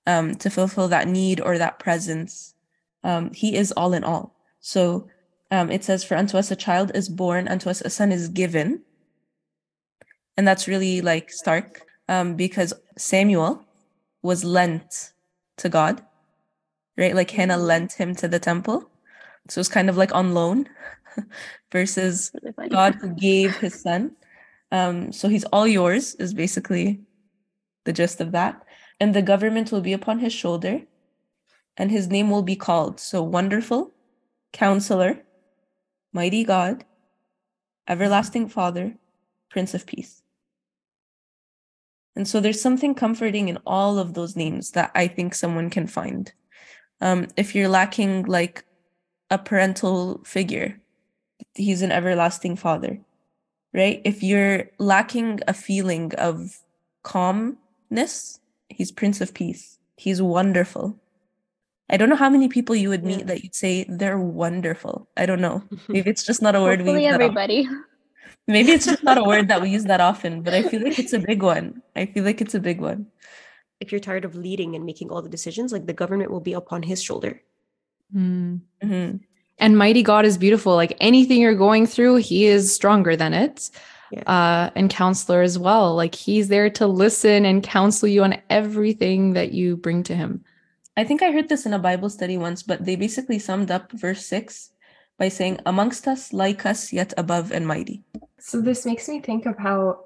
Um 0.06 0.34
to 0.36 0.50
fulfill 0.50 0.88
that 0.88 1.08
need 1.08 1.40
or 1.40 1.58
that 1.58 1.78
presence. 1.78 2.54
Um 3.02 3.32
he 3.32 3.56
is 3.56 3.72
all 3.72 3.92
in 3.94 4.04
all. 4.04 4.36
So 4.60 5.08
um 5.50 5.70
it 5.70 5.82
says 5.82 6.04
for 6.04 6.16
unto 6.16 6.36
us 6.36 6.50
a 6.50 6.56
child 6.56 6.92
is 6.94 7.08
born, 7.08 7.48
unto 7.48 7.68
us 7.70 7.80
a 7.80 7.90
son 7.90 8.12
is 8.12 8.28
given. 8.28 8.82
And 10.36 10.46
that's 10.46 10.68
really 10.68 11.00
like 11.00 11.32
stark 11.32 11.82
um 12.08 12.36
because 12.36 12.72
Samuel 12.96 13.64
was 14.22 14.44
lent 14.44 15.12
to 15.56 15.68
God 15.68 16.02
right? 16.96 17.14
Like 17.14 17.30
Hannah 17.30 17.56
lent 17.56 17.92
him 17.92 18.14
to 18.16 18.28
the 18.28 18.38
temple. 18.38 18.88
So 19.48 19.60
it's 19.60 19.68
kind 19.68 19.88
of 19.88 19.96
like 19.96 20.14
on 20.14 20.34
loan 20.34 20.68
versus. 21.72 22.30
God 22.70 22.94
who 22.96 23.14
gave 23.14 23.56
his 23.56 23.80
son. 23.80 24.16
Um, 24.72 25.12
so 25.12 25.28
he's 25.28 25.44
all 25.44 25.66
yours, 25.66 26.14
is 26.16 26.34
basically 26.34 27.00
the 27.84 27.92
gist 27.92 28.20
of 28.20 28.32
that. 28.32 28.64
And 29.00 29.14
the 29.14 29.22
government 29.22 29.70
will 29.70 29.80
be 29.80 29.92
upon 29.92 30.20
his 30.20 30.32
shoulder, 30.32 30.82
and 31.76 31.90
his 31.90 32.08
name 32.08 32.30
will 32.30 32.42
be 32.42 32.56
called. 32.56 33.00
So 33.00 33.22
wonderful, 33.22 33.92
counselor, 34.52 35.22
mighty 36.12 36.44
God, 36.44 36.84
everlasting 37.86 38.48
Father, 38.48 38.94
Prince 39.50 39.74
of 39.74 39.86
Peace. 39.86 40.23
And 42.16 42.28
so 42.28 42.40
there's 42.40 42.60
something 42.60 42.94
comforting 42.94 43.48
in 43.48 43.58
all 43.66 43.98
of 43.98 44.14
those 44.14 44.36
names 44.36 44.70
that 44.72 44.90
I 44.94 45.08
think 45.08 45.34
someone 45.34 45.68
can 45.70 45.86
find 45.86 46.32
um, 47.00 47.28
if 47.36 47.54
you're 47.54 47.68
lacking 47.68 48.24
like 48.24 48.64
a 49.30 49.38
parental 49.38 50.22
figure, 50.24 50.80
he's 51.54 51.82
an 51.82 51.92
everlasting 51.92 52.56
father, 52.56 52.98
right? 53.72 54.00
If 54.04 54.22
you're 54.22 54.70
lacking 54.78 55.40
a 55.46 55.54
feeling 55.54 56.14
of 56.16 56.58
calmness, 57.02 58.40
he's 58.68 58.92
Prince 58.92 59.20
of 59.20 59.34
Peace. 59.34 59.78
He's 59.96 60.22
wonderful. 60.22 60.98
I 61.90 61.96
don't 61.98 62.08
know 62.08 62.16
how 62.16 62.30
many 62.30 62.48
people 62.48 62.74
you 62.74 62.88
would 62.88 63.04
meet 63.04 63.20
Yeah. 63.20 63.26
that 63.26 63.44
you'd 63.44 63.54
say 63.54 63.84
they're 63.88 64.18
wonderful. 64.18 65.06
I 65.16 65.26
don't 65.26 65.40
know. 65.40 65.62
Maybe 65.88 66.10
it's 66.10 66.24
just 66.24 66.40
not 66.40 66.56
a 66.56 66.60
word 66.60 66.80
we 66.80 66.86
Hopefully 66.86 67.04
that 67.10 67.20
often. 67.20 67.84
Everybody. 68.48 68.64
Maybe 68.64 68.72
it's 68.76 68.86
just 68.86 69.02
not 69.02 69.18
a 69.18 69.24
word 69.24 69.48
that 69.48 69.60
we 69.62 69.70
use 69.70 69.84
that 69.84 70.00
often, 70.00 70.42
but 70.42 70.54
I 70.54 70.62
feel 70.62 70.82
like 70.82 70.98
it's 70.98 71.12
a 71.12 71.18
big 71.18 71.42
one. 71.42 71.82
I 71.96 72.06
feel 72.06 72.24
like 72.24 72.40
it's 72.40 72.54
a 72.54 72.60
big 72.60 72.80
one. 72.80 73.06
if 73.80 73.90
you're 73.92 74.00
tired 74.00 74.24
of 74.24 74.34
leading 74.36 74.76
and 74.76 74.86
making 74.86 75.10
all 75.10 75.20
the 75.20 75.28
decisions 75.28 75.72
like 75.72 75.84
the 75.86 75.92
government 75.92 76.30
will 76.30 76.40
be 76.40 76.54
upon 76.54 76.82
his 76.82 77.02
shoulder 77.02 77.42
Hmm. 78.12 78.56
Mhm. 78.82 79.20
And 79.58 79.76
mighty 79.76 80.02
God 80.02 80.24
is 80.24 80.38
beautiful. 80.38 80.74
Like 80.74 80.96
anything 81.00 81.40
you're 81.40 81.54
going 81.68 81.84
through, 81.86 82.16
he 82.16 82.46
is 82.46 82.72
stronger 82.72 83.16
than 83.16 83.34
it. 83.34 83.70
Yeah. 84.12 84.22
Uh, 84.26 84.70
and 84.76 84.88
counselor 84.88 85.42
as 85.42 85.58
well. 85.58 85.94
Like 85.96 86.14
he's 86.14 86.48
there 86.48 86.70
to 86.70 86.86
listen 86.86 87.44
and 87.44 87.62
counsel 87.62 88.08
you 88.08 88.22
on 88.22 88.40
everything 88.48 89.32
that 89.34 89.52
you 89.52 89.76
bring 89.76 90.02
to 90.04 90.14
him. 90.14 90.44
I 90.96 91.02
think 91.04 91.22
I 91.22 91.32
heard 91.32 91.48
this 91.48 91.66
in 91.66 91.74
a 91.74 91.78
Bible 91.78 92.08
study 92.08 92.38
once, 92.38 92.62
but 92.62 92.84
they 92.84 92.94
basically 92.96 93.38
summed 93.40 93.70
up 93.70 93.90
verse 93.92 94.24
6 94.26 94.70
by 95.18 95.28
saying, 95.28 95.58
Amongst 95.66 96.06
us, 96.06 96.32
like 96.32 96.64
us, 96.64 96.92
yet 96.92 97.12
above 97.16 97.50
and 97.52 97.66
mighty. 97.66 98.04
So 98.46 98.60
this 98.60 98.84
makes 98.84 99.08
me 99.08 99.20
think 99.20 99.46
of 99.46 99.56
how 99.56 100.04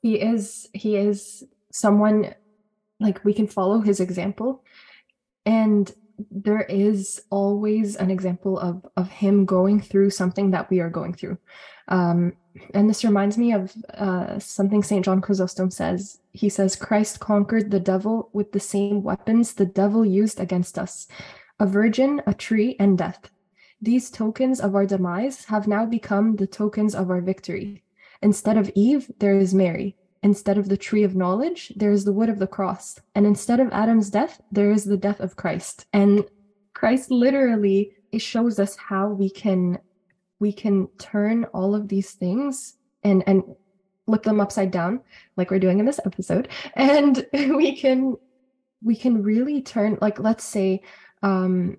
he 0.00 0.14
is 0.14 0.68
he 0.72 0.94
is 0.94 1.42
someone 1.72 2.32
like 3.00 3.24
we 3.24 3.34
can 3.34 3.48
follow 3.48 3.80
his 3.80 3.98
example. 3.98 4.62
And 5.44 5.92
there 6.30 6.62
is 6.62 7.20
always 7.30 7.96
an 7.96 8.08
example 8.08 8.60
of 8.60 8.86
of 8.96 9.10
him 9.10 9.44
going 9.44 9.80
through 9.80 10.10
something 10.10 10.52
that 10.52 10.70
we 10.70 10.78
are 10.78 10.88
going 10.88 11.14
through. 11.14 11.36
Um 11.88 12.34
and 12.74 12.88
this 12.88 13.02
reminds 13.02 13.36
me 13.36 13.52
of 13.54 13.74
uh 13.94 14.38
something 14.38 14.84
St. 14.84 15.04
John 15.04 15.20
Chrysostom 15.20 15.72
says. 15.72 16.20
He 16.30 16.48
says 16.48 16.76
Christ 16.76 17.18
conquered 17.18 17.72
the 17.72 17.80
devil 17.80 18.30
with 18.32 18.52
the 18.52 18.60
same 18.60 19.02
weapons 19.02 19.54
the 19.54 19.66
devil 19.66 20.06
used 20.06 20.38
against 20.38 20.78
us 20.78 21.08
a 21.58 21.66
virgin 21.66 22.22
a 22.24 22.34
tree 22.34 22.76
and 22.78 22.96
death 22.96 23.30
these 23.80 24.10
tokens 24.10 24.60
of 24.60 24.74
our 24.74 24.86
demise 24.86 25.44
have 25.46 25.66
now 25.66 25.86
become 25.86 26.36
the 26.36 26.46
tokens 26.46 26.94
of 26.94 27.10
our 27.10 27.20
victory 27.20 27.82
Instead 28.22 28.56
of 28.56 28.70
Eve, 28.74 29.10
there 29.18 29.38
is 29.38 29.54
Mary. 29.54 29.96
Instead 30.22 30.58
of 30.58 30.68
the 30.68 30.76
tree 30.76 31.02
of 31.02 31.16
knowledge, 31.16 31.72
there 31.76 31.90
is 31.90 32.04
the 32.04 32.12
wood 32.12 32.28
of 32.28 32.38
the 32.38 32.46
cross. 32.46 32.98
And 33.14 33.26
instead 33.26 33.60
of 33.60 33.72
Adam's 33.72 34.10
death, 34.10 34.40
there 34.52 34.70
is 34.70 34.84
the 34.84 34.98
death 34.98 35.20
of 35.20 35.36
Christ. 35.36 35.86
And 35.92 36.24
Christ 36.74 37.10
literally 37.10 37.92
it 38.12 38.20
shows 38.20 38.58
us 38.58 38.76
how 38.76 39.08
we 39.08 39.30
can 39.30 39.78
we 40.40 40.52
can 40.52 40.88
turn 40.98 41.44
all 41.54 41.74
of 41.74 41.88
these 41.88 42.12
things 42.12 42.76
and 43.02 43.22
and 43.26 43.42
flip 44.06 44.22
them 44.24 44.40
upside 44.40 44.70
down 44.70 45.00
like 45.36 45.50
we're 45.50 45.58
doing 45.58 45.78
in 45.78 45.86
this 45.86 46.00
episode 46.04 46.48
and 46.74 47.24
we 47.32 47.76
can 47.76 48.16
we 48.82 48.96
can 48.96 49.22
really 49.22 49.62
turn 49.62 49.96
like 50.00 50.18
let's 50.18 50.44
say 50.44 50.80
um 51.22 51.76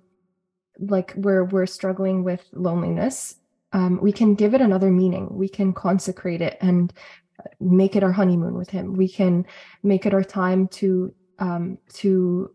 like 0.82 1.14
we're 1.16 1.46
we're 1.46 1.66
struggling 1.66 2.24
with 2.24 2.48
loneliness 2.52 3.36
um, 3.74 4.00
we 4.02 4.12
can 4.12 4.36
give 4.36 4.54
it 4.54 4.62
another 4.62 4.92
meaning. 4.92 5.28
We 5.32 5.48
can 5.48 5.74
consecrate 5.74 6.42
it 6.42 6.58
and 6.62 6.92
uh, 7.40 7.50
make 7.60 7.96
it 7.96 8.04
our 8.04 8.12
honeymoon 8.12 8.56
with 8.56 8.70
Him. 8.70 8.96
We 8.96 9.08
can 9.08 9.46
make 9.84 10.06
it 10.06 10.14
our 10.14 10.24
time 10.24 10.68
to 10.70 11.14
um, 11.40 11.78
to 11.94 12.52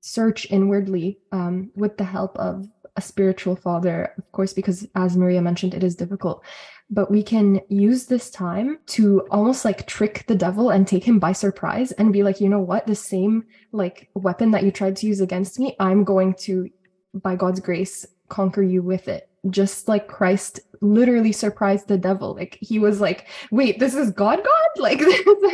search 0.00 0.50
inwardly 0.50 1.18
um, 1.32 1.70
with 1.76 1.98
the 1.98 2.04
help 2.04 2.36
of 2.38 2.66
a 2.96 3.00
spiritual 3.00 3.54
father, 3.54 4.12
of 4.18 4.32
course, 4.32 4.52
because 4.52 4.86
as 4.96 5.16
Maria 5.16 5.40
mentioned, 5.40 5.74
it 5.74 5.84
is 5.84 5.94
difficult. 5.94 6.42
But 6.90 7.10
we 7.10 7.22
can 7.22 7.60
use 7.68 8.06
this 8.06 8.30
time 8.30 8.78
to 8.86 9.20
almost 9.30 9.64
like 9.64 9.86
trick 9.86 10.24
the 10.26 10.34
devil 10.34 10.70
and 10.70 10.88
take 10.88 11.04
him 11.04 11.18
by 11.18 11.32
surprise 11.32 11.92
and 11.92 12.12
be 12.12 12.22
like, 12.22 12.40
you 12.40 12.48
know 12.48 12.58
what, 12.58 12.86
the 12.86 12.94
same 12.94 13.44
like 13.70 14.08
weapon 14.14 14.50
that 14.52 14.64
you 14.64 14.72
tried 14.72 14.96
to 14.96 15.06
use 15.06 15.20
against 15.20 15.60
me, 15.60 15.76
I'm 15.78 16.02
going 16.02 16.34
to, 16.46 16.68
by 17.14 17.36
God's 17.36 17.60
grace, 17.60 18.06
conquer 18.28 18.62
you 18.62 18.82
with 18.82 19.08
it 19.08 19.28
just 19.50 19.88
like 19.88 20.08
Christ 20.08 20.60
literally 20.80 21.32
surprised 21.32 21.88
the 21.88 21.98
devil. 21.98 22.34
Like 22.34 22.58
he 22.60 22.78
was 22.78 23.00
like, 23.00 23.28
wait, 23.50 23.78
this 23.78 23.94
is 23.94 24.10
God 24.10 24.42
God? 24.44 24.68
Like 24.76 25.00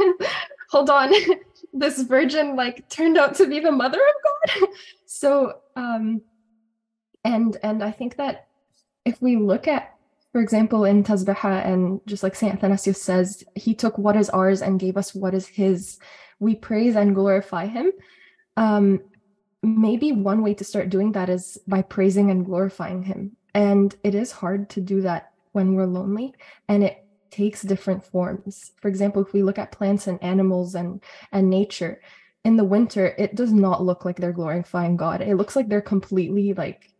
hold 0.70 0.90
on. 0.90 1.12
this 1.72 2.02
virgin 2.02 2.56
like 2.56 2.88
turned 2.88 3.18
out 3.18 3.34
to 3.36 3.46
be 3.46 3.60
the 3.60 3.72
mother 3.72 3.98
of 3.98 4.60
God. 4.60 4.68
so 5.06 5.60
um 5.76 6.22
and 7.24 7.56
and 7.62 7.82
I 7.82 7.90
think 7.90 8.16
that 8.16 8.48
if 9.04 9.20
we 9.20 9.36
look 9.36 9.68
at 9.68 9.94
for 10.32 10.40
example 10.40 10.84
in 10.84 11.04
Tasbiha 11.04 11.64
and 11.66 12.00
just 12.06 12.22
like 12.22 12.34
Saint 12.34 12.54
Athanasius 12.54 13.00
says, 13.00 13.44
he 13.54 13.74
took 13.74 13.98
what 13.98 14.16
is 14.16 14.30
ours 14.30 14.62
and 14.62 14.80
gave 14.80 14.96
us 14.96 15.14
what 15.14 15.34
is 15.34 15.46
his. 15.46 15.98
We 16.40 16.54
praise 16.54 16.96
and 16.96 17.14
glorify 17.14 17.66
him. 17.66 17.92
Um 18.56 19.00
maybe 19.64 20.12
one 20.12 20.42
way 20.42 20.54
to 20.54 20.64
start 20.64 20.90
doing 20.90 21.12
that 21.12 21.28
is 21.28 21.58
by 21.66 21.82
praising 21.82 22.30
and 22.30 22.44
glorifying 22.44 23.02
him 23.02 23.36
and 23.54 23.94
it 24.02 24.14
is 24.14 24.32
hard 24.32 24.68
to 24.70 24.80
do 24.80 25.00
that 25.02 25.30
when 25.52 25.74
we're 25.74 25.86
lonely 25.86 26.34
and 26.68 26.82
it 26.82 27.04
takes 27.30 27.62
different 27.62 28.04
forms. 28.04 28.72
For 28.80 28.88
example, 28.88 29.22
if 29.22 29.32
we 29.32 29.42
look 29.42 29.58
at 29.58 29.72
plants 29.72 30.06
and 30.06 30.22
animals 30.22 30.74
and 30.74 31.02
and 31.32 31.48
nature, 31.48 32.00
in 32.44 32.56
the 32.56 32.64
winter 32.64 33.14
it 33.18 33.34
does 33.34 33.52
not 33.52 33.82
look 33.82 34.04
like 34.04 34.16
they're 34.16 34.32
glorifying 34.32 34.96
God. 34.96 35.20
It 35.20 35.36
looks 35.36 35.56
like 35.56 35.68
they're 35.68 35.80
completely 35.80 36.52
like 36.52 36.90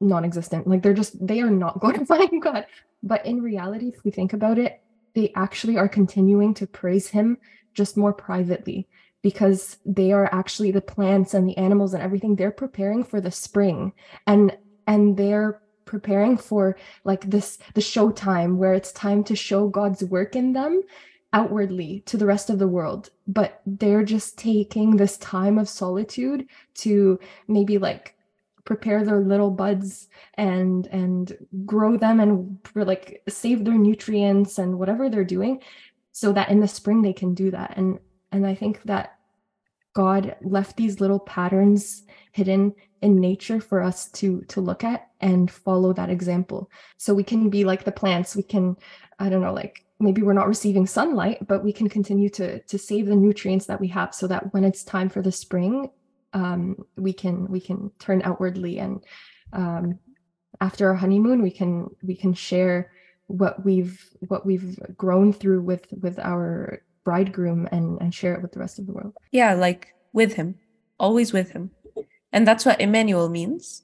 non-existent. 0.00 0.66
Like 0.66 0.82
they're 0.82 0.94
just 0.94 1.24
they 1.24 1.40
are 1.40 1.50
not 1.50 1.80
glorifying 1.84 2.40
God. 2.40 2.66
But 3.02 3.24
in 3.26 3.42
reality, 3.42 3.88
if 3.88 4.02
we 4.04 4.10
think 4.10 4.32
about 4.32 4.58
it, 4.58 4.80
they 5.14 5.32
actually 5.36 5.76
are 5.76 5.88
continuing 5.88 6.54
to 6.54 6.66
praise 6.66 7.08
him 7.08 7.38
just 7.74 7.96
more 7.96 8.12
privately 8.12 8.88
because 9.24 9.78
they 9.86 10.12
are 10.12 10.28
actually 10.32 10.70
the 10.70 10.82
plants 10.82 11.32
and 11.32 11.48
the 11.48 11.56
animals 11.56 11.94
and 11.94 12.02
everything 12.02 12.36
they're 12.36 12.50
preparing 12.50 13.02
for 13.02 13.22
the 13.22 13.30
spring. 13.30 13.90
And 14.26 14.54
and 14.86 15.16
they're 15.16 15.62
preparing 15.86 16.36
for 16.36 16.76
like 17.04 17.22
this 17.30 17.56
the 17.72 17.80
showtime 17.80 18.56
where 18.56 18.74
it's 18.74 18.92
time 18.92 19.24
to 19.24 19.34
show 19.34 19.66
God's 19.66 20.04
work 20.04 20.36
in 20.36 20.52
them 20.52 20.82
outwardly 21.32 22.02
to 22.04 22.18
the 22.18 22.26
rest 22.26 22.50
of 22.50 22.58
the 22.58 22.68
world. 22.68 23.08
But 23.26 23.62
they're 23.64 24.04
just 24.04 24.36
taking 24.36 24.98
this 24.98 25.16
time 25.16 25.58
of 25.58 25.70
solitude 25.70 26.46
to 26.82 27.18
maybe 27.48 27.78
like 27.78 28.14
prepare 28.66 29.06
their 29.06 29.20
little 29.20 29.50
buds 29.50 30.08
and 30.34 30.86
and 30.88 31.34
grow 31.64 31.96
them 31.96 32.20
and 32.20 32.58
like 32.74 33.22
save 33.26 33.64
their 33.64 33.78
nutrients 33.78 34.58
and 34.58 34.78
whatever 34.78 35.08
they're 35.08 35.24
doing 35.24 35.62
so 36.12 36.30
that 36.32 36.50
in 36.50 36.60
the 36.60 36.68
spring 36.68 37.00
they 37.00 37.14
can 37.14 37.32
do 37.32 37.50
that. 37.50 37.78
And 37.78 37.98
and 38.34 38.46
I 38.46 38.54
think 38.54 38.82
that 38.84 39.16
God 39.94 40.36
left 40.42 40.76
these 40.76 41.00
little 41.00 41.20
patterns 41.20 42.02
hidden 42.32 42.74
in 43.00 43.20
nature 43.20 43.60
for 43.60 43.82
us 43.82 44.10
to 44.12 44.42
to 44.48 44.60
look 44.60 44.82
at 44.82 45.08
and 45.20 45.50
follow 45.50 45.92
that 45.92 46.10
example. 46.10 46.70
So 46.96 47.14
we 47.14 47.22
can 47.24 47.48
be 47.48 47.64
like 47.64 47.84
the 47.84 47.92
plants. 47.92 48.34
We 48.34 48.42
can 48.42 48.76
i 49.18 49.28
don't 49.28 49.42
know 49.42 49.52
like 49.52 49.84
maybe 50.00 50.22
we're 50.22 50.32
not 50.32 50.48
receiving 50.48 50.86
sunlight 50.86 51.46
but 51.46 51.64
we 51.64 51.72
can 51.72 51.88
continue 51.88 52.28
to 52.28 52.60
to 52.60 52.78
save 52.78 53.06
the 53.06 53.16
nutrients 53.16 53.66
that 53.66 53.80
we 53.80 53.88
have 53.88 54.14
so 54.14 54.26
that 54.26 54.52
when 54.52 54.64
it's 54.64 54.84
time 54.84 55.08
for 55.08 55.22
the 55.22 55.32
spring 55.32 55.90
um, 56.32 56.76
we 56.96 57.12
can 57.12 57.46
we 57.48 57.60
can 57.60 57.90
turn 57.98 58.20
outwardly 58.22 58.78
and 58.78 59.04
um, 59.52 59.98
after 60.60 60.88
our 60.88 60.94
honeymoon 60.94 61.42
we 61.42 61.50
can 61.50 61.88
we 62.02 62.16
can 62.16 62.34
share 62.34 62.90
what 63.26 63.64
we've 63.64 64.04
what 64.28 64.44
we've 64.44 64.78
grown 64.96 65.32
through 65.32 65.62
with 65.62 65.86
with 66.00 66.18
our 66.18 66.82
bridegroom 67.04 67.68
and 67.70 68.00
and 68.00 68.14
share 68.14 68.34
it 68.34 68.42
with 68.42 68.52
the 68.52 68.58
rest 68.58 68.78
of 68.78 68.86
the 68.86 68.92
world 68.92 69.14
Yeah, 69.30 69.54
like 69.54 69.94
with 70.12 70.34
him, 70.34 70.56
always 70.98 71.32
with 71.32 71.50
him. 71.50 71.70
And 72.32 72.46
that's 72.46 72.64
what 72.64 72.80
Emmanuel 72.80 73.28
means. 73.28 73.82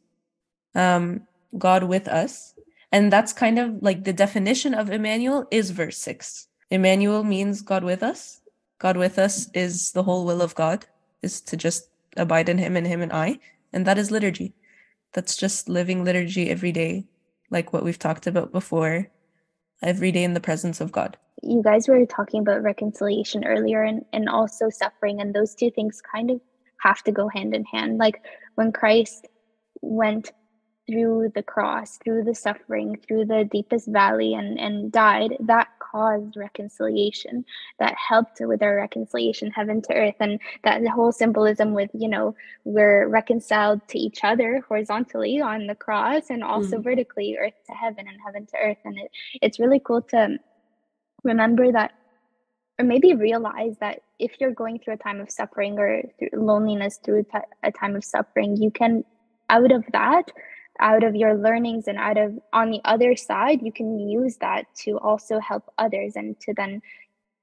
Um, 0.74 1.26
God 1.56 1.84
with 1.84 2.08
us. 2.08 2.54
And 2.92 3.12
that's 3.12 3.32
kind 3.32 3.58
of 3.58 3.82
like 3.82 4.04
the 4.04 4.12
definition 4.12 4.74
of 4.74 4.90
Emmanuel 4.90 5.46
is 5.50 5.70
verse 5.70 5.98
6. 5.98 6.48
Emmanuel 6.70 7.22
means 7.22 7.62
God 7.62 7.84
with 7.84 8.02
us. 8.02 8.40
God 8.78 8.96
with 8.96 9.18
us 9.18 9.48
is 9.54 9.92
the 9.92 10.02
whole 10.02 10.24
will 10.24 10.42
of 10.42 10.54
God, 10.54 10.86
is 11.22 11.40
to 11.42 11.56
just 11.56 11.90
abide 12.16 12.48
in 12.48 12.58
him 12.58 12.76
and 12.76 12.86
him 12.86 13.02
and 13.02 13.12
I. 13.12 13.38
And 13.72 13.86
that 13.86 13.98
is 13.98 14.10
liturgy. 14.10 14.54
That's 15.12 15.36
just 15.36 15.68
living 15.68 16.04
liturgy 16.04 16.50
every 16.50 16.72
day, 16.72 17.06
like 17.50 17.72
what 17.72 17.84
we've 17.84 17.98
talked 17.98 18.26
about 18.26 18.52
before, 18.52 19.08
every 19.82 20.10
day 20.12 20.24
in 20.24 20.34
the 20.34 20.40
presence 20.40 20.80
of 20.80 20.92
God. 20.92 21.16
You 21.42 21.62
guys 21.62 21.88
were 21.88 22.04
talking 22.06 22.40
about 22.40 22.62
reconciliation 22.62 23.44
earlier 23.44 23.82
and, 23.82 24.04
and 24.12 24.28
also 24.28 24.68
suffering 24.70 25.20
and 25.20 25.34
those 25.34 25.54
two 25.54 25.70
things 25.70 26.00
kind 26.00 26.30
of 26.30 26.40
have 26.82 27.02
to 27.04 27.12
go 27.12 27.28
hand 27.28 27.54
in 27.54 27.64
hand. 27.64 27.98
Like 27.98 28.22
when 28.54 28.72
christ 28.72 29.26
went 29.82 30.32
through 30.86 31.30
the 31.34 31.42
cross 31.42 31.98
through 32.02 32.24
the 32.24 32.34
suffering 32.34 32.98
through 33.06 33.24
the 33.24 33.48
deepest 33.52 33.86
valley 33.88 34.34
and 34.34 34.58
and 34.58 34.90
died 34.90 35.36
that 35.40 35.68
caused 35.90 36.36
reconciliation. 36.36 37.44
That 37.78 37.94
helped 37.96 38.38
with 38.40 38.62
our 38.62 38.76
reconciliation 38.76 39.50
heaven 39.50 39.82
to 39.82 39.94
earth 39.94 40.14
and 40.20 40.40
that 40.64 40.86
whole 40.88 41.12
symbolism 41.12 41.74
with 41.74 41.90
you 41.94 42.08
know 42.08 42.34
we're 42.64 43.08
reconciled 43.08 43.86
to 43.88 43.98
each 43.98 44.20
other 44.22 44.64
horizontally 44.68 45.40
on 45.40 45.66
the 45.66 45.74
cross 45.74 46.30
and 46.30 46.42
also 46.42 46.78
mm. 46.78 46.84
vertically 46.84 47.36
earth 47.38 47.54
to 47.66 47.72
heaven 47.72 48.06
and 48.08 48.18
heaven 48.24 48.46
to 48.46 48.56
earth. 48.56 48.78
And 48.84 48.98
it, 48.98 49.10
it's 49.42 49.60
really 49.60 49.80
cool 49.80 50.02
to 50.02 50.38
remember 51.24 51.70
that 51.72 51.92
or 52.78 52.84
maybe 52.84 53.14
realize 53.14 53.76
that 53.80 54.00
if 54.18 54.40
you're 54.40 54.54
going 54.54 54.78
through 54.78 54.94
a 54.94 54.98
time 54.98 55.20
of 55.20 55.30
suffering 55.30 55.78
or 55.78 56.02
through 56.18 56.30
loneliness 56.32 56.98
through 57.04 57.24
a 57.62 57.72
time 57.72 57.96
of 57.96 58.04
suffering 58.04 58.56
you 58.56 58.70
can 58.70 59.04
out 59.48 59.72
of 59.72 59.84
that 59.92 60.30
out 60.78 61.04
of 61.04 61.14
your 61.14 61.34
learnings 61.34 61.88
and 61.88 61.98
out 61.98 62.16
of 62.16 62.38
on 62.52 62.70
the 62.70 62.80
other 62.84 63.14
side 63.14 63.60
you 63.62 63.72
can 63.72 63.98
use 63.98 64.36
that 64.38 64.64
to 64.74 64.98
also 64.98 65.38
help 65.40 65.64
others 65.78 66.14
and 66.16 66.38
to 66.40 66.54
then 66.54 66.80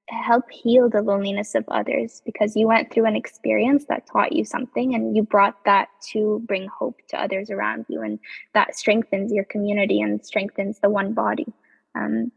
help 0.09 0.49
heal 0.49 0.89
the 0.89 1.01
loneliness 1.01 1.53
of 1.53 1.65
others 1.67 2.21
because 2.25 2.55
you 2.55 2.67
went 2.67 2.91
through 2.91 3.05
an 3.05 3.15
experience 3.15 3.85
that 3.89 4.07
taught 4.07 4.31
you 4.31 4.45
something 4.45 4.95
and 4.95 5.15
you 5.15 5.21
brought 5.21 5.63
that 5.65 5.89
to 6.01 6.41
bring 6.47 6.67
hope 6.67 6.97
to 7.09 7.21
others 7.21 7.49
around 7.49 7.85
you 7.89 8.01
and 8.01 8.19
that 8.53 8.75
strengthens 8.75 9.33
your 9.33 9.43
community 9.45 10.01
and 10.01 10.25
strengthens 10.25 10.79
the 10.79 10.89
one 10.89 11.13
body. 11.13 11.45
Um, 11.93 12.31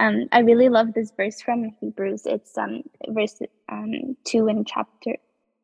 um, 0.00 0.28
I 0.32 0.40
really 0.40 0.68
love 0.68 0.94
this 0.94 1.12
verse 1.16 1.40
from 1.40 1.70
Hebrews. 1.80 2.26
It's 2.26 2.56
um, 2.58 2.82
verse 3.08 3.40
um, 3.68 4.16
2 4.24 4.48
in 4.48 4.64
chapter 4.64 5.16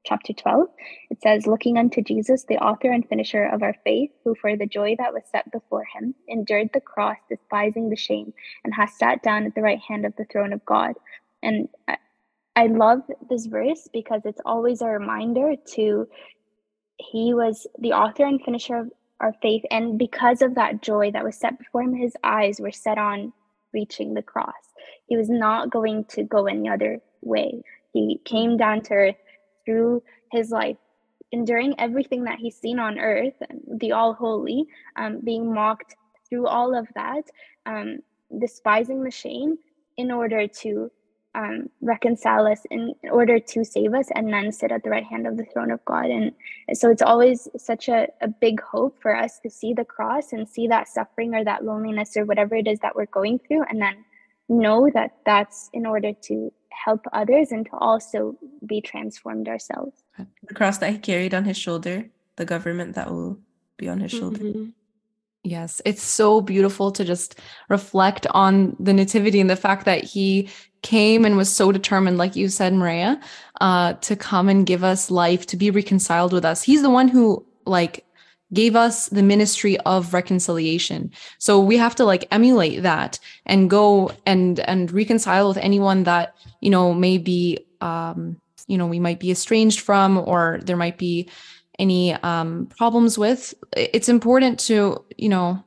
chapter 0.05 0.33
12. 0.33 0.69
It 1.11 1.21
says, 1.23 1.47
Looking 1.47 1.77
unto 1.77 2.03
Jesus, 2.03 2.45
the 2.45 2.57
author 2.57 2.91
and 2.91 3.07
finisher 3.09 3.45
of 3.45 3.63
our 3.63 3.75
faith, 3.85 4.11
who 4.25 4.35
for 4.35 4.57
the 4.57 4.67
joy 4.67 4.97
that 4.99 5.13
was 5.13 5.23
set 5.31 5.51
before 5.53 5.85
him 5.95 6.15
endured 6.29 6.71
the 6.73 6.81
cross, 6.81 7.17
despising 7.29 7.91
the 7.91 7.97
shame, 7.97 8.33
and 8.65 8.75
has 8.75 8.95
sat 8.95 9.23
down 9.23 9.47
at 9.47 9.55
the 9.55 9.63
right 9.63 9.81
hand 9.81 10.07
of 10.07 10.17
the 10.17 10.25
throne 10.25 10.53
of 10.53 10.65
God. 10.65 10.95
And 11.43 11.69
I, 11.87 11.97
I 12.57 12.67
love 12.67 13.03
this 13.29 13.47
verse 13.47 13.89
because 13.93 14.23
it's 14.25 14.41
always 14.45 14.81
a 14.81 14.87
reminder 14.87 15.55
to 15.75 16.09
he 16.99 17.33
was 17.35 17.67
the 17.79 17.93
author 17.93 18.25
and 18.25 18.43
finisher 18.43 18.77
of 18.77 18.91
our 19.21 19.35
faith. 19.43 19.65
And 19.71 19.99
because 19.99 20.43
of 20.43 20.55
that 20.55 20.83
joy 20.83 21.11
that 21.13 21.25
was 21.25 21.37
set 21.37 21.59
before 21.59 21.83
him, 21.83 21.95
his 21.95 22.15
eyes 22.25 22.61
were 22.61 22.73
set 22.73 22.99
on 22.99 23.33
reaching 23.73 24.15
the 24.15 24.23
cross. 24.23 24.55
He 25.07 25.17
was 25.17 25.29
not 25.29 25.71
going 25.71 26.05
to 26.07 26.23
go 26.23 26.47
any 26.47 26.69
other 26.69 27.01
way. 27.23 27.63
He 27.93 28.21
came 28.25 28.57
down 28.57 28.83
to 28.83 28.95
earth 28.95 29.17
through 29.65 30.03
his 30.33 30.51
life, 30.51 30.77
enduring 31.33 31.75
everything 31.79 32.25
that 32.25 32.39
he's 32.39 32.57
seen 32.57 32.79
on 32.79 32.99
earth, 32.99 33.35
the 33.69 33.93
all 33.93 34.15
holy, 34.15 34.67
um, 34.97 35.21
being 35.23 35.53
mocked 35.53 35.97
through 36.29 36.47
all 36.47 36.75
of 36.75 36.87
that, 36.95 37.25
um, 37.67 37.99
despising 38.39 39.03
the 39.03 39.11
shame 39.11 39.59
in 39.97 40.11
order 40.11 40.47
to 40.47 40.91
um, 41.35 41.69
reconcile 41.81 42.47
us, 42.47 42.61
in 42.71 42.95
order 43.11 43.39
to 43.39 43.65
save 43.65 43.95
us, 43.95 44.09
and 44.15 44.33
then 44.33 44.51
sit 44.53 44.73
at 44.73 44.83
the 44.83 44.91
right 44.91 45.05
hand 45.05 45.27
of 45.27 45.37
the 45.37 45.45
throne 45.45 45.71
of 45.71 45.85
God. 45.85 46.07
And 46.07 46.33
so 46.75 46.91
it's 46.91 47.03
always 47.03 47.49
such 47.57 47.89
a, 47.89 48.09
a 48.21 48.29
big 48.29 48.61
hope 48.61 49.01
for 49.01 49.15
us 49.15 49.39
to 49.41 49.51
see 49.51 49.73
the 49.73 49.85
cross 49.85 50.33
and 50.33 50.49
see 50.49 50.67
that 50.69 50.89
suffering 50.89 51.35
or 51.35 51.45
that 51.45 51.65
loneliness 51.65 52.17
or 52.17 52.25
whatever 52.25 52.57
it 52.57 52.67
is 52.67 52.81
that 52.81 52.97
we're 52.97 53.07
going 53.07 53.39
through, 53.39 53.65
and 53.69 53.81
then 53.81 54.05
know 54.49 54.91
that 54.93 55.17
that's 55.25 55.71
in 55.73 55.87
order 55.87 56.13
to 56.23 56.53
help 56.71 57.07
others 57.13 57.53
and 57.53 57.67
to 57.67 57.73
also 57.77 58.37
be 58.67 58.81
transformed 58.81 59.49
ourselves. 59.49 60.03
The 60.49 60.55
cross 60.55 60.79
that 60.79 60.91
he 60.91 60.99
carried 60.99 61.35
on 61.35 61.45
his 61.45 61.57
shoulder, 61.57 62.11
the 62.37 62.45
government 62.45 62.95
that 62.95 63.11
will 63.11 63.39
be 63.77 63.89
on 63.89 64.01
his 64.01 64.11
shoulder. 64.11 64.41
Mhm. 64.41 64.73
Yes, 65.43 65.81
it's 65.85 66.03
so 66.03 66.41
beautiful 66.41 66.91
to 66.93 67.05
just 67.05 67.39
reflect 67.69 68.27
on 68.33 68.77
the 68.79 68.93
nativity 68.93 69.41
and 69.41 69.49
the 69.49 69.57
fact 69.57 69.85
that 69.87 70.05
he 70.05 70.49
came 70.83 71.25
and 71.25 71.37
was 71.37 71.55
so 71.55 71.73
determined, 71.73 72.19
like 72.19 72.37
you 72.37 72.49
said, 72.49 72.73
Maria, 72.73 73.21
uh, 73.61 73.95
to 73.95 74.17
come 74.17 74.49
and 74.49 74.67
give 74.67 74.85
us 74.85 75.11
life, 75.11 75.47
to 75.47 75.57
be 75.57 75.71
reconciled 75.71 76.33
with 76.33 76.45
us. 76.45 76.63
He's 76.63 76.83
the 76.83 76.91
one 76.91 77.09
who 77.09 77.45
like 77.67 78.05
gave 78.53 78.75
us 78.75 79.09
the 79.09 79.23
ministry 79.23 79.79
of 79.81 80.13
reconciliation. 80.13 81.11
So 81.39 81.61
we 81.61 81.77
have 81.77 81.95
to 81.97 82.05
like 82.05 82.27
emulate 82.31 82.83
that 82.83 83.19
and 83.47 83.71
go 83.71 84.11
and 84.27 84.61
and 84.61 84.91
reconcile 84.91 85.49
with 85.49 85.59
anyone 85.59 86.05
that, 86.05 86.35
you 86.61 86.71
know, 86.71 86.95
may 86.95 87.19
be 87.19 87.59
um, 87.81 88.41
you 88.67 88.79
know, 88.79 88.87
we 88.87 89.01
might 89.01 89.21
be 89.21 89.31
estranged 89.31 89.81
from 89.81 90.19
or 90.19 90.61
there 90.63 90.77
might 90.77 90.99
be 90.99 91.29
any 91.81 92.13
um, 92.13 92.67
problems 92.77 93.17
with 93.19 93.55
it's 93.73 94.09
important 94.09 94.61
to 94.61 95.03
you 95.17 95.31
know 95.31 95.65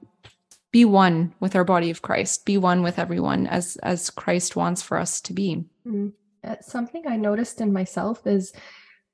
be 0.73 0.83
one 0.83 1.33
with 1.39 1.55
our 1.55 1.63
body 1.63 1.89
of 1.89 2.01
christ 2.01 2.45
be 2.45 2.57
one 2.57 2.83
with 2.83 2.99
everyone 2.99 3.47
as 3.47 3.77
as 3.77 4.09
christ 4.09 4.57
wants 4.57 4.81
for 4.81 4.97
us 4.97 5.21
to 5.21 5.31
be 5.31 5.63
Mm. 5.87 6.13
Uh, 6.43 6.55
something 6.61 7.03
I 7.07 7.15
noticed 7.15 7.61
in 7.61 7.71
myself 7.71 8.27
is 8.27 8.51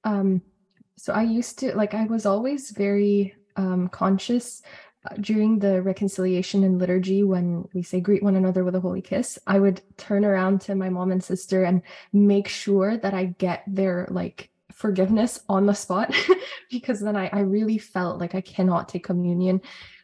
um 0.04 0.42
so 0.98 1.14
I 1.14 1.24
used 1.24 1.60
to 1.60 1.76
like 1.76 1.94
I 1.94 2.06
was 2.06 2.26
always 2.26 2.72
very 2.72 3.36
um 3.56 3.88
conscious 3.90 4.62
uh, 5.10 5.16
during 5.20 5.60
the 5.60 5.82
reconciliation 5.82 6.64
and 6.64 6.80
liturgy 6.80 7.24
when 7.24 7.68
we 7.74 7.84
say 7.84 8.02
greet 8.02 8.24
one 8.24 8.36
another 8.36 8.64
with 8.64 8.76
a 8.76 8.80
holy 8.80 9.02
kiss 9.02 9.38
I 9.46 9.60
would 9.60 9.82
turn 9.98 10.26
around 10.26 10.62
to 10.62 10.76
my 10.76 10.90
mom 10.90 11.12
and 11.12 11.24
sister 11.24 11.64
and 11.64 11.82
make 12.14 12.48
sure 12.48 12.98
that 12.98 13.14
I 13.14 13.26
get 13.26 13.64
their 13.68 14.08
like 14.10 14.50
forgiveness 14.72 15.42
on 15.50 15.66
the 15.66 15.74
spot 15.74 16.14
because 16.72 17.00
then 17.00 17.16
I, 17.16 17.30
I 17.32 17.40
really 17.42 17.78
felt 17.78 18.20
like 18.20 18.34
I 18.34 18.42
cannot 18.42 18.90
take 18.90 19.04
communion 19.04 19.62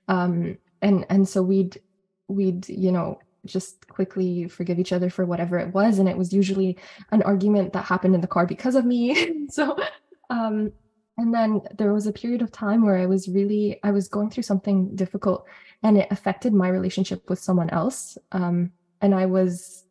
um 0.08 0.58
and 0.86 1.06
and 1.10 1.28
so 1.28 1.42
we'd 1.42 1.82
we'd 2.28 2.70
you 2.70 2.92
know 2.92 3.20
just 3.46 3.88
quickly 3.88 4.48
forgive 4.48 4.80
each 4.80 4.94
other 4.94 5.10
for 5.10 5.26
whatever 5.26 5.58
it 5.58 5.74
was 5.74 6.00
and 6.00 6.08
it 6.08 6.18
was 6.18 6.34
usually 6.34 6.78
an 7.12 7.22
argument 7.24 7.74
that 7.74 7.86
happened 7.86 8.16
in 8.16 8.22
the 8.22 8.34
car 8.36 8.46
because 8.46 8.76
of 8.76 8.86
me. 8.86 9.48
So 9.50 9.78
um 10.30 10.72
and 11.18 11.34
then 11.34 11.62
there 11.78 11.94
was 11.94 12.08
a 12.08 12.12
period 12.22 12.42
of 12.42 12.52
time 12.52 12.84
where 12.84 12.98
i 12.98 13.06
was 13.06 13.28
really 13.28 13.80
i 13.84 13.92
was 13.92 14.08
going 14.08 14.30
through 14.30 14.50
something 14.52 14.96
difficult 14.96 15.46
and 15.84 15.98
it 15.98 16.08
affected 16.10 16.52
my 16.54 16.70
relationship 16.70 17.30
with 17.30 17.40
someone 17.40 17.70
else. 17.70 18.18
Um 18.32 18.72
and 19.02 19.14
i 19.14 19.26
was 19.26 19.86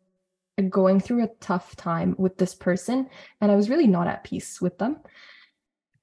going 0.69 1.01
through 1.01 1.23
a 1.25 1.35
tough 1.41 1.77
time 1.77 2.15
with 2.19 2.37
this 2.37 2.55
person 2.55 3.09
and 3.41 3.51
i 3.53 3.57
was 3.57 3.71
really 3.71 3.87
not 3.97 4.09
at 4.09 4.25
peace 4.25 4.61
with 4.61 4.79
them. 4.79 4.97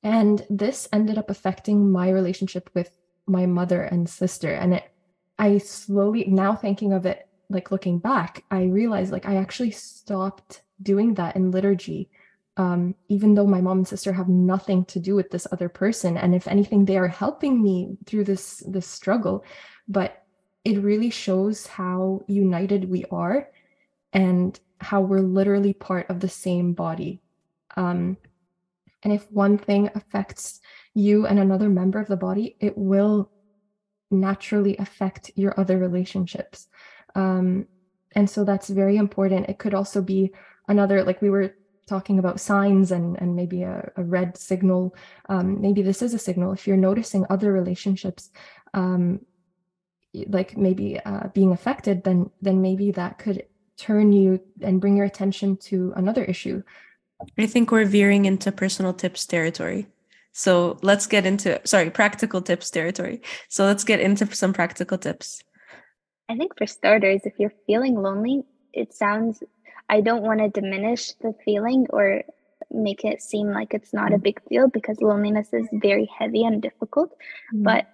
And 0.03 0.45
this 0.49 0.87
ended 0.91 1.17
up 1.17 1.29
affecting 1.29 1.91
my 1.91 2.09
relationship 2.09 2.69
with 2.73 2.91
my 3.31 3.45
mother 3.45 3.83
and 3.83 4.09
sister 4.09 4.53
and 4.53 4.73
it 4.73 4.91
i 5.39 5.57
slowly 5.57 6.25
now 6.25 6.55
thinking 6.55 6.93
of 6.93 7.05
it 7.05 7.27
like 7.49 7.71
looking 7.71 7.97
back 7.97 8.43
i 8.51 8.63
realized 8.63 9.11
like 9.11 9.27
i 9.27 9.35
actually 9.35 9.71
stopped 9.71 10.61
doing 10.81 11.13
that 11.13 11.35
in 11.35 11.51
liturgy 11.51 12.09
um, 12.57 12.93
even 13.07 13.33
though 13.33 13.47
my 13.47 13.61
mom 13.61 13.77
and 13.77 13.87
sister 13.87 14.11
have 14.11 14.27
nothing 14.27 14.83
to 14.85 14.99
do 14.99 15.15
with 15.15 15.31
this 15.31 15.47
other 15.53 15.69
person 15.69 16.17
and 16.17 16.35
if 16.35 16.47
anything 16.47 16.83
they 16.83 16.97
are 16.97 17.07
helping 17.07 17.63
me 17.63 17.97
through 18.05 18.25
this 18.25 18.61
this 18.67 18.87
struggle 18.87 19.43
but 19.87 20.23
it 20.65 20.83
really 20.83 21.09
shows 21.09 21.65
how 21.65 22.21
united 22.27 22.89
we 22.89 23.05
are 23.05 23.47
and 24.13 24.59
how 24.81 25.01
we're 25.01 25.21
literally 25.21 25.73
part 25.73 26.09
of 26.09 26.19
the 26.19 26.29
same 26.29 26.73
body. 26.73 27.21
Um, 27.77 28.17
and 29.03 29.13
if 29.13 29.31
one 29.31 29.57
thing 29.57 29.89
affects 29.95 30.59
you 30.93 31.25
and 31.25 31.39
another 31.39 31.69
member 31.69 31.99
of 31.99 32.07
the 32.07 32.17
body, 32.17 32.55
it 32.59 32.77
will 32.77 33.31
naturally 34.09 34.75
affect 34.77 35.31
your 35.35 35.57
other 35.59 35.77
relationships. 35.77 36.67
Um, 37.15 37.67
and 38.13 38.29
so 38.29 38.43
that's 38.43 38.69
very 38.69 38.97
important. 38.97 39.49
It 39.49 39.57
could 39.57 39.73
also 39.73 40.01
be 40.01 40.31
another, 40.67 41.03
like 41.03 41.21
we 41.21 41.29
were 41.29 41.55
talking 41.87 42.19
about 42.19 42.39
signs 42.39 42.91
and, 42.91 43.17
and 43.21 43.35
maybe 43.35 43.63
a, 43.63 43.89
a 43.95 44.03
red 44.03 44.37
signal. 44.37 44.95
Um, 45.29 45.61
maybe 45.61 45.81
this 45.81 46.01
is 46.01 46.13
a 46.13 46.19
signal. 46.19 46.51
If 46.51 46.67
you're 46.67 46.77
noticing 46.77 47.25
other 47.29 47.51
relationships, 47.53 48.29
um, 48.73 49.21
like 50.27 50.57
maybe 50.57 50.99
uh, 50.99 51.29
being 51.33 51.51
affected, 51.53 52.03
then 52.03 52.29
then 52.41 52.61
maybe 52.61 52.91
that 52.91 53.17
could 53.17 53.43
turn 53.77 54.11
you 54.11 54.41
and 54.61 54.81
bring 54.81 54.97
your 54.97 55.05
attention 55.05 55.55
to 55.57 55.93
another 55.95 56.23
issue. 56.25 56.61
I 57.37 57.45
think 57.45 57.71
we're 57.71 57.85
veering 57.85 58.25
into 58.25 58.51
personal 58.51 58.93
tips 58.93 59.25
territory. 59.25 59.87
So 60.33 60.77
let's 60.81 61.07
get 61.07 61.25
into 61.25 61.59
sorry, 61.65 61.89
practical 61.89 62.41
tips 62.41 62.69
territory. 62.69 63.21
So 63.49 63.65
let's 63.65 63.83
get 63.83 63.99
into 63.99 64.25
some 64.33 64.53
practical 64.53 64.97
tips. 64.97 65.43
I 66.29 66.37
think 66.37 66.57
for 66.57 66.65
starters, 66.65 67.21
if 67.25 67.33
you're 67.37 67.53
feeling 67.67 67.95
lonely, 67.95 68.43
it 68.73 68.93
sounds 68.93 69.43
I 69.89 69.99
don't 69.99 70.23
want 70.23 70.39
to 70.39 70.49
diminish 70.49 71.11
the 71.21 71.35
feeling 71.43 71.87
or 71.89 72.23
make 72.69 73.03
it 73.03 73.21
seem 73.21 73.51
like 73.51 73.73
it's 73.73 73.93
not 73.93 74.13
a 74.13 74.17
big 74.17 74.39
deal 74.49 74.69
because 74.69 75.01
loneliness 75.01 75.49
is 75.51 75.67
very 75.73 76.09
heavy 76.17 76.45
and 76.45 76.61
difficult. 76.61 77.11
Mm. 77.53 77.63
But 77.63 77.89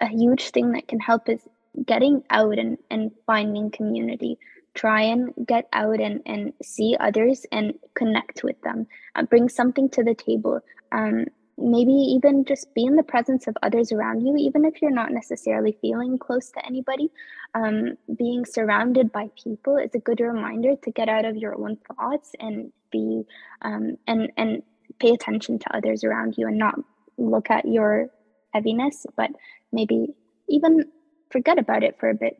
a 0.00 0.08
huge 0.08 0.50
thing 0.50 0.72
that 0.72 0.88
can 0.88 0.98
help 0.98 1.28
is 1.28 1.40
getting 1.86 2.24
out 2.30 2.58
and, 2.58 2.78
and 2.90 3.12
finding 3.26 3.70
community. 3.70 4.38
Try 4.74 5.02
and 5.02 5.32
get 5.46 5.68
out 5.72 6.00
and, 6.00 6.20
and 6.26 6.52
see 6.62 6.96
others 6.98 7.46
and 7.52 7.74
connect 7.94 8.42
with 8.42 8.60
them. 8.62 8.86
Uh, 9.14 9.22
bring 9.22 9.48
something 9.48 9.88
to 9.90 10.02
the 10.02 10.14
table. 10.14 10.60
Um, 10.92 11.26
maybe 11.60 11.92
even 11.92 12.44
just 12.44 12.74
be 12.74 12.84
in 12.84 12.96
the 12.96 13.02
presence 13.02 13.46
of 13.46 13.56
others 13.62 13.92
around 13.92 14.22
you, 14.22 14.36
even 14.36 14.64
if 14.64 14.80
you're 14.80 14.90
not 14.90 15.12
necessarily 15.12 15.76
feeling 15.80 16.18
close 16.18 16.50
to 16.50 16.64
anybody. 16.66 17.10
Um, 17.54 17.96
being 18.16 18.44
surrounded 18.44 19.12
by 19.12 19.30
people 19.42 19.76
is 19.76 19.94
a 19.94 19.98
good 19.98 20.20
reminder 20.20 20.76
to 20.76 20.90
get 20.90 21.08
out 21.08 21.24
of 21.24 21.36
your 21.36 21.54
own 21.54 21.76
thoughts 21.76 22.32
and 22.38 22.72
be 22.92 23.24
um, 23.62 23.96
and 24.06 24.32
and 24.36 24.62
pay 24.98 25.10
attention 25.10 25.58
to 25.58 25.76
others 25.76 26.04
around 26.04 26.36
you 26.36 26.46
and 26.46 26.58
not 26.58 26.78
look 27.18 27.50
at 27.50 27.66
your 27.66 28.08
heaviness, 28.52 29.06
but 29.16 29.30
maybe 29.72 30.14
even 30.48 30.84
forget 31.30 31.58
about 31.58 31.82
it 31.82 31.98
for 31.98 32.08
a 32.08 32.14
bit 32.14 32.38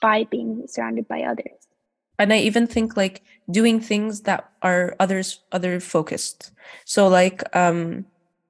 by 0.00 0.24
being 0.24 0.66
surrounded 0.66 1.06
by 1.08 1.22
others 1.22 1.68
and 2.18 2.32
i 2.32 2.38
even 2.38 2.66
think 2.66 2.96
like 2.96 3.22
doing 3.50 3.80
things 3.80 4.22
that 4.22 4.50
are 4.62 4.94
others 4.98 5.40
other 5.52 5.80
focused 5.80 6.52
so 6.84 7.08
like 7.08 7.42
um 7.56 8.04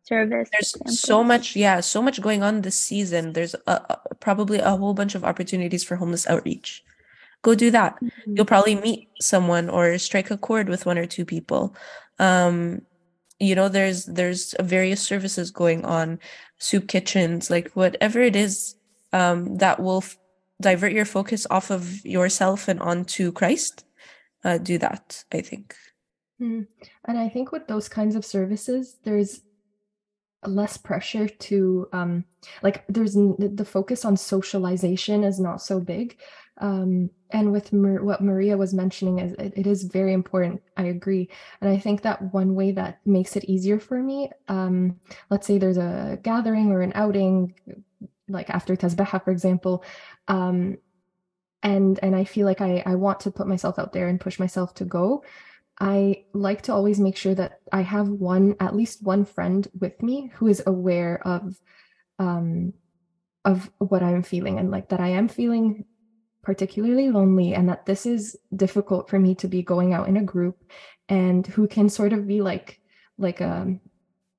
service 0.04 0.48
there's 0.52 1.00
so 1.00 1.24
much 1.24 1.56
yeah 1.56 1.80
so 1.80 2.02
much 2.02 2.20
going 2.20 2.42
on 2.42 2.60
this 2.60 2.78
season. 2.78 3.32
There's 3.32 3.54
a, 3.66 3.72
a, 3.72 4.14
probably 4.20 4.58
a 4.58 4.76
whole 4.76 4.94
bunch 4.94 5.14
of 5.14 5.24
opportunities 5.24 5.82
for 5.84 5.96
homeless 5.96 6.26
outreach. 6.26 6.84
Go 7.42 7.54
do 7.54 7.70
that. 7.70 7.96
Mm-hmm. 7.96 8.36
you'll 8.36 8.46
probably 8.46 8.74
meet 8.76 9.08
someone 9.20 9.68
or 9.68 9.98
strike 9.98 10.30
a 10.30 10.36
chord 10.36 10.68
with 10.68 10.86
one 10.86 10.98
or 10.98 11.06
two 11.06 11.24
people. 11.24 11.74
Um 12.18 12.82
you 13.40 13.54
know 13.54 13.68
there's 13.68 14.04
there's 14.06 14.54
various 14.60 15.02
services 15.02 15.50
going 15.50 15.84
on 15.84 16.18
soup 16.58 16.88
kitchens 16.88 17.50
like 17.50 17.70
whatever 17.74 18.20
it 18.20 18.36
is 18.36 18.76
um 19.12 19.56
that 19.56 19.80
will 19.80 19.98
f- 19.98 20.16
divert 20.60 20.92
your 20.92 21.04
focus 21.04 21.46
off 21.50 21.70
of 21.70 22.04
yourself 22.04 22.68
and 22.68 22.80
onto 22.80 23.32
christ 23.32 23.84
uh, 24.44 24.58
do 24.58 24.78
that 24.78 25.24
i 25.32 25.40
think. 25.40 25.74
Mm. 26.40 26.66
and 27.06 27.18
i 27.18 27.28
think 27.28 27.52
with 27.52 27.66
those 27.66 27.88
kinds 27.88 28.14
of 28.14 28.24
services 28.24 28.98
there's 29.04 29.42
less 30.48 30.76
pressure 30.76 31.28
to 31.28 31.88
um 31.92 32.24
like 32.62 32.84
there's 32.88 33.14
the 33.14 33.66
focus 33.66 34.04
on 34.04 34.16
socialization 34.16 35.24
is 35.24 35.40
not 35.40 35.60
so 35.60 35.80
big 35.80 36.18
um 36.58 37.10
and 37.30 37.50
with 37.50 37.72
Mar- 37.72 38.04
what 38.04 38.20
maria 38.22 38.56
was 38.56 38.72
mentioning 38.72 39.18
is 39.18 39.32
it, 39.34 39.52
it 39.56 39.66
is 39.66 39.82
very 39.84 40.12
important 40.12 40.62
i 40.76 40.84
agree 40.84 41.28
and 41.60 41.70
i 41.70 41.78
think 41.78 42.02
that 42.02 42.32
one 42.32 42.54
way 42.54 42.70
that 42.72 42.98
makes 43.04 43.36
it 43.36 43.44
easier 43.44 43.80
for 43.80 44.02
me 44.02 44.30
um 44.48 45.00
let's 45.30 45.46
say 45.46 45.58
there's 45.58 45.78
a 45.78 46.18
gathering 46.22 46.70
or 46.70 46.80
an 46.82 46.92
outing 46.94 47.54
like 48.28 48.50
after 48.50 48.76
tasbeha 48.76 49.22
for 49.24 49.30
example 49.30 49.84
um 50.28 50.76
and 51.62 51.98
and 52.02 52.14
i 52.14 52.24
feel 52.24 52.46
like 52.46 52.60
i 52.60 52.82
i 52.86 52.94
want 52.94 53.18
to 53.20 53.30
put 53.30 53.48
myself 53.48 53.78
out 53.78 53.92
there 53.92 54.08
and 54.08 54.20
push 54.20 54.38
myself 54.38 54.74
to 54.74 54.84
go 54.84 55.24
I 55.80 56.24
like 56.32 56.62
to 56.62 56.72
always 56.72 57.00
make 57.00 57.16
sure 57.16 57.34
that 57.34 57.60
I 57.72 57.82
have 57.82 58.08
one, 58.08 58.54
at 58.60 58.76
least 58.76 59.02
one 59.02 59.24
friend 59.24 59.66
with 59.78 60.00
me 60.02 60.30
who 60.34 60.46
is 60.46 60.62
aware 60.66 61.20
of 61.26 61.56
um 62.18 62.72
of 63.44 63.70
what 63.78 64.02
I'm 64.02 64.22
feeling 64.22 64.58
and 64.58 64.70
like 64.70 64.88
that 64.90 65.00
I 65.00 65.08
am 65.08 65.28
feeling 65.28 65.84
particularly 66.42 67.10
lonely 67.10 67.54
and 67.54 67.68
that 67.68 67.86
this 67.86 68.06
is 68.06 68.36
difficult 68.54 69.08
for 69.10 69.18
me 69.18 69.34
to 69.36 69.48
be 69.48 69.62
going 69.62 69.92
out 69.92 70.08
in 70.08 70.16
a 70.16 70.22
group 70.22 70.62
and 71.08 71.46
who 71.46 71.66
can 71.66 71.88
sort 71.88 72.12
of 72.12 72.26
be 72.26 72.40
like 72.40 72.80
like 73.18 73.40
a 73.40 73.76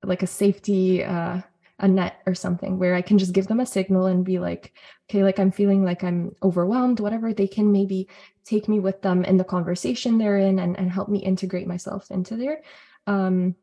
like 0.02 0.22
a 0.22 0.26
safety 0.26 1.04
uh 1.04 1.40
a 1.78 1.86
net 1.86 2.20
or 2.26 2.34
something 2.34 2.78
where 2.78 2.94
I 2.94 3.02
can 3.02 3.18
just 3.18 3.34
give 3.34 3.46
them 3.48 3.60
a 3.60 3.66
signal 3.66 4.06
and 4.06 4.24
be 4.24 4.38
like, 4.38 4.72
okay, 5.08 5.22
like 5.22 5.38
I'm 5.38 5.52
feeling 5.52 5.84
like 5.84 6.02
I'm 6.02 6.34
overwhelmed, 6.42 7.00
whatever. 7.00 7.32
They 7.32 7.46
can 7.46 7.70
maybe 7.70 8.08
take 8.44 8.68
me 8.68 8.80
with 8.80 9.02
them 9.02 9.24
in 9.24 9.36
the 9.36 9.44
conversation 9.44 10.16
they're 10.16 10.38
in 10.38 10.58
and, 10.58 10.78
and 10.78 10.90
help 10.90 11.08
me 11.08 11.18
integrate 11.18 11.66
myself 11.66 12.10
into 12.10 12.36
there. 12.36 12.62
Um, 13.06 13.54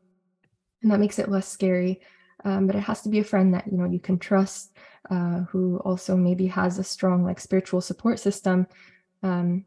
and 0.82 0.92
that 0.92 1.00
makes 1.00 1.18
it 1.18 1.28
less 1.28 1.48
scary. 1.48 2.02
Um, 2.44 2.66
but 2.66 2.76
it 2.76 2.80
has 2.80 3.02
to 3.02 3.08
be 3.08 3.20
a 3.20 3.24
friend 3.24 3.54
that 3.54 3.66
you 3.70 3.78
know 3.78 3.86
you 3.86 4.00
can 4.00 4.18
trust, 4.18 4.76
uh, 5.10 5.40
who 5.50 5.78
also 5.78 6.14
maybe 6.16 6.46
has 6.48 6.78
a 6.78 6.84
strong 6.84 7.24
like 7.24 7.40
spiritual 7.40 7.80
support 7.80 8.18
system. 8.18 8.66
Um, 9.22 9.64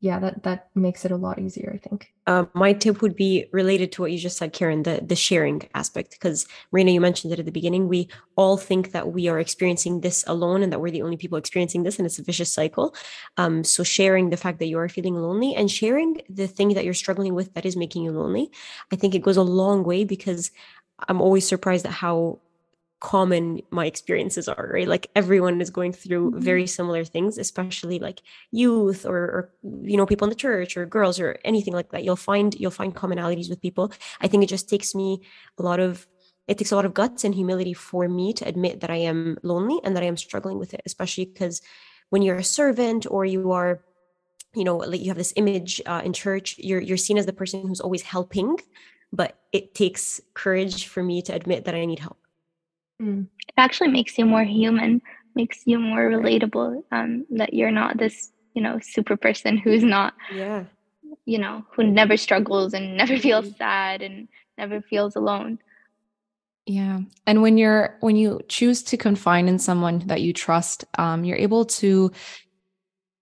yeah, 0.00 0.18
that 0.18 0.42
that 0.42 0.68
makes 0.74 1.06
it 1.06 1.10
a 1.10 1.16
lot 1.16 1.38
easier, 1.38 1.72
I 1.74 1.78
think. 1.78 2.12
Um, 2.26 2.50
my 2.52 2.74
tip 2.74 3.00
would 3.00 3.16
be 3.16 3.46
related 3.50 3.92
to 3.92 4.02
what 4.02 4.12
you 4.12 4.18
just 4.18 4.36
said, 4.36 4.52
Karen, 4.52 4.82
the 4.82 5.02
the 5.02 5.16
sharing 5.16 5.68
aspect. 5.74 6.10
Because 6.10 6.46
Marina, 6.70 6.90
you 6.90 7.00
mentioned 7.00 7.32
it 7.32 7.38
at 7.38 7.46
the 7.46 7.52
beginning. 7.52 7.88
We 7.88 8.08
all 8.36 8.58
think 8.58 8.92
that 8.92 9.12
we 9.12 9.28
are 9.28 9.40
experiencing 9.40 10.02
this 10.02 10.22
alone, 10.26 10.62
and 10.62 10.70
that 10.70 10.80
we're 10.80 10.90
the 10.90 11.00
only 11.00 11.16
people 11.16 11.38
experiencing 11.38 11.82
this, 11.82 11.98
and 11.98 12.04
it's 12.04 12.18
a 12.18 12.22
vicious 12.22 12.52
cycle. 12.52 12.94
Um, 13.38 13.64
so 13.64 13.82
sharing 13.82 14.28
the 14.28 14.36
fact 14.36 14.58
that 14.58 14.66
you 14.66 14.78
are 14.78 14.88
feeling 14.88 15.14
lonely 15.14 15.54
and 15.54 15.70
sharing 15.70 16.20
the 16.28 16.46
thing 16.46 16.74
that 16.74 16.84
you're 16.84 16.94
struggling 16.94 17.34
with 17.34 17.54
that 17.54 17.64
is 17.64 17.76
making 17.76 18.02
you 18.02 18.12
lonely, 18.12 18.50
I 18.92 18.96
think 18.96 19.14
it 19.14 19.22
goes 19.22 19.38
a 19.38 19.42
long 19.42 19.82
way 19.82 20.04
because 20.04 20.50
I'm 21.08 21.22
always 21.22 21.48
surprised 21.48 21.86
at 21.86 21.92
how 21.92 22.40
common 23.06 23.60
my 23.70 23.86
experiences 23.86 24.48
are 24.48 24.70
right? 24.74 24.88
Like 24.88 25.06
everyone 25.14 25.60
is 25.60 25.70
going 25.70 25.92
through 25.92 26.32
mm-hmm. 26.32 26.40
very 26.40 26.66
similar 26.66 27.04
things 27.04 27.38
especially 27.38 28.00
like 28.00 28.20
youth 28.50 29.06
or, 29.06 29.20
or, 29.36 29.42
you 29.62 29.96
know 29.96 30.06
people 30.06 30.26
in 30.26 30.30
the 30.30 30.44
church 30.46 30.76
or 30.76 30.86
girls 30.86 31.20
or 31.20 31.38
anything 31.44 31.72
like 31.72 31.90
that. 31.92 32.02
You'll 32.02 32.24
find 32.30 32.48
you'll 32.60 32.80
find 32.80 32.92
commonalities 33.02 33.48
with 33.48 33.62
people. 33.62 33.92
I 34.20 34.26
think 34.26 34.42
it 34.42 34.48
just 34.48 34.68
takes 34.68 34.92
me 34.92 35.22
a 35.56 35.62
lot 35.62 35.78
of 35.78 36.08
it 36.48 36.58
takes 36.58 36.72
a 36.72 36.76
lot 36.76 36.84
of 36.84 36.94
guts 36.94 37.22
and 37.22 37.32
humility 37.32 37.74
for 37.74 38.08
me 38.08 38.32
to 38.32 38.46
admit 38.46 38.80
that 38.80 38.90
i 38.90 39.00
am 39.12 39.36
lonely 39.42 39.78
and 39.82 39.96
that 39.96 40.04
i 40.04 40.06
am 40.12 40.16
struggling 40.16 40.58
with 40.60 40.72
it 40.74 40.82
especially 40.86 41.24
because 41.24 41.60
when 42.10 42.22
you're 42.22 42.42
a 42.42 42.44
servant 42.60 43.04
or 43.10 43.24
you 43.24 43.50
are 43.50 43.82
you 44.54 44.62
know 44.62 44.76
like 44.76 45.00
you 45.00 45.10
have 45.10 45.16
this 45.16 45.34
image 45.42 45.82
uh, 45.86 46.02
in 46.04 46.12
church 46.12 46.54
you're 46.58 46.80
you're 46.80 47.04
seen 47.06 47.18
as 47.18 47.26
the 47.26 47.38
person 47.40 47.66
who's 47.66 47.80
always 47.80 48.02
helping 48.02 48.56
but 49.12 49.30
it 49.50 49.74
takes 49.74 50.20
courage 50.34 50.86
for 50.86 51.02
me 51.02 51.20
to 51.20 51.34
admit 51.34 51.64
that 51.64 51.74
i 51.74 51.84
need 51.84 51.98
help 51.98 52.20
Mm. 53.00 53.26
It 53.48 53.54
actually 53.56 53.88
makes 53.88 54.16
you 54.18 54.26
more 54.26 54.44
human, 54.44 55.02
makes 55.34 55.62
you 55.66 55.78
more 55.78 56.08
relatable. 56.10 56.82
Um, 56.92 57.26
that 57.30 57.54
you're 57.54 57.70
not 57.70 57.98
this, 57.98 58.32
you 58.54 58.62
know, 58.62 58.78
super 58.82 59.16
person 59.16 59.58
who's 59.58 59.82
not, 59.82 60.14
yeah, 60.32 60.64
you 61.24 61.38
know, 61.38 61.64
who 61.72 61.84
never 61.84 62.16
struggles 62.16 62.74
and 62.74 62.96
never 62.96 63.18
feels 63.26 63.46
mm. 63.46 63.56
sad 63.58 64.02
and 64.02 64.28
never 64.58 64.80
feels 64.80 65.16
alone. 65.16 65.58
Yeah. 66.66 67.00
And 67.26 67.42
when 67.42 67.58
you're 67.58 67.96
when 68.00 68.16
you 68.16 68.40
choose 68.48 68.82
to 68.84 68.96
confine 68.96 69.46
in 69.46 69.58
someone 69.58 70.00
that 70.06 70.20
you 70.20 70.32
trust, 70.32 70.84
um, 70.98 71.24
you're 71.24 71.36
able 71.36 71.64
to 71.64 72.10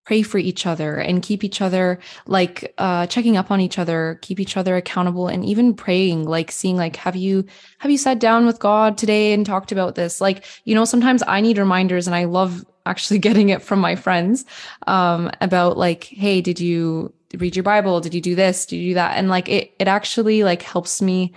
pray 0.05 0.23
for 0.23 0.39
each 0.39 0.67
other 0.67 0.97
and 0.97 1.23
keep 1.23 1.43
each 1.45 1.61
other 1.61 1.99
like 2.27 2.75
uh 2.79 3.07
checking 3.07 3.37
up 3.37 3.51
on 3.51 3.61
each 3.61 3.79
other 3.79 4.19
keep 4.23 4.39
each 4.39 4.57
other 4.57 4.77
accountable 4.77 5.29
and 5.29 5.45
even 5.45 5.75
praying 5.75 6.25
like 6.25 6.51
seeing 6.51 6.77
like 6.77 6.97
have 6.97 7.17
you 7.17 7.45
have 7.79 7.91
you 7.91 7.99
sat 7.99 8.19
down 8.19 8.47
with 8.47 8.59
god 8.59 8.97
today 8.99 9.33
and 9.33 9.47
talked 9.47 9.73
about 9.73 9.95
this? 9.95 10.21
Like 10.21 10.45
you 10.65 10.75
know 10.75 10.85
sometimes 10.85 11.23
i 11.27 11.41
need 11.41 11.59
reminders 11.59 12.07
and 12.07 12.15
i 12.15 12.25
love 12.25 12.65
actually 12.87 13.19
getting 13.29 13.49
it 13.49 13.63
from 13.63 13.79
my 13.79 13.97
friends 13.97 14.45
um 14.87 15.31
about 15.41 15.77
like 15.77 16.05
hey 16.05 16.41
did 16.41 16.61
you 16.61 17.13
read 17.39 17.57
your 17.57 17.63
bible? 17.63 18.01
Did 18.01 18.15
you 18.15 18.21
do 18.21 18.35
this? 18.35 18.67
Did 18.67 18.77
you 18.77 18.91
do 18.91 18.95
that? 18.95 19.17
And 19.17 19.29
like 19.29 19.49
it 19.49 19.75
it 19.79 19.89
actually 19.89 20.45
like 20.45 20.63
helps 20.63 21.01
me 21.03 21.33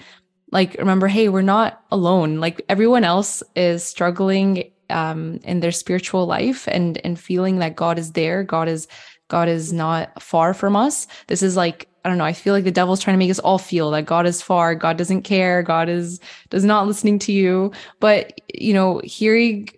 like 0.51 0.75
remember 0.75 1.07
hey 1.07 1.29
we're 1.29 1.41
not 1.41 1.83
alone. 1.91 2.39
Like 2.39 2.61
everyone 2.69 3.03
else 3.03 3.43
is 3.55 3.83
struggling 3.83 4.71
um, 4.89 5.39
in 5.43 5.59
their 5.59 5.71
spiritual 5.71 6.25
life 6.25 6.67
and 6.67 6.99
and 7.05 7.19
feeling 7.19 7.59
that 7.59 7.75
God 7.75 7.99
is 7.99 8.13
there, 8.13 8.43
God 8.43 8.67
is 8.67 8.87
God 9.27 9.49
is 9.49 9.73
not 9.73 10.21
far 10.21 10.53
from 10.53 10.75
us. 10.75 11.07
This 11.27 11.41
is 11.41 11.55
like 11.55 11.87
I 12.05 12.09
don't 12.09 12.17
know, 12.17 12.23
I 12.23 12.33
feel 12.33 12.53
like 12.53 12.63
the 12.63 12.71
devil's 12.71 13.01
trying 13.01 13.15
to 13.15 13.19
make 13.19 13.31
us 13.31 13.39
all 13.39 13.57
feel 13.57 13.91
that 13.91 14.05
God 14.05 14.25
is 14.25 14.41
far, 14.41 14.75
God 14.75 14.97
doesn't 14.97 15.23
care, 15.23 15.61
God 15.61 15.89
is 15.89 16.19
does 16.49 16.63
not 16.63 16.87
listening 16.87 17.19
to 17.19 17.31
you. 17.31 17.71
But 17.99 18.39
you 18.53 18.73
know, 18.73 19.01
hearing 19.03 19.69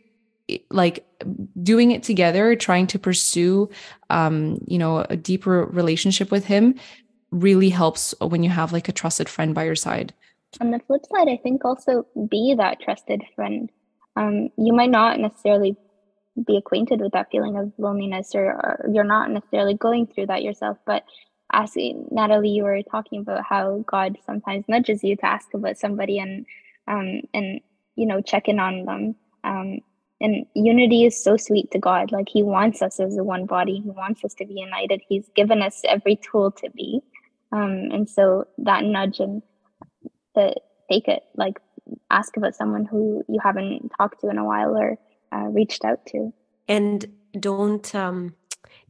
like 0.69 1.05
doing 1.61 1.91
it 1.91 2.03
together, 2.03 2.55
trying 2.55 2.87
to 2.87 2.99
pursue 2.99 3.69
um, 4.09 4.59
you 4.67 4.77
know, 4.77 5.05
a 5.09 5.17
deeper 5.17 5.65
relationship 5.65 6.31
with 6.31 6.45
him 6.45 6.75
really 7.31 7.69
helps 7.69 8.13
when 8.21 8.43
you 8.43 8.49
have 8.49 8.73
like 8.73 8.89
a 8.89 8.91
trusted 8.91 9.29
friend 9.29 9.53
by 9.53 9.63
your 9.63 9.75
side. 9.75 10.13
On 10.61 10.71
the 10.71 10.79
flip 10.79 11.01
side, 11.15 11.29
I 11.29 11.37
think 11.37 11.63
also 11.63 12.07
be 12.29 12.55
that 12.57 12.81
trusted 12.81 13.21
friend. 13.35 13.69
Um, 14.19 14.49
you 14.57 14.73
might 14.73 14.89
not 14.89 15.19
necessarily 15.19 15.77
be 16.45 16.57
acquainted 16.57 17.01
with 17.01 17.13
that 17.13 17.29
feeling 17.31 17.57
of 17.57 17.71
loneliness 17.77 18.35
or, 18.35 18.45
or 18.45 18.89
you're 18.93 19.03
not 19.03 19.31
necessarily 19.31 19.73
going 19.73 20.07
through 20.07 20.27
that 20.27 20.43
yourself 20.43 20.77
but 20.85 21.03
asking 21.51 22.07
natalie 22.11 22.49
you 22.49 22.63
were 22.63 22.81
talking 22.83 23.19
about 23.19 23.43
how 23.43 23.83
god 23.87 24.17
sometimes 24.25 24.63
nudges 24.67 25.03
you 25.03 25.17
to 25.17 25.25
ask 25.25 25.53
about 25.53 25.77
somebody 25.77 26.17
and 26.17 26.45
um 26.89 27.21
and 27.33 27.61
you 27.95 28.05
know 28.05 28.21
check 28.21 28.47
in 28.47 28.59
on 28.59 28.85
them. 28.85 29.15
Um 29.43 29.79
and 30.21 30.45
unity 30.53 31.05
is 31.05 31.23
so 31.23 31.37
sweet 31.37 31.71
to 31.71 31.79
god. 31.79 32.11
Like 32.11 32.27
he 32.29 32.43
wants 32.43 32.81
us 32.81 32.99
as 32.99 33.17
a 33.17 33.23
one 33.23 33.45
body. 33.45 33.79
He 33.79 33.89
wants 33.89 34.25
us 34.25 34.33
to 34.35 34.45
be 34.45 34.55
united. 34.55 35.01
He's 35.07 35.29
given 35.33 35.61
us 35.61 35.81
every 35.85 36.17
tool 36.17 36.51
to 36.51 36.69
be. 36.71 37.01
Um 37.51 37.89
and 37.91 38.09
so 38.09 38.45
that 38.57 38.83
nudge 38.83 39.19
and 39.19 39.41
the 40.35 40.55
take 40.91 41.07
it 41.07 41.23
like 41.35 41.59
ask 42.09 42.37
about 42.37 42.55
someone 42.55 42.85
who 42.85 43.23
you 43.27 43.39
haven't 43.41 43.91
talked 43.97 44.21
to 44.21 44.29
in 44.29 44.37
a 44.37 44.45
while 44.45 44.75
or 44.75 44.97
uh, 45.31 45.47
reached 45.47 45.85
out 45.85 46.05
to. 46.07 46.33
And 46.67 47.05
don't 47.39 47.93
um 47.93 48.33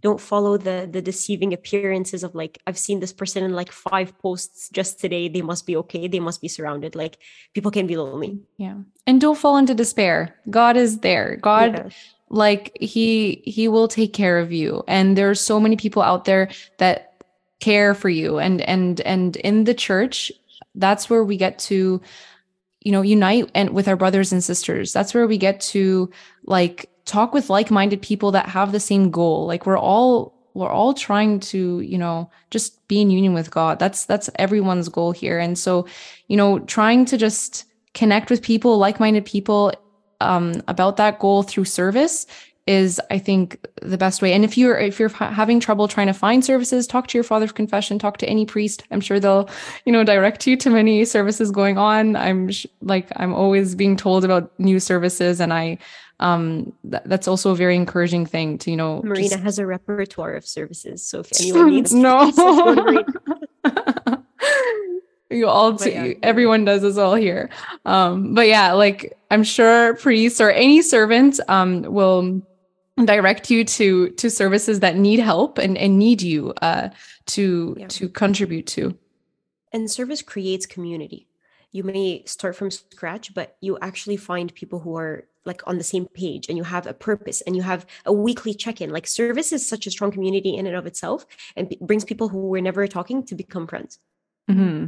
don't 0.01 0.21
follow 0.21 0.57
the 0.57 0.87
the 0.89 1.01
deceiving 1.01 1.53
appearances 1.53 2.23
of 2.23 2.33
like 2.33 2.57
i've 2.67 2.77
seen 2.77 3.01
this 3.01 3.11
person 3.11 3.43
in 3.43 3.53
like 3.53 3.71
five 3.71 4.17
posts 4.19 4.69
just 4.69 4.99
today. 4.99 5.27
They 5.27 5.41
must 5.41 5.65
be 5.65 5.75
okay. 5.77 6.07
They 6.07 6.19
must 6.19 6.41
be 6.41 6.47
surrounded. 6.47 6.95
Like 6.95 7.17
people 7.53 7.71
can 7.71 7.87
be 7.87 7.97
lonely. 7.97 8.39
Yeah. 8.57 8.75
And 9.05 9.19
don't 9.19 9.37
fall 9.37 9.57
into 9.57 9.73
despair. 9.73 10.35
God 10.49 10.77
is 10.77 10.99
there. 10.99 11.37
God 11.41 11.73
yeah. 11.73 11.89
like 12.29 12.77
he 12.79 13.41
he 13.45 13.67
will 13.67 13.87
take 13.87 14.13
care 14.13 14.39
of 14.39 14.51
you. 14.51 14.83
And 14.87 15.17
there 15.17 15.29
are 15.29 15.35
so 15.35 15.59
many 15.59 15.75
people 15.75 16.01
out 16.01 16.25
there 16.25 16.49
that 16.77 17.23
care 17.59 17.93
for 17.93 18.09
you. 18.09 18.39
And 18.39 18.61
and 18.61 19.01
and 19.01 19.35
in 19.37 19.65
the 19.65 19.73
church 19.73 20.31
that's 20.75 21.09
where 21.09 21.23
we 21.23 21.37
get 21.37 21.59
to 21.59 22.01
you 22.81 22.91
know 22.91 23.01
unite 23.01 23.49
and 23.53 23.71
with 23.71 23.87
our 23.87 23.95
brothers 23.95 24.31
and 24.31 24.43
sisters. 24.43 24.93
That's 24.93 25.13
where 25.13 25.27
we 25.27 25.37
get 25.37 25.59
to 25.61 26.09
like 26.43 26.89
talk 27.05 27.33
with 27.33 27.49
like-minded 27.49 28.01
people 28.01 28.31
that 28.31 28.47
have 28.47 28.71
the 28.71 28.79
same 28.79 29.11
goal. 29.11 29.45
Like 29.45 29.65
we're 29.65 29.77
all 29.77 30.35
we're 30.53 30.69
all 30.69 30.93
trying 30.93 31.39
to 31.39 31.81
you 31.81 31.97
know 31.97 32.29
just 32.51 32.87
be 32.87 33.01
in 33.01 33.09
union 33.09 33.33
with 33.33 33.51
god. 33.51 33.79
That's 33.79 34.05
that's 34.05 34.29
everyone's 34.35 34.89
goal 34.89 35.11
here. 35.11 35.39
And 35.39 35.57
so 35.57 35.87
you 36.27 36.37
know 36.37 36.59
trying 36.59 37.05
to 37.05 37.17
just 37.17 37.65
connect 37.93 38.29
with 38.29 38.41
people 38.41 38.77
like-minded 38.77 39.25
people 39.25 39.73
um, 40.21 40.61
about 40.67 40.97
that 40.97 41.19
goal 41.19 41.43
through 41.43 41.65
service 41.65 42.27
is 42.69 43.01
i 43.09 43.17
think 43.17 43.57
the 43.81 43.97
best 43.97 44.21
way. 44.21 44.33
And 44.33 44.43
if 44.43 44.57
you're 44.57 44.77
if 44.77 44.99
you're 44.99 45.09
having 45.09 45.59
trouble 45.59 45.87
trying 45.87 46.07
to 46.07 46.13
find 46.13 46.43
services 46.43 46.87
talk 46.87 47.07
to 47.07 47.17
your 47.17 47.23
father 47.23 47.45
of 47.45 47.55
confession 47.55 47.99
talk 47.99 48.17
to 48.17 48.27
any 48.27 48.45
priest. 48.45 48.83
I'm 48.91 49.01
sure 49.01 49.19
they'll 49.19 49.49
you 49.85 49.91
know 49.91 50.03
direct 50.03 50.45
you 50.47 50.55
to 50.57 50.69
many 50.69 51.05
services 51.05 51.51
going 51.51 51.77
on. 51.77 52.15
I'm 52.15 52.51
sh- 52.51 52.67
like 52.81 53.07
i'm 53.15 53.33
always 53.33 53.75
being 53.75 53.95
told 53.95 54.23
about 54.23 54.51
new 54.59 54.79
services 54.79 55.39
and 55.39 55.53
i 55.53 55.77
um 56.19 56.73
th- 56.89 57.03
that's 57.05 57.27
also 57.27 57.51
a 57.51 57.55
very 57.55 57.75
encouraging 57.75 58.25
thing 58.25 58.57
to 58.59 58.71
you 58.71 58.77
know 58.77 59.01
marina 59.03 59.29
just... 59.29 59.39
has 59.41 59.59
a 59.59 59.65
repertoire 59.65 60.33
of 60.33 60.45
services 60.45 61.03
so 61.03 61.19
if 61.21 61.29
anyone 61.39 61.69
needs 61.75 61.93
no. 61.93 62.31
you 65.29 65.47
all 65.47 65.75
t- 65.75 65.91
yeah. 65.91 66.13
everyone 66.23 66.65
does 66.65 66.83
as 66.83 66.95
well 66.95 67.15
here. 67.15 67.49
Um 67.85 68.33
but 68.33 68.47
yeah 68.47 68.73
like 68.73 69.17
i'm 69.31 69.43
sure 69.43 69.95
priests 69.95 70.41
or 70.41 70.51
any 70.51 70.81
servant 70.81 71.39
um 71.47 71.83
will 71.83 72.41
direct 73.05 73.49
you 73.49 73.63
to 73.63 74.09
to 74.11 74.29
services 74.29 74.79
that 74.79 74.95
need 74.95 75.19
help 75.19 75.57
and 75.57 75.77
and 75.77 75.97
need 75.97 76.21
you 76.21 76.53
uh 76.61 76.89
to 77.25 77.75
yeah. 77.79 77.87
to 77.87 78.09
contribute 78.09 78.67
to 78.67 78.97
and 79.71 79.89
service 79.89 80.21
creates 80.21 80.65
community 80.65 81.27
you 81.71 81.83
may 81.83 82.23
start 82.25 82.55
from 82.55 82.71
scratch 82.71 83.33
but 83.33 83.57
you 83.61 83.77
actually 83.81 84.17
find 84.17 84.53
people 84.55 84.79
who 84.79 84.97
are 84.97 85.25
like 85.45 85.61
on 85.67 85.77
the 85.77 85.83
same 85.83 86.05
page 86.07 86.47
and 86.49 86.57
you 86.57 86.63
have 86.63 86.87
a 86.87 86.93
purpose 86.93 87.41
and 87.41 87.55
you 87.55 87.61
have 87.61 87.85
a 88.05 88.13
weekly 88.13 88.53
check-in 88.53 88.89
like 88.89 89.07
service 89.07 89.51
is 89.51 89.67
such 89.67 89.87
a 89.87 89.91
strong 89.91 90.11
community 90.11 90.55
in 90.55 90.67
and 90.67 90.75
of 90.75 90.85
itself 90.85 91.25
and 91.55 91.73
brings 91.81 92.03
people 92.03 92.27
who 92.29 92.47
were 92.47 92.61
never 92.61 92.87
talking 92.87 93.23
to 93.23 93.35
become 93.35 93.67
friends 93.67 93.99
mm-hmm. 94.49 94.87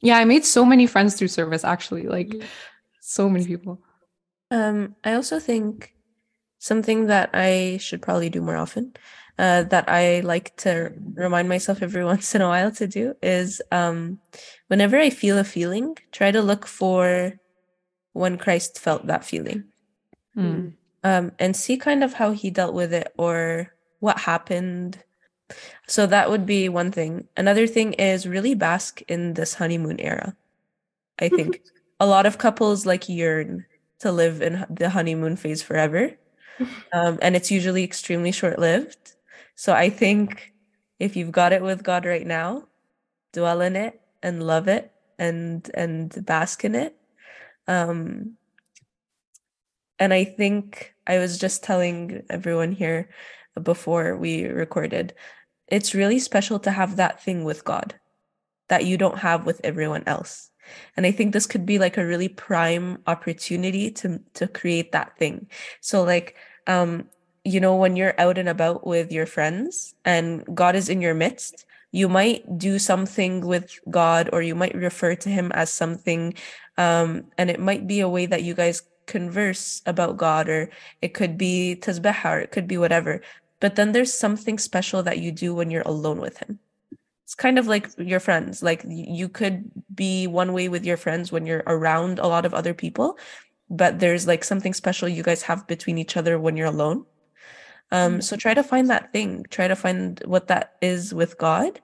yeah 0.00 0.16
i 0.18 0.24
made 0.24 0.44
so 0.44 0.64
many 0.64 0.86
friends 0.86 1.14
through 1.14 1.28
service 1.28 1.64
actually 1.64 2.04
like 2.04 2.28
mm-hmm. 2.28 2.46
so 3.00 3.28
many 3.28 3.46
people 3.46 3.80
um 4.50 4.94
i 5.04 5.12
also 5.14 5.38
think 5.38 5.95
something 6.66 7.06
that 7.06 7.30
I 7.32 7.78
should 7.80 8.02
probably 8.02 8.28
do 8.28 8.42
more 8.42 8.56
often, 8.56 8.94
uh, 9.38 9.62
that 9.64 9.88
I 9.88 10.20
like 10.20 10.56
to 10.58 10.92
remind 11.14 11.48
myself 11.48 11.82
every 11.82 12.04
once 12.12 12.34
in 12.34 12.42
a 12.42 12.48
while 12.48 12.72
to 12.72 12.86
do 12.86 13.14
is 13.22 13.62
um, 13.70 14.18
whenever 14.68 14.98
I 14.98 15.10
feel 15.10 15.38
a 15.38 15.44
feeling, 15.44 15.96
try 16.10 16.30
to 16.30 16.42
look 16.42 16.66
for 16.66 17.38
when 18.12 18.38
Christ 18.38 18.78
felt 18.78 19.06
that 19.06 19.24
feeling. 19.24 19.64
Mm. 20.36 20.74
Um, 21.04 21.32
and 21.38 21.54
see 21.54 21.76
kind 21.76 22.02
of 22.02 22.14
how 22.14 22.32
he 22.32 22.50
dealt 22.50 22.74
with 22.74 22.92
it 22.92 23.12
or 23.16 23.72
what 24.00 24.18
happened. 24.18 24.98
So 25.86 26.06
that 26.06 26.30
would 26.30 26.46
be 26.46 26.68
one 26.68 26.90
thing. 26.90 27.28
Another 27.36 27.66
thing 27.66 27.92
is 27.92 28.26
really 28.26 28.54
bask 28.54 29.02
in 29.06 29.34
this 29.34 29.54
honeymoon 29.54 30.00
era. 30.00 30.36
I 31.20 31.28
think 31.36 31.60
a 32.00 32.06
lot 32.06 32.26
of 32.26 32.38
couples 32.38 32.86
like 32.86 33.08
yearn 33.08 33.66
to 34.00 34.10
live 34.10 34.42
in 34.42 34.66
the 34.68 34.90
honeymoon 34.90 35.36
phase 35.36 35.62
forever 35.62 36.18
um, 36.92 37.18
and 37.22 37.36
it's 37.36 37.50
usually 37.50 37.84
extremely 37.84 38.32
short 38.32 38.58
lived. 38.58 39.14
So 39.54 39.72
I 39.72 39.90
think 39.90 40.52
if 40.98 41.16
you've 41.16 41.32
got 41.32 41.52
it 41.52 41.62
with 41.62 41.82
God 41.82 42.04
right 42.04 42.26
now, 42.26 42.68
dwell 43.32 43.60
in 43.60 43.76
it 43.76 44.00
and 44.22 44.42
love 44.42 44.68
it 44.68 44.92
and 45.18 45.68
and 45.74 46.24
bask 46.26 46.64
in 46.64 46.74
it. 46.74 46.96
Um, 47.68 48.36
and 49.98 50.12
I 50.12 50.24
think 50.24 50.94
I 51.06 51.18
was 51.18 51.38
just 51.38 51.62
telling 51.62 52.22
everyone 52.28 52.72
here 52.72 53.08
before 53.62 54.16
we 54.16 54.44
recorded, 54.44 55.14
it's 55.68 55.94
really 55.94 56.18
special 56.18 56.58
to 56.60 56.70
have 56.70 56.96
that 56.96 57.22
thing 57.22 57.44
with 57.44 57.64
God 57.64 57.94
that 58.68 58.84
you 58.84 58.98
don't 58.98 59.18
have 59.18 59.46
with 59.46 59.60
everyone 59.64 60.04
else 60.06 60.50
and 60.96 61.06
i 61.06 61.10
think 61.10 61.32
this 61.32 61.46
could 61.46 61.66
be 61.66 61.78
like 61.78 61.96
a 61.96 62.06
really 62.06 62.28
prime 62.28 62.98
opportunity 63.06 63.90
to 63.90 64.20
to 64.34 64.46
create 64.48 64.92
that 64.92 65.16
thing. 65.18 65.46
So 65.80 66.02
like 66.02 66.36
um 66.66 67.08
you 67.44 67.60
know 67.60 67.76
when 67.76 67.96
you're 67.96 68.18
out 68.18 68.38
and 68.38 68.48
about 68.48 68.86
with 68.86 69.12
your 69.12 69.26
friends 69.26 69.94
and 70.04 70.44
god 70.54 70.74
is 70.74 70.88
in 70.88 71.00
your 71.00 71.14
midst 71.14 71.64
you 71.92 72.08
might 72.08 72.42
do 72.58 72.78
something 72.78 73.46
with 73.46 73.78
god 73.88 74.28
or 74.32 74.42
you 74.42 74.54
might 74.54 74.74
refer 74.74 75.14
to 75.14 75.28
him 75.30 75.52
as 75.52 75.70
something 75.70 76.34
um 76.76 77.24
and 77.38 77.48
it 77.50 77.60
might 77.60 77.86
be 77.86 78.00
a 78.00 78.08
way 78.08 78.26
that 78.26 78.42
you 78.42 78.54
guys 78.54 78.82
converse 79.06 79.82
about 79.86 80.16
god 80.16 80.48
or 80.48 80.68
it 81.00 81.14
could 81.14 81.38
be 81.38 81.78
tasbih 81.80 82.24
or 82.24 82.40
it 82.40 82.50
could 82.50 82.66
be 82.66 82.76
whatever. 82.76 83.22
But 83.60 83.76
then 83.76 83.92
there's 83.92 84.12
something 84.12 84.58
special 84.58 85.02
that 85.04 85.18
you 85.18 85.32
do 85.32 85.54
when 85.54 85.70
you're 85.70 85.86
alone 85.86 86.20
with 86.20 86.38
him 86.38 86.58
it's 87.26 87.34
kind 87.34 87.58
of 87.58 87.66
like 87.66 87.90
your 87.98 88.20
friends 88.20 88.62
like 88.62 88.84
you 88.86 89.28
could 89.28 89.68
be 89.92 90.28
one 90.28 90.52
way 90.52 90.68
with 90.68 90.84
your 90.86 90.96
friends 90.96 91.32
when 91.32 91.44
you're 91.44 91.64
around 91.66 92.20
a 92.20 92.28
lot 92.28 92.46
of 92.46 92.54
other 92.54 92.72
people 92.72 93.18
but 93.68 93.98
there's 93.98 94.28
like 94.28 94.44
something 94.44 94.72
special 94.72 95.08
you 95.08 95.24
guys 95.24 95.42
have 95.42 95.66
between 95.66 95.98
each 95.98 96.16
other 96.16 96.38
when 96.38 96.56
you're 96.56 96.68
alone. 96.68 97.04
Um 97.90 98.12
mm-hmm. 98.12 98.20
so 98.20 98.36
try 98.36 98.54
to 98.54 98.62
find 98.62 98.88
that 98.90 99.12
thing 99.12 99.44
try 99.50 99.66
to 99.66 99.74
find 99.74 100.22
what 100.24 100.46
that 100.46 100.76
is 100.80 101.12
with 101.12 101.36
god 101.36 101.80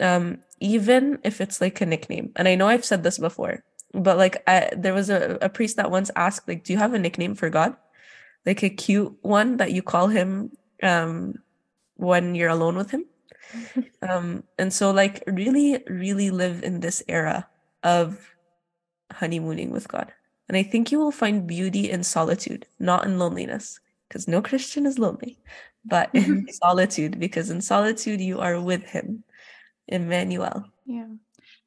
um 0.00 0.40
even 0.58 1.20
if 1.22 1.40
it's 1.40 1.60
like 1.60 1.80
a 1.80 1.86
nickname. 1.86 2.32
And 2.34 2.48
i 2.48 2.56
know 2.56 2.66
i've 2.66 2.84
said 2.84 3.04
this 3.04 3.18
before 3.18 3.62
but 3.94 4.18
like 4.18 4.42
I, 4.48 4.70
there 4.76 4.94
was 4.94 5.10
a, 5.10 5.38
a 5.42 5.48
priest 5.48 5.76
that 5.76 5.92
once 5.92 6.10
asked 6.16 6.48
like 6.48 6.64
do 6.64 6.72
you 6.72 6.78
have 6.80 6.94
a 6.94 6.98
nickname 6.98 7.36
for 7.36 7.50
god? 7.50 7.76
Like 8.44 8.64
a 8.64 8.70
cute 8.70 9.14
one 9.22 9.58
that 9.58 9.70
you 9.70 9.82
call 9.82 10.08
him 10.08 10.50
um 10.82 11.34
when 11.94 12.34
you're 12.34 12.50
alone 12.50 12.74
with 12.74 12.90
him 12.90 13.04
um, 14.02 14.44
and 14.58 14.72
so 14.72 14.90
like 14.90 15.22
really, 15.26 15.82
really 15.88 16.30
live 16.30 16.62
in 16.62 16.80
this 16.80 17.02
era 17.08 17.46
of 17.82 18.34
honeymooning 19.12 19.70
with 19.70 19.88
God. 19.88 20.12
And 20.48 20.56
I 20.56 20.62
think 20.62 20.92
you 20.92 20.98
will 20.98 21.12
find 21.12 21.46
beauty 21.46 21.90
in 21.90 22.02
solitude, 22.02 22.66
not 22.78 23.04
in 23.06 23.18
loneliness, 23.18 23.80
because 24.08 24.28
no 24.28 24.42
Christian 24.42 24.86
is 24.86 24.98
lonely, 24.98 25.38
but 25.84 26.10
in 26.14 26.46
solitude, 26.52 27.18
because 27.18 27.50
in 27.50 27.60
solitude 27.60 28.20
you 28.20 28.40
are 28.40 28.60
with 28.60 28.84
him, 28.84 29.24
Emmanuel. 29.88 30.64
Yeah. 30.84 31.06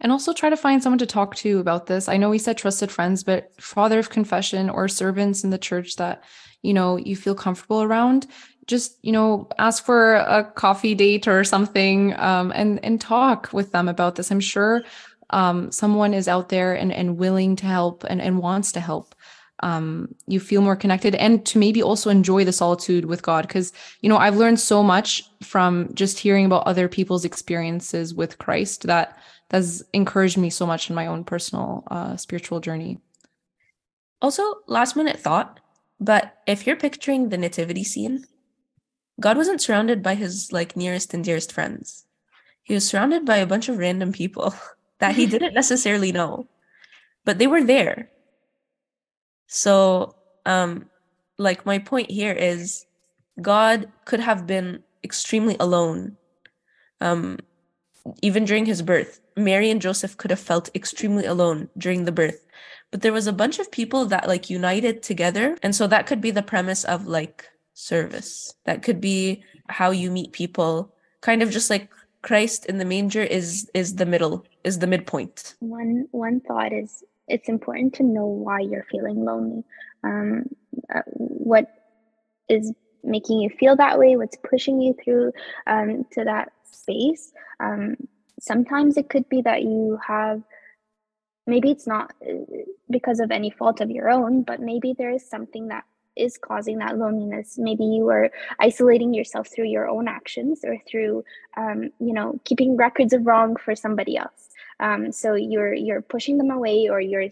And 0.01 0.11
also 0.11 0.33
try 0.33 0.49
to 0.49 0.57
find 0.57 0.83
someone 0.83 0.99
to 0.99 1.05
talk 1.05 1.35
to 1.37 1.59
about 1.59 1.87
this. 1.87 2.09
I 2.09 2.17
know 2.17 2.29
we 2.29 2.37
said 2.37 2.57
trusted 2.57 2.91
friends, 2.91 3.23
but 3.23 3.51
father 3.61 3.97
of 3.97 4.09
confession 4.09 4.69
or 4.69 4.87
servants 4.87 5.43
in 5.43 5.51
the 5.51 5.57
church 5.57 5.95
that, 5.95 6.23
you 6.61 6.73
know, 6.73 6.97
you 6.97 7.15
feel 7.15 7.33
comfortable 7.33 7.81
around, 7.81 8.27
just 8.67 8.97
you 9.03 9.11
know 9.11 9.47
ask 9.57 9.85
for 9.85 10.15
a 10.15 10.43
coffee 10.55 10.95
date 10.95 11.27
or 11.27 11.43
something 11.43 12.17
um, 12.19 12.51
and 12.55 12.83
and 12.83 12.99
talk 12.99 13.49
with 13.53 13.71
them 13.71 13.87
about 13.87 14.15
this. 14.15 14.31
I'm 14.31 14.39
sure 14.39 14.83
um, 15.31 15.71
someone 15.71 16.13
is 16.13 16.27
out 16.27 16.49
there 16.49 16.73
and, 16.73 16.91
and 16.91 17.17
willing 17.17 17.55
to 17.57 17.65
help 17.65 18.03
and, 18.03 18.21
and 18.21 18.39
wants 18.39 18.71
to 18.73 18.79
help 18.79 19.15
um, 19.61 20.13
you 20.27 20.39
feel 20.39 20.61
more 20.61 20.75
connected 20.75 21.15
and 21.15 21.45
to 21.45 21.57
maybe 21.57 21.81
also 21.81 22.09
enjoy 22.09 22.43
the 22.43 22.51
solitude 22.51 23.05
with 23.05 23.21
god. 23.21 23.47
Because 23.47 23.71
you 24.01 24.09
know 24.09 24.17
i've 24.17 24.37
learned 24.37 24.59
so 24.59 24.83
much 24.83 25.23
from 25.43 25.93
just 25.93 26.19
hearing 26.19 26.45
about 26.45 26.67
other 26.67 26.87
people's 26.87 27.25
experiences 27.25 28.13
with 28.13 28.37
christ 28.37 28.83
that 28.83 29.17
has 29.51 29.83
encouraged 29.93 30.37
me 30.37 30.49
so 30.49 30.65
much 30.65 30.89
in 30.89 30.95
my 30.95 31.05
own 31.05 31.23
personal 31.23 31.83
uh, 31.91 32.17
spiritual 32.17 32.59
journey. 32.59 32.97
Also 34.21 34.43
last 34.67 34.95
minute 34.95 35.19
thought 35.19 35.59
but 35.99 36.39
if 36.45 36.67
you're 36.67 36.75
picturing 36.75 37.29
the 37.29 37.37
nativity 37.37 37.83
scene 37.83 38.25
God 39.19 39.37
wasn't 39.37 39.61
surrounded 39.61 40.03
by 40.03 40.15
his 40.15 40.51
like 40.51 40.75
nearest 40.75 41.13
and 41.13 41.23
dearest 41.23 41.51
friends. 41.51 42.05
He 42.63 42.73
was 42.73 42.87
surrounded 42.87 43.25
by 43.25 43.37
a 43.37 43.47
bunch 43.47 43.69
of 43.69 43.77
random 43.77 44.11
people 44.11 44.53
that 44.99 45.15
he 45.15 45.25
didn't 45.33 45.53
necessarily 45.53 46.11
know, 46.11 46.47
but 47.23 47.37
they 47.37 47.47
were 47.47 47.63
there. 47.63 48.09
So, 49.47 50.15
um, 50.45 50.89
like 51.37 51.65
my 51.65 51.79
point 51.79 52.09
here 52.09 52.33
is 52.33 52.85
God 53.41 53.91
could 54.05 54.19
have 54.19 54.47
been 54.47 54.83
extremely 55.03 55.55
alone. 55.59 56.17
Um, 57.01 57.37
even 58.21 58.45
during 58.45 58.65
his 58.65 58.81
birth, 58.81 59.19
Mary 59.35 59.69
and 59.69 59.81
Joseph 59.81 60.17
could 60.17 60.31
have 60.31 60.39
felt 60.39 60.69
extremely 60.75 61.25
alone 61.25 61.69
during 61.77 62.05
the 62.05 62.11
birth. 62.11 62.45
But 62.91 63.01
there 63.01 63.13
was 63.13 63.27
a 63.27 63.33
bunch 63.33 63.59
of 63.59 63.71
people 63.71 64.05
that 64.05 64.27
like 64.27 64.49
united 64.49 65.03
together. 65.03 65.57
And 65.61 65.75
so 65.75 65.87
that 65.87 66.07
could 66.07 66.21
be 66.21 66.31
the 66.31 66.43
premise 66.43 66.83
of 66.83 67.07
like 67.07 67.49
service. 67.75 68.55
That 68.63 68.81
could 68.81 68.99
be 68.99 69.43
how 69.69 69.91
you 69.91 70.09
meet 70.09 70.31
people. 70.31 70.91
Kind 71.21 71.43
of 71.43 71.51
just 71.51 71.69
like 71.69 71.91
Christ 72.23 72.65
in 72.65 72.79
the 72.79 72.85
manger 72.85 73.21
is 73.21 73.69
is 73.75 73.95
the 73.95 74.05
middle, 74.05 74.45
is 74.63 74.79
the 74.79 74.87
midpoint. 74.87 75.55
One 75.59 76.07
one 76.11 76.39
thought 76.39 76.73
is 76.73 77.03
it's 77.27 77.49
important 77.49 77.93
to 77.95 78.03
know 78.03 78.25
why 78.25 78.61
you're 78.61 78.85
feeling 78.89 79.23
lonely. 79.23 79.63
Um, 80.03 80.45
uh, 80.93 81.01
what 81.05 81.67
is 82.49 82.73
making 83.03 83.39
you 83.39 83.49
feel 83.49 83.75
that 83.75 83.99
way? 83.99 84.15
What's 84.15 84.37
pushing 84.37 84.81
you 84.81 84.95
through 85.03 85.31
um, 85.67 86.05
to 86.13 86.23
that 86.23 86.51
space? 86.71 87.31
Um, 87.59 87.95
sometimes 88.39 88.97
it 88.97 89.09
could 89.09 89.27
be 89.29 89.41
that 89.43 89.63
you 89.63 89.99
have 90.05 90.41
maybe 91.47 91.71
it's 91.71 91.87
not 91.87 92.13
uh, 92.27 92.33
because 92.89 93.19
of 93.19 93.31
any 93.31 93.51
fault 93.51 93.81
of 93.81 93.91
your 93.91 94.09
own, 94.09 94.43
but 94.43 94.59
maybe 94.59 94.93
there 94.97 95.11
is 95.11 95.27
something 95.27 95.67
that 95.67 95.83
is 96.15 96.37
causing 96.37 96.79
that 96.79 96.97
loneliness. 96.97 97.57
Maybe 97.57 97.85
you 97.85 98.09
are 98.09 98.31
isolating 98.59 99.13
yourself 99.13 99.47
through 99.47 99.65
your 99.65 99.87
own 99.87 100.07
actions 100.07 100.61
or 100.63 100.77
through 100.89 101.23
um, 101.57 101.91
you 101.99 102.13
know 102.13 102.39
keeping 102.43 102.77
records 102.77 103.13
of 103.13 103.25
wrong 103.25 103.55
for 103.55 103.75
somebody 103.75 104.17
else. 104.17 104.49
Um, 104.79 105.11
so 105.13 105.35
you're 105.35 105.73
you're 105.73 106.01
pushing 106.01 106.37
them 106.37 106.51
away 106.51 106.89
or 106.89 106.99
you're 106.99 107.29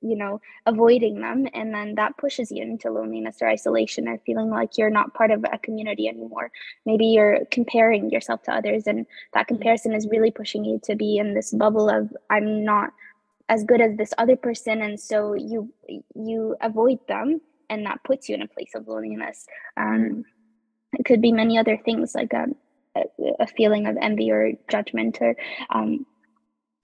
you 0.00 0.16
know 0.16 0.40
avoiding 0.64 1.20
them 1.20 1.46
and 1.52 1.74
then 1.74 1.96
that 1.96 2.16
pushes 2.16 2.50
you 2.50 2.62
into 2.62 2.90
loneliness 2.90 3.38
or 3.42 3.48
isolation 3.48 4.08
or 4.08 4.18
feeling 4.24 4.48
like 4.48 4.78
you're 4.78 4.88
not 4.88 5.12
part 5.12 5.30
of 5.30 5.44
a 5.52 5.58
community 5.58 6.08
anymore. 6.08 6.50
Maybe 6.86 7.06
you're 7.06 7.44
comparing 7.50 8.10
yourself 8.10 8.42
to 8.44 8.54
others 8.54 8.86
and 8.86 9.06
that 9.34 9.48
comparison 9.48 9.94
is 9.94 10.08
really 10.08 10.30
pushing 10.30 10.64
you 10.64 10.80
to 10.84 10.96
be 10.96 11.18
in 11.18 11.34
this 11.34 11.52
bubble 11.52 11.88
of 11.88 12.12
i'm 12.30 12.64
not 12.64 12.90
as 13.48 13.64
good 13.64 13.80
as 13.80 13.96
this 13.96 14.14
other 14.18 14.36
person 14.36 14.82
and 14.82 14.98
so 14.98 15.34
you 15.34 15.72
you 16.14 16.56
avoid 16.60 16.98
them 17.08 17.40
and 17.72 17.86
that 17.86 18.04
puts 18.04 18.28
you 18.28 18.34
in 18.34 18.42
a 18.42 18.48
place 18.48 18.72
of 18.74 18.86
loneliness. 18.86 19.46
Um, 19.76 20.24
it 20.92 21.04
could 21.06 21.22
be 21.22 21.32
many 21.32 21.58
other 21.58 21.78
things 21.84 22.14
like 22.14 22.34
um, 22.34 22.54
a, 22.94 23.04
a 23.40 23.46
feeling 23.46 23.86
of 23.86 23.96
envy 24.00 24.30
or 24.30 24.52
judgment 24.70 25.18
or 25.20 25.34
um, 25.70 26.06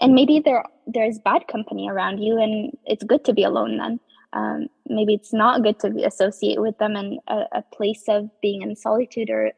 and 0.01 0.14
maybe 0.14 0.41
there 0.41 0.64
there's 0.86 1.18
bad 1.18 1.47
company 1.49 1.89
around 1.89 2.18
you 2.18 2.41
and 2.41 2.72
it's 2.86 3.05
good 3.05 3.24
to 3.24 3.34
be 3.34 3.43
alone 3.43 3.76
then 3.76 4.01
um, 4.32 4.68
maybe 4.86 5.14
it's 5.14 5.32
not 5.32 5.62
good 5.62 5.78
to 5.80 5.89
associate 6.05 6.61
with 6.61 6.76
them 6.78 6.97
and 6.97 7.18
a, 7.28 7.45
a, 7.53 7.62
place 7.74 8.05
of 8.09 8.28
being 8.43 8.62
in 8.62 8.76
solitude 8.76 9.30
or 9.30 9.53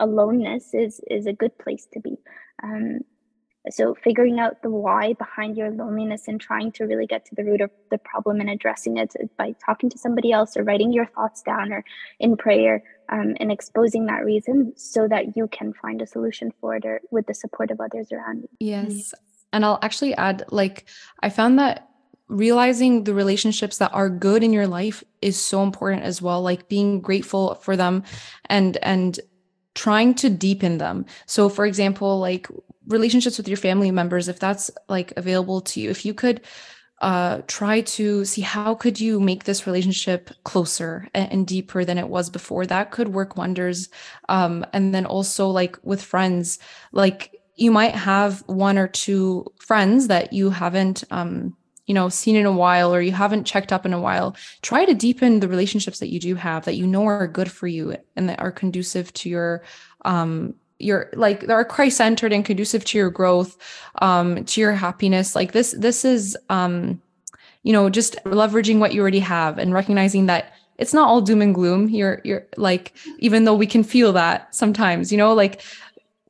aloneness 0.00 0.74
is 0.74 1.00
is 1.10 1.26
a 1.26 1.32
good 1.32 1.56
place 1.58 1.86
to 1.92 2.00
be 2.00 2.16
um, 2.62 3.00
so 3.70 3.94
figuring 3.94 4.38
out 4.38 4.62
the 4.62 4.70
why 4.70 5.14
behind 5.14 5.56
your 5.56 5.70
loneliness 5.70 6.28
and 6.28 6.40
trying 6.40 6.70
to 6.72 6.84
really 6.84 7.06
get 7.06 7.24
to 7.26 7.34
the 7.34 7.44
root 7.44 7.60
of 7.62 7.70
the 7.90 7.98
problem 7.98 8.40
and 8.40 8.50
addressing 8.50 8.98
it 8.98 9.14
by 9.38 9.54
talking 9.64 9.88
to 9.88 9.98
somebody 9.98 10.32
else 10.32 10.56
or 10.56 10.64
writing 10.64 10.92
your 10.92 11.06
thoughts 11.06 11.42
down 11.42 11.72
or 11.72 11.84
in 12.20 12.36
prayer 12.36 12.82
um, 13.08 13.34
and 13.40 13.50
exposing 13.50 14.06
that 14.06 14.24
reason 14.24 14.72
so 14.76 15.08
that 15.08 15.36
you 15.36 15.48
can 15.48 15.72
find 15.72 16.02
a 16.02 16.06
solution 16.06 16.52
for 16.60 16.76
it 16.76 16.84
or 16.84 17.00
with 17.10 17.26
the 17.26 17.34
support 17.34 17.70
of 17.70 17.80
others 17.80 18.12
around 18.12 18.42
you. 18.42 18.48
Yes. 18.60 19.14
And 19.52 19.64
I'll 19.64 19.78
actually 19.82 20.14
add 20.14 20.44
like 20.50 20.84
I 21.20 21.30
found 21.30 21.58
that 21.58 21.88
realizing 22.28 23.04
the 23.04 23.14
relationships 23.14 23.78
that 23.78 23.92
are 23.92 24.10
good 24.10 24.42
in 24.42 24.52
your 24.52 24.66
life 24.66 25.04
is 25.22 25.38
so 25.38 25.62
important 25.62 26.02
as 26.02 26.20
well 26.22 26.40
like 26.42 26.68
being 26.68 27.00
grateful 27.00 27.54
for 27.56 27.76
them 27.76 28.02
and 28.46 28.78
and 28.78 29.20
trying 29.74 30.14
to 30.14 30.30
deepen 30.30 30.78
them. 30.78 31.04
So 31.26 31.48
for 31.48 31.66
example, 31.66 32.20
like 32.20 32.48
relationships 32.86 33.38
with 33.38 33.48
your 33.48 33.56
family 33.56 33.90
members 33.90 34.28
if 34.28 34.38
that's 34.38 34.70
like 34.88 35.12
available 35.16 35.60
to 35.60 35.80
you 35.80 35.90
if 35.90 36.04
you 36.04 36.14
could 36.14 36.40
uh, 37.00 37.42
try 37.46 37.82
to 37.82 38.24
see 38.24 38.40
how 38.40 38.74
could 38.74 38.98
you 39.00 39.20
make 39.20 39.44
this 39.44 39.66
relationship 39.66 40.30
closer 40.44 41.08
and, 41.12 41.30
and 41.32 41.46
deeper 41.46 41.84
than 41.84 41.98
it 41.98 42.08
was 42.08 42.30
before. 42.30 42.64
That 42.64 42.92
could 42.92 43.08
work 43.08 43.36
wonders. 43.36 43.88
Um, 44.28 44.64
and 44.72 44.94
then 44.94 45.04
also 45.04 45.48
like 45.48 45.76
with 45.82 46.02
friends 46.02 46.58
like 46.92 47.34
you 47.56 47.70
might 47.70 47.94
have 47.94 48.42
one 48.46 48.78
or 48.78 48.88
two 48.88 49.46
friends 49.58 50.08
that 50.08 50.32
you 50.32 50.50
haven't 50.50 51.04
um, 51.10 51.56
you 51.86 51.94
know 51.94 52.08
seen 52.08 52.36
in 52.36 52.46
a 52.46 52.52
while 52.52 52.94
or 52.94 53.02
you 53.02 53.12
haven't 53.12 53.44
checked 53.44 53.72
up 53.72 53.84
in 53.84 53.92
a 53.92 54.00
while. 54.00 54.36
Try 54.62 54.84
to 54.84 54.94
deepen 54.94 55.40
the 55.40 55.48
relationships 55.48 55.98
that 55.98 56.08
you 56.10 56.18
do 56.18 56.34
have 56.36 56.64
that 56.64 56.76
you 56.76 56.86
know 56.86 57.04
are 57.04 57.26
good 57.26 57.50
for 57.50 57.66
you 57.66 57.96
and 58.16 58.28
that 58.28 58.40
are 58.40 58.52
conducive 58.52 59.12
to 59.14 59.28
your 59.28 59.62
um 60.06 60.54
your 60.78 61.10
like 61.14 61.40
they 61.40 61.52
are 61.52 61.64
christ 61.64 61.98
centered 61.98 62.32
and 62.32 62.44
conducive 62.44 62.84
to 62.84 62.98
your 62.98 63.10
growth 63.10 63.56
um 64.00 64.44
to 64.44 64.60
your 64.60 64.72
happiness. 64.72 65.34
Like 65.34 65.52
this 65.52 65.72
this 65.78 66.04
is 66.04 66.36
um 66.48 67.00
you 67.62 67.72
know 67.72 67.88
just 67.88 68.16
leveraging 68.24 68.78
what 68.78 68.92
you 68.92 69.00
already 69.00 69.20
have 69.20 69.58
and 69.58 69.72
recognizing 69.72 70.26
that 70.26 70.52
it's 70.76 70.92
not 70.92 71.08
all 71.08 71.20
doom 71.20 71.42
and 71.42 71.54
gloom. 71.54 71.88
You're 71.88 72.20
you're 72.24 72.46
like 72.56 72.94
even 73.18 73.44
though 73.44 73.54
we 73.54 73.66
can 73.66 73.84
feel 73.84 74.12
that 74.12 74.54
sometimes 74.54 75.12
you 75.12 75.18
know 75.18 75.32
like 75.32 75.62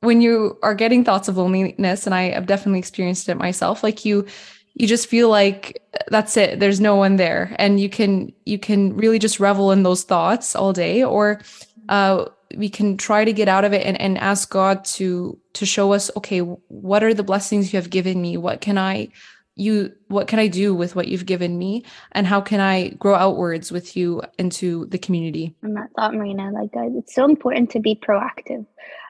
when 0.01 0.20
you 0.20 0.59
are 0.62 0.74
getting 0.74 1.03
thoughts 1.03 1.28
of 1.28 1.38
loneliness 1.38 2.05
and 2.05 2.14
i 2.14 2.24
have 2.24 2.45
definitely 2.45 2.78
experienced 2.78 3.26
it 3.26 3.36
myself 3.36 3.82
like 3.82 4.05
you 4.05 4.26
you 4.74 4.86
just 4.86 5.07
feel 5.07 5.28
like 5.28 5.82
that's 6.09 6.36
it. 6.36 6.59
There's 6.61 6.80
no 6.80 6.97
one 6.97 7.16
there. 7.16 7.55
And 7.59 7.78
you 7.78 7.88
can 7.88 8.32
you 8.45 8.59
can 8.59 8.97
really 8.97 9.18
just 9.18 9.40
revel 9.40 9.70
in 9.70 9.84
those 9.84 10.03
thoughts 10.03 10.57
all 10.57 10.72
day. 10.72 11.03
Or 11.03 11.40
uh 11.88 12.26
we 12.57 12.69
can 12.69 12.97
try 12.97 13.25
to 13.25 13.33
get 13.33 13.49
out 13.49 13.65
of 13.65 13.73
it 13.73 13.87
and, 13.87 14.01
and 14.01 14.19
ask 14.19 14.51
God 14.51 14.85
to 14.97 15.39
to 15.55 15.67
show 15.67 15.93
us, 15.93 16.11
okay, 16.17 16.41
what 16.41 17.05
are 17.05 17.15
the 17.15 17.23
blessings 17.23 17.73
you 17.73 17.79
have 17.79 17.91
given 17.91 18.21
me? 18.21 18.37
What 18.37 18.61
can 18.61 18.79
I 18.79 19.09
you 19.57 19.93
what 20.09 20.27
can 20.27 20.39
I 20.39 20.49
do 20.49 20.75
with 20.75 20.97
what 20.97 21.09
you've 21.09 21.27
given 21.27 21.59
me? 21.59 21.85
And 22.13 22.27
how 22.27 22.41
can 22.41 22.61
I 22.61 22.91
grow 22.91 23.15
outwards 23.15 23.71
with 23.71 23.97
you 23.97 24.23
into 24.39 24.87
the 24.87 24.99
community? 24.99 25.55
And 25.63 25.77
that 25.77 25.91
thought, 25.97 26.15
Marina, 26.15 26.51
like 26.51 26.77
uh, 26.77 26.99
it's 26.99 27.15
so 27.15 27.25
important 27.25 27.71
to 27.71 27.81
be 27.81 27.95
proactive. 27.95 28.67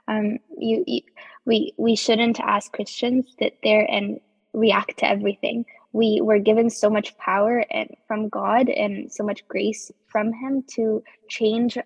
Um, 0.07 0.39
you, 0.57 0.85
you 0.87 1.01
we 1.47 1.73
we 1.77 1.97
shouldn't 1.97 2.41
ask 2.41 2.73
Christians 2.73 3.35
sit 3.39 3.59
there 3.63 3.87
and 3.91 4.21
react 4.53 4.99
to 4.99 5.09
everything. 5.09 5.65
We 5.93 6.21
were 6.21 6.39
given 6.39 6.71
so 6.71 6.91
much 6.91 7.17
power 7.19 7.65
and 7.71 7.89
from 8.07 8.29
God 8.29 8.69
and 8.69 9.13
so 9.13 9.25
much 9.25 9.47
grace 9.49 9.91
from 10.09 10.33
Him 10.33 10.65
to 10.75 11.03
change 11.29 11.79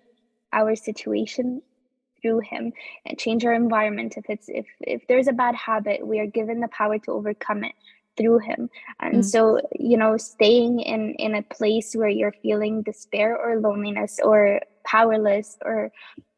our 0.53 0.75
situation 0.75 1.61
through 2.21 2.39
him 2.39 2.73
and 3.05 3.17
change 3.17 3.45
our 3.45 3.53
environment 3.53 4.15
if 4.17 4.25
it's 4.29 4.49
if 4.49 4.65
if 4.81 5.07
there's 5.07 5.27
a 5.27 5.33
bad 5.33 5.55
habit 5.55 6.05
we 6.05 6.19
are 6.19 6.25
given 6.25 6.59
the 6.59 6.67
power 6.67 6.99
to 6.99 7.11
overcome 7.11 7.63
it 7.63 7.73
through 8.19 8.39
him. 8.39 8.69
And 8.99 9.15
mm. 9.15 9.25
so 9.25 9.59
you 9.79 9.97
know 9.97 10.17
staying 10.17 10.81
in 10.81 11.15
in 11.15 11.35
a 11.35 11.41
place 11.41 11.95
where 11.95 12.09
you're 12.09 12.35
feeling 12.43 12.83
despair 12.83 13.35
or 13.35 13.59
loneliness 13.59 14.19
or 14.23 14.61
powerless 14.85 15.57
or 15.63 15.91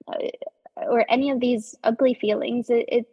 uh, 0.08 0.28
or 0.76 1.06
any 1.10 1.32
of 1.32 1.40
these 1.40 1.76
ugly 1.84 2.14
feelings 2.14 2.70
it, 2.70 2.86
it, 2.88 3.06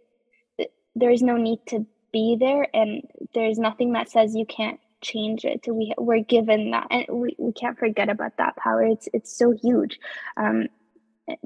it 0.59 0.73
there's 0.95 1.23
no 1.23 1.37
need 1.37 1.59
to 1.67 1.87
be 2.13 2.37
there 2.39 2.67
and 2.75 3.03
there's 3.35 3.59
nothing 3.59 3.93
that 3.93 4.11
says 4.11 4.35
you 4.35 4.47
can't 4.47 4.81
change 5.01 5.45
it. 5.45 5.65
We 5.69 5.95
we're 5.97 6.21
given 6.21 6.71
that 6.73 6.87
and 6.91 7.07
we, 7.09 7.37
we 7.39 7.53
can't 7.53 7.79
forget 7.79 8.09
about 8.09 8.37
that 8.39 8.57
power. 8.57 8.83
It's 8.83 9.09
it's 9.13 9.37
so 9.37 9.53
huge. 9.53 9.99
Um 10.37 10.69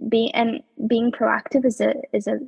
being 0.08 0.34
and 0.34 0.62
being 0.86 1.12
proactive 1.12 1.64
is 1.64 1.80
a 1.80 1.94
is 2.12 2.26
a 2.26 2.38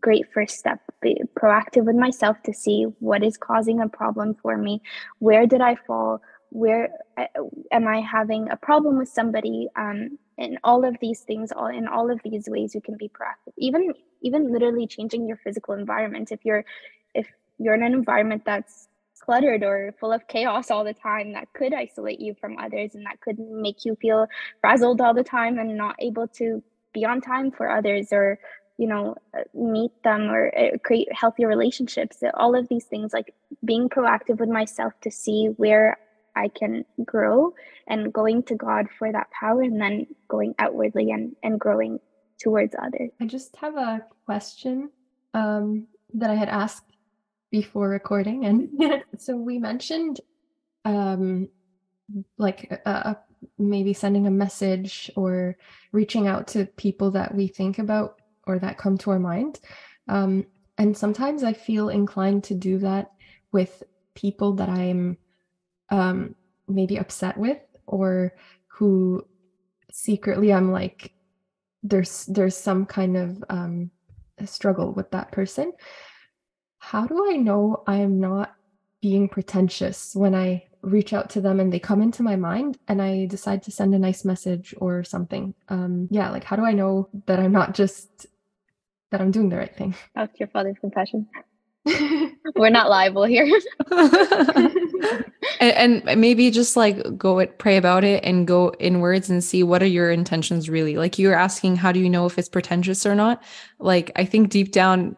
great 0.00 0.26
first 0.32 0.58
step. 0.58 0.80
Be 1.00 1.20
proactive 1.38 1.84
with 1.84 1.96
myself 1.96 2.42
to 2.44 2.52
see 2.52 2.84
what 2.98 3.22
is 3.22 3.36
causing 3.36 3.80
a 3.80 3.88
problem 3.88 4.34
for 4.34 4.56
me. 4.56 4.82
Where 5.18 5.46
did 5.46 5.60
i 5.60 5.76
fall? 5.86 6.20
Where 6.50 6.90
am 7.72 7.88
i 7.88 8.00
having 8.00 8.50
a 8.50 8.56
problem 8.56 8.98
with 8.98 9.08
somebody? 9.08 9.68
Um, 9.76 10.18
in 10.36 10.58
all 10.64 10.84
of 10.84 10.96
these 11.00 11.20
things 11.20 11.52
all 11.52 11.66
in 11.66 11.86
all 11.86 12.10
of 12.10 12.20
these 12.24 12.48
ways 12.48 12.74
you 12.74 12.80
can 12.80 12.96
be 12.96 13.08
proactive. 13.08 13.52
Even 13.56 13.92
even 14.22 14.52
literally 14.52 14.86
changing 14.86 15.28
your 15.28 15.36
physical 15.36 15.74
environment. 15.74 16.32
If 16.32 16.44
you're 16.44 16.64
if 17.14 17.28
you're 17.58 17.74
in 17.74 17.82
an 17.82 17.92
environment 17.92 18.42
that's 18.44 18.88
cluttered 19.24 19.62
or 19.62 19.94
full 19.98 20.12
of 20.12 20.26
chaos 20.28 20.70
all 20.70 20.84
the 20.84 20.92
time 20.92 21.32
that 21.32 21.52
could 21.54 21.72
isolate 21.72 22.20
you 22.20 22.34
from 22.40 22.58
others 22.58 22.94
and 22.94 23.06
that 23.06 23.20
could 23.20 23.38
make 23.38 23.84
you 23.84 23.96
feel 23.96 24.26
frazzled 24.60 25.00
all 25.00 25.14
the 25.14 25.24
time 25.24 25.58
and 25.58 25.76
not 25.76 25.96
able 25.98 26.28
to 26.28 26.62
be 26.92 27.04
on 27.04 27.20
time 27.20 27.50
for 27.50 27.70
others 27.70 28.08
or 28.12 28.38
you 28.76 28.86
know 28.86 29.14
uh, 29.36 29.42
meet 29.54 29.92
them 30.02 30.30
or 30.30 30.52
uh, 30.56 30.76
create 30.84 31.08
healthy 31.12 31.44
relationships. 31.44 32.22
All 32.34 32.54
of 32.54 32.68
these 32.68 32.84
things 32.84 33.12
like 33.12 33.34
being 33.64 33.88
proactive 33.88 34.38
with 34.40 34.50
myself 34.50 34.92
to 35.02 35.10
see 35.10 35.46
where 35.56 35.96
i 36.36 36.48
can 36.48 36.84
grow 37.04 37.54
and 37.86 38.12
going 38.12 38.42
to 38.42 38.56
god 38.56 38.86
for 38.98 39.10
that 39.12 39.28
power 39.30 39.62
and 39.62 39.80
then 39.80 40.04
going 40.28 40.52
outwardly 40.58 41.12
and 41.12 41.36
and 41.44 41.60
growing 41.60 42.00
towards 42.42 42.74
others. 42.82 43.10
I 43.20 43.26
just 43.26 43.54
have 43.56 43.76
a 43.76 44.04
question 44.26 44.90
um, 45.32 45.86
that 46.12 46.30
i 46.30 46.34
had 46.34 46.48
asked 46.48 46.93
before 47.54 47.88
recording 47.88 48.46
and 48.46 48.68
so 49.16 49.36
we 49.36 49.58
mentioned 49.60 50.20
um 50.84 51.48
like 52.36 52.82
uh, 52.84 52.88
uh, 52.88 53.14
maybe 53.58 53.92
sending 53.92 54.26
a 54.26 54.30
message 54.44 55.08
or 55.14 55.56
reaching 55.92 56.26
out 56.26 56.48
to 56.48 56.66
people 56.76 57.12
that 57.12 57.32
we 57.32 57.46
think 57.46 57.78
about 57.78 58.16
or 58.48 58.58
that 58.58 58.76
come 58.76 58.98
to 58.98 59.10
our 59.10 59.20
mind. 59.20 59.60
Um 60.08 60.44
and 60.78 60.96
sometimes 60.96 61.42
i 61.44 61.52
feel 61.52 61.88
inclined 61.88 62.44
to 62.44 62.54
do 62.54 62.78
that 62.78 63.10
with 63.52 63.82
people 64.14 64.54
that 64.54 64.68
i'm 64.68 65.16
um 65.90 66.34
maybe 66.68 66.96
upset 66.96 67.36
with 67.36 67.58
or 67.86 68.32
who 68.66 69.24
secretly 69.90 70.52
i'm 70.52 70.72
like 70.72 71.12
there's 71.82 72.26
there's 72.26 72.56
some 72.56 72.86
kind 72.86 73.16
of 73.16 73.44
um 73.50 73.90
struggle 74.44 74.92
with 74.92 75.10
that 75.12 75.30
person 75.30 75.72
how 76.90 77.06
do 77.06 77.26
I 77.30 77.36
know 77.36 77.82
I'm 77.86 78.20
not 78.20 78.54
being 79.00 79.26
pretentious 79.26 80.14
when 80.14 80.34
I 80.34 80.64
reach 80.82 81.14
out 81.14 81.30
to 81.30 81.40
them 81.40 81.58
and 81.58 81.72
they 81.72 81.78
come 81.78 82.02
into 82.02 82.22
my 82.22 82.36
mind 82.36 82.76
and 82.88 83.00
I 83.00 83.24
decide 83.24 83.62
to 83.62 83.70
send 83.70 83.94
a 83.94 83.98
nice 83.98 84.22
message 84.22 84.74
or 84.76 85.02
something? 85.02 85.54
Um, 85.70 86.08
yeah, 86.10 86.30
like 86.30 86.44
how 86.44 86.56
do 86.56 86.64
I 86.64 86.72
know 86.72 87.08
that 87.24 87.38
I'm 87.38 87.52
not 87.52 87.74
just 87.74 88.26
that 89.10 89.22
I'm 89.22 89.30
doing 89.30 89.48
the 89.48 89.56
right 89.56 89.74
thing? 89.74 89.94
That's 90.14 90.38
your 90.38 90.48
father's 90.48 90.76
confession. 90.78 91.26
We're 92.54 92.68
not 92.68 92.90
liable 92.90 93.24
here. 93.24 93.48
and, 93.90 96.06
and, 96.06 96.20
maybe 96.20 96.50
just 96.50 96.76
like 96.76 97.16
go 97.16 97.38
it, 97.38 97.58
pray 97.58 97.78
about 97.78 98.04
it 98.04 98.22
and 98.24 98.46
go 98.46 98.74
inwards 98.78 99.30
and 99.30 99.42
see 99.42 99.62
what 99.62 99.82
are 99.82 99.86
your 99.86 100.10
intentions 100.10 100.68
really. 100.68 100.98
Like 100.98 101.18
you're 101.18 101.34
asking, 101.34 101.76
how 101.76 101.92
do 101.92 102.00
you 102.00 102.10
know 102.10 102.26
if 102.26 102.38
it's 102.38 102.48
pretentious 102.48 103.06
or 103.06 103.14
not? 103.14 103.42
Like 103.78 104.12
I 104.16 104.26
think 104.26 104.50
deep 104.50 104.70
down 104.70 105.16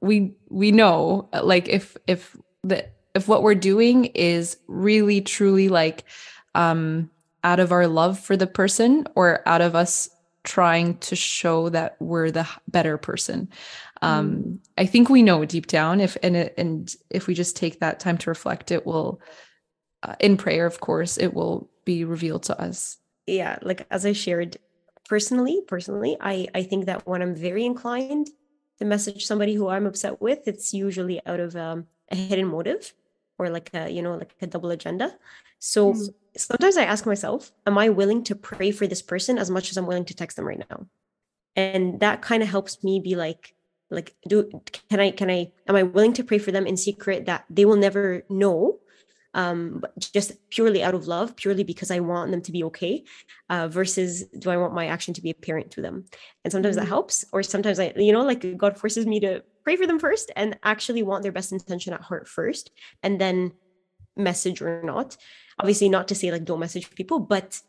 we 0.00 0.34
we 0.48 0.72
know 0.72 1.28
like 1.42 1.68
if 1.68 1.96
if 2.06 2.36
the 2.62 2.86
if 3.14 3.28
what 3.28 3.42
we're 3.42 3.54
doing 3.54 4.06
is 4.06 4.56
really 4.66 5.20
truly 5.20 5.68
like 5.68 6.04
um 6.54 7.10
out 7.42 7.60
of 7.60 7.72
our 7.72 7.86
love 7.86 8.18
for 8.18 8.36
the 8.36 8.46
person 8.46 9.06
or 9.14 9.46
out 9.46 9.60
of 9.60 9.74
us 9.74 10.10
trying 10.42 10.96
to 10.98 11.16
show 11.16 11.68
that 11.68 11.96
we're 12.00 12.30
the 12.30 12.46
better 12.68 12.96
person 12.96 13.48
um 14.02 14.36
mm. 14.36 14.58
i 14.78 14.86
think 14.86 15.08
we 15.08 15.22
know 15.22 15.44
deep 15.44 15.66
down 15.66 16.00
if 16.00 16.16
and 16.22 16.36
and 16.36 16.96
if 17.10 17.26
we 17.26 17.34
just 17.34 17.56
take 17.56 17.80
that 17.80 18.00
time 18.00 18.16
to 18.16 18.30
reflect 18.30 18.70
it 18.70 18.86
will 18.86 19.20
uh, 20.02 20.14
in 20.18 20.36
prayer 20.36 20.66
of 20.66 20.80
course 20.80 21.18
it 21.18 21.34
will 21.34 21.70
be 21.84 22.04
revealed 22.04 22.42
to 22.42 22.58
us 22.60 22.98
yeah 23.26 23.58
like 23.62 23.86
as 23.90 24.06
i 24.06 24.12
shared 24.12 24.56
personally 25.08 25.60
personally 25.68 26.16
i 26.20 26.46
i 26.54 26.62
think 26.62 26.86
that 26.86 27.06
when 27.06 27.20
i'm 27.20 27.34
very 27.34 27.66
inclined 27.66 28.30
to 28.80 28.86
message 28.86 29.26
somebody 29.26 29.54
who 29.54 29.68
I'm 29.68 29.86
upset 29.86 30.20
with, 30.20 30.48
it's 30.48 30.74
usually 30.74 31.24
out 31.26 31.38
of 31.38 31.54
um, 31.54 31.86
a 32.10 32.16
hidden 32.16 32.46
motive 32.46 32.92
or 33.38 33.48
like 33.50 33.70
a, 33.74 33.88
you 33.88 34.02
know, 34.02 34.16
like 34.16 34.34
a 34.40 34.46
double 34.46 34.70
agenda. 34.70 35.16
So 35.58 35.92
mm. 35.92 36.08
sometimes 36.36 36.76
I 36.76 36.84
ask 36.84 37.06
myself, 37.06 37.52
am 37.66 37.78
I 37.78 37.90
willing 37.90 38.24
to 38.24 38.34
pray 38.34 38.70
for 38.70 38.86
this 38.86 39.02
person 39.02 39.38
as 39.38 39.50
much 39.50 39.70
as 39.70 39.76
I'm 39.76 39.86
willing 39.86 40.06
to 40.06 40.14
text 40.14 40.36
them 40.36 40.46
right 40.46 40.64
now? 40.70 40.86
And 41.54 42.00
that 42.00 42.22
kind 42.22 42.42
of 42.42 42.48
helps 42.48 42.82
me 42.82 43.00
be 43.00 43.16
like, 43.16 43.54
like, 43.90 44.14
do 44.26 44.48
can 44.88 45.00
I 45.00 45.10
can 45.10 45.30
I 45.30 45.52
am 45.68 45.76
I 45.76 45.82
willing 45.82 46.12
to 46.14 46.24
pray 46.24 46.38
for 46.38 46.52
them 46.52 46.66
in 46.66 46.76
secret 46.76 47.26
that 47.26 47.44
they 47.50 47.64
will 47.64 47.76
never 47.76 48.22
know 48.28 48.78
um, 49.34 49.82
just 49.98 50.32
purely 50.50 50.82
out 50.82 50.94
of 50.94 51.06
love, 51.06 51.36
purely 51.36 51.64
because 51.64 51.90
I 51.90 52.00
want 52.00 52.30
them 52.30 52.42
to 52.42 52.52
be 52.52 52.64
okay, 52.64 53.04
uh, 53.48 53.68
versus 53.68 54.24
do 54.38 54.50
I 54.50 54.56
want 54.56 54.74
my 54.74 54.86
action 54.86 55.14
to 55.14 55.22
be 55.22 55.30
apparent 55.30 55.70
to 55.72 55.82
them? 55.82 56.04
And 56.44 56.52
sometimes 56.52 56.76
mm-hmm. 56.76 56.84
that 56.84 56.88
helps, 56.88 57.24
or 57.32 57.42
sometimes 57.42 57.78
I, 57.78 57.92
you 57.96 58.12
know, 58.12 58.24
like 58.24 58.56
God 58.56 58.78
forces 58.78 59.06
me 59.06 59.20
to 59.20 59.42
pray 59.62 59.76
for 59.76 59.86
them 59.86 59.98
first 59.98 60.32
and 60.36 60.58
actually 60.62 61.02
want 61.02 61.22
their 61.22 61.32
best 61.32 61.52
intention 61.52 61.92
at 61.92 62.00
heart 62.00 62.28
first, 62.28 62.70
and 63.02 63.20
then 63.20 63.52
message 64.16 64.60
or 64.60 64.82
not. 64.82 65.16
Obviously, 65.58 65.88
not 65.88 66.08
to 66.08 66.14
say 66.14 66.32
like 66.32 66.44
don't 66.44 66.60
message 66.60 66.90
people, 66.94 67.20
but 67.20 67.60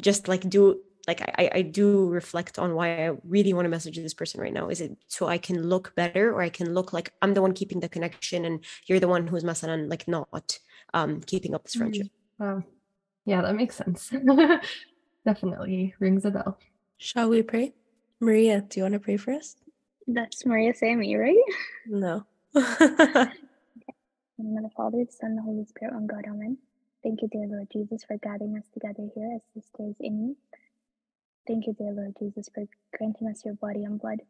just 0.00 0.28
like 0.28 0.48
do 0.48 0.80
like 1.08 1.22
I, 1.22 1.50
I 1.52 1.62
do 1.62 2.06
reflect 2.10 2.58
on 2.58 2.74
why 2.74 3.06
I 3.06 3.16
really 3.24 3.54
want 3.54 3.64
to 3.64 3.70
message 3.70 3.96
this 3.96 4.12
person 4.12 4.42
right 4.42 4.52
now. 4.52 4.68
Is 4.68 4.82
it 4.82 4.96
so 5.08 5.26
I 5.26 5.38
can 5.38 5.66
look 5.66 5.94
better 5.96 6.32
or 6.32 6.42
I 6.42 6.50
can 6.50 6.74
look 6.74 6.92
like 6.92 7.12
I'm 7.22 7.32
the 7.32 7.40
one 7.40 7.54
keeping 7.54 7.80
the 7.80 7.88
connection 7.88 8.44
and 8.44 8.62
you're 8.86 9.00
the 9.00 9.08
one 9.08 9.26
who's 9.26 9.42
on 9.64 9.88
like 9.88 10.06
not 10.06 10.58
um, 10.94 11.20
keeping 11.20 11.54
up 11.54 11.64
this 11.64 11.76
mm, 11.76 11.80
friendship. 11.80 12.08
Wow. 12.38 12.62
Yeah, 13.24 13.42
that 13.42 13.54
makes 13.54 13.76
sense. 13.76 14.10
Definitely 15.24 15.94
rings 15.98 16.24
a 16.24 16.30
bell. 16.30 16.58
Shall 16.98 17.28
we 17.28 17.42
pray? 17.42 17.74
Maria, 18.20 18.62
do 18.62 18.80
you 18.80 18.84
want 18.84 18.94
to 18.94 19.00
pray 19.00 19.16
for 19.16 19.32
us? 19.32 19.56
That's 20.06 20.46
Maria 20.46 20.74
Sammy, 20.74 21.14
right? 21.16 21.36
No. 21.86 22.24
okay. 22.56 23.30
In 24.38 24.54
the 24.54 24.70
Father, 24.76 25.04
the 25.04 25.12
Son, 25.12 25.36
the 25.36 25.42
Holy 25.42 25.64
Spirit, 25.66 25.94
one 25.94 26.06
God, 26.06 26.24
Amen. 26.28 26.56
Thank 27.02 27.22
you, 27.22 27.28
dear 27.28 27.46
Lord 27.46 27.68
Jesus, 27.72 28.04
for 28.04 28.16
gathering 28.18 28.56
us 28.56 28.64
together 28.72 29.08
here 29.14 29.30
as 29.36 29.42
sisters 29.54 29.94
in 30.00 30.28
you. 30.28 30.36
Thank 31.46 31.66
you, 31.66 31.74
dear 31.74 31.92
Lord 31.92 32.14
Jesus, 32.18 32.48
for 32.54 32.64
granting 32.96 33.28
us 33.28 33.44
your 33.44 33.54
body 33.54 33.84
and 33.84 34.00
blood 34.00 34.20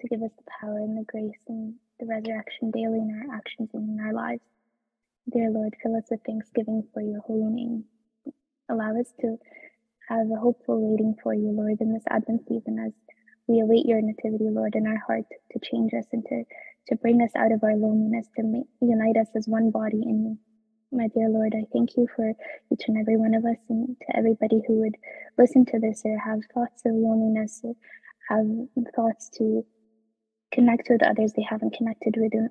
to 0.00 0.08
give 0.08 0.22
us 0.22 0.30
the 0.36 0.44
power 0.60 0.78
and 0.78 0.98
the 0.98 1.04
grace 1.04 1.38
and 1.48 1.74
the 1.98 2.06
resurrection 2.06 2.70
daily 2.70 2.98
in 2.98 3.24
our 3.28 3.36
actions 3.36 3.70
and 3.72 3.98
in 3.98 4.04
our 4.04 4.12
lives. 4.12 4.42
Dear 5.30 5.50
Lord, 5.50 5.74
fill 5.82 5.96
us 5.96 6.04
with 6.10 6.20
thanksgiving 6.26 6.82
for 6.92 7.00
your 7.00 7.20
holy 7.20 7.48
name. 7.48 7.84
Allow 8.68 8.98
us 8.98 9.12
to 9.20 9.36
have 10.08 10.26
a 10.30 10.40
hopeful 10.40 10.90
waiting 10.90 11.14
for 11.22 11.32
you, 11.32 11.52
Lord, 11.52 11.80
in 11.80 11.94
this 11.94 12.02
Advent 12.10 12.42
season 12.48 12.78
as 12.84 12.92
we 13.46 13.60
await 13.60 13.86
your 13.86 14.02
nativity, 14.02 14.50
Lord, 14.50 14.74
in 14.74 14.86
our 14.86 15.00
heart 15.06 15.24
to 15.52 15.60
change 15.62 15.94
us 15.94 16.06
and 16.12 16.24
to, 16.26 16.44
to 16.88 16.96
bring 16.96 17.22
us 17.22 17.30
out 17.36 17.52
of 17.52 17.62
our 17.62 17.76
loneliness, 17.76 18.26
to 18.36 18.42
make, 18.42 18.66
unite 18.80 19.16
us 19.16 19.28
as 19.36 19.46
one 19.46 19.70
body 19.70 20.02
in 20.02 20.24
you. 20.24 20.38
My 20.90 21.06
dear 21.08 21.28
Lord, 21.28 21.54
I 21.56 21.64
thank 21.72 21.96
you 21.96 22.08
for 22.16 22.32
each 22.72 22.82
and 22.88 22.98
every 22.98 23.16
one 23.16 23.34
of 23.34 23.44
us 23.44 23.58
and 23.70 23.96
to 24.02 24.16
everybody 24.16 24.60
who 24.66 24.80
would 24.80 24.96
listen 25.38 25.64
to 25.66 25.78
this 25.78 26.02
or 26.04 26.18
have 26.18 26.40
thoughts 26.52 26.82
of 26.84 26.94
loneliness 26.94 27.60
or 27.62 27.74
have 28.28 28.46
thoughts 28.94 29.30
to 29.38 29.64
connect 30.52 30.88
with 30.90 31.02
others 31.02 31.32
they 31.32 31.46
haven't 31.48 31.74
connected 31.74 32.16
with 32.18 32.34
in, 32.34 32.50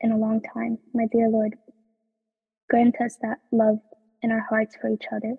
in 0.00 0.12
a 0.12 0.16
long 0.18 0.40
time. 0.54 0.78
My 0.94 1.06
dear 1.12 1.28
Lord, 1.28 1.56
Grant 2.70 3.00
us 3.00 3.16
that 3.20 3.38
love 3.50 3.80
in 4.22 4.30
our 4.30 4.46
hearts 4.48 4.76
for 4.80 4.88
each 4.88 5.06
other, 5.12 5.34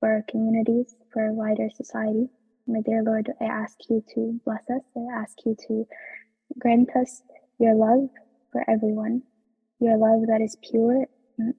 for 0.00 0.08
our 0.10 0.24
communities, 0.28 0.96
for 1.12 1.22
our 1.22 1.32
wider 1.32 1.70
society. 1.70 2.28
My 2.66 2.80
dear 2.80 3.04
Lord, 3.04 3.30
I 3.40 3.44
ask 3.44 3.76
you 3.88 4.02
to 4.14 4.40
bless 4.44 4.68
us. 4.68 4.82
I 4.96 5.16
ask 5.16 5.36
you 5.46 5.56
to 5.68 5.86
grant 6.58 6.90
us 6.96 7.22
your 7.60 7.76
love 7.76 8.10
for 8.50 8.68
everyone, 8.68 9.22
your 9.78 9.96
love 9.96 10.26
that 10.26 10.40
is 10.40 10.56
pure, 10.68 11.06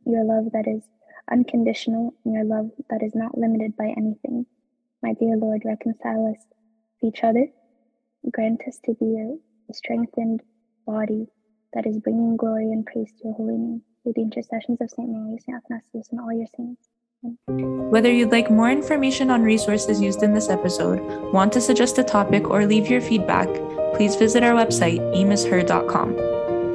your 0.06 0.26
love 0.26 0.52
that 0.52 0.68
is 0.68 0.84
unconditional, 1.32 2.14
and 2.26 2.34
your 2.34 2.44
love 2.44 2.72
that 2.90 3.02
is 3.02 3.16
not 3.16 3.38
limited 3.38 3.78
by 3.78 3.94
anything. 3.96 4.46
My 5.02 5.14
dear 5.14 5.38
Lord, 5.38 5.62
reconcile 5.64 6.36
us 6.36 6.44
to 7.00 7.08
each 7.08 7.24
other. 7.24 7.48
Grant 8.30 8.60
us 8.68 8.78
to 8.84 8.94
be 8.96 9.16
a, 9.18 9.38
a 9.72 9.74
strengthened 9.74 10.42
body 10.86 11.28
that 11.74 11.88
is 11.88 11.98
bringing 11.98 12.36
glory 12.36 12.74
and 12.74 12.86
praise 12.86 13.14
to 13.14 13.28
your 13.30 13.34
holy 13.36 13.58
name 13.58 13.84
through 14.08 14.14
the 14.16 14.22
intercessions 14.22 14.80
of 14.80 14.90
St. 14.90 15.10
Mary, 15.10 15.38
St. 15.38 15.58
Athanasius, 15.58 16.08
and 16.12 16.22
all 16.22 16.32
your 16.32 16.48
saints. 16.56 16.88
Whether 17.92 18.12
you'd 18.12 18.32
like 18.32 18.50
more 18.50 18.70
information 18.70 19.30
on 19.30 19.42
resources 19.42 20.00
used 20.00 20.24
in 20.24 20.34
this 20.34 20.50
episode, 20.50 21.02
want 21.34 21.52
to 21.54 21.62
suggest 21.62 21.98
a 21.98 22.04
topic, 22.04 22.50
or 22.50 22.66
leave 22.66 22.90
your 22.90 23.02
feedback, 23.02 23.50
please 23.96 24.16
visit 24.16 24.44
our 24.44 24.54
website, 24.54 25.00
eamisher.com. 25.14 26.18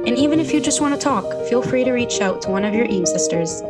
And 0.05 0.17
even 0.17 0.39
if 0.39 0.53
you 0.53 0.61
just 0.61 0.81
want 0.81 0.93
to 0.93 0.99
talk, 0.99 1.25
feel 1.47 1.61
free 1.63 1.83
to 1.85 1.91
reach 1.93 2.21
out 2.21 2.41
to 2.43 2.51
one 2.51 2.65
of 2.65 2.75
your 2.75 2.85
EAM 2.85 3.05
sisters. 3.05 3.61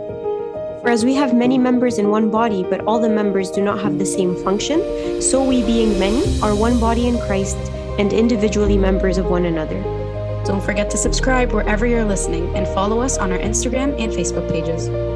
For 0.81 0.89
as 0.89 1.05
we 1.05 1.13
have 1.13 1.33
many 1.33 1.57
members 1.57 1.99
in 1.99 2.09
one 2.09 2.29
body, 2.29 2.65
but 2.69 2.81
all 2.81 2.99
the 2.99 3.07
members 3.07 3.49
do 3.49 3.61
not 3.61 3.79
have 3.79 3.97
the 3.97 4.05
same 4.05 4.35
function, 4.43 5.21
so 5.21 5.41
we, 5.41 5.63
being 5.63 5.97
many, 5.99 6.21
are 6.41 6.55
one 6.55 6.79
body 6.79 7.07
in 7.07 7.17
Christ 7.19 7.55
and 7.97 8.11
individually 8.11 8.77
members 8.77 9.17
of 9.17 9.27
one 9.27 9.45
another. 9.45 10.02
Don't 10.45 10.61
forget 10.61 10.89
to 10.91 10.97
subscribe 10.97 11.53
wherever 11.53 11.85
you're 11.85 12.03
listening 12.03 12.53
and 12.55 12.67
follow 12.67 12.99
us 12.99 13.17
on 13.17 13.31
our 13.31 13.39
Instagram 13.39 13.99
and 13.99 14.11
Facebook 14.11 14.49
pages. 14.51 15.12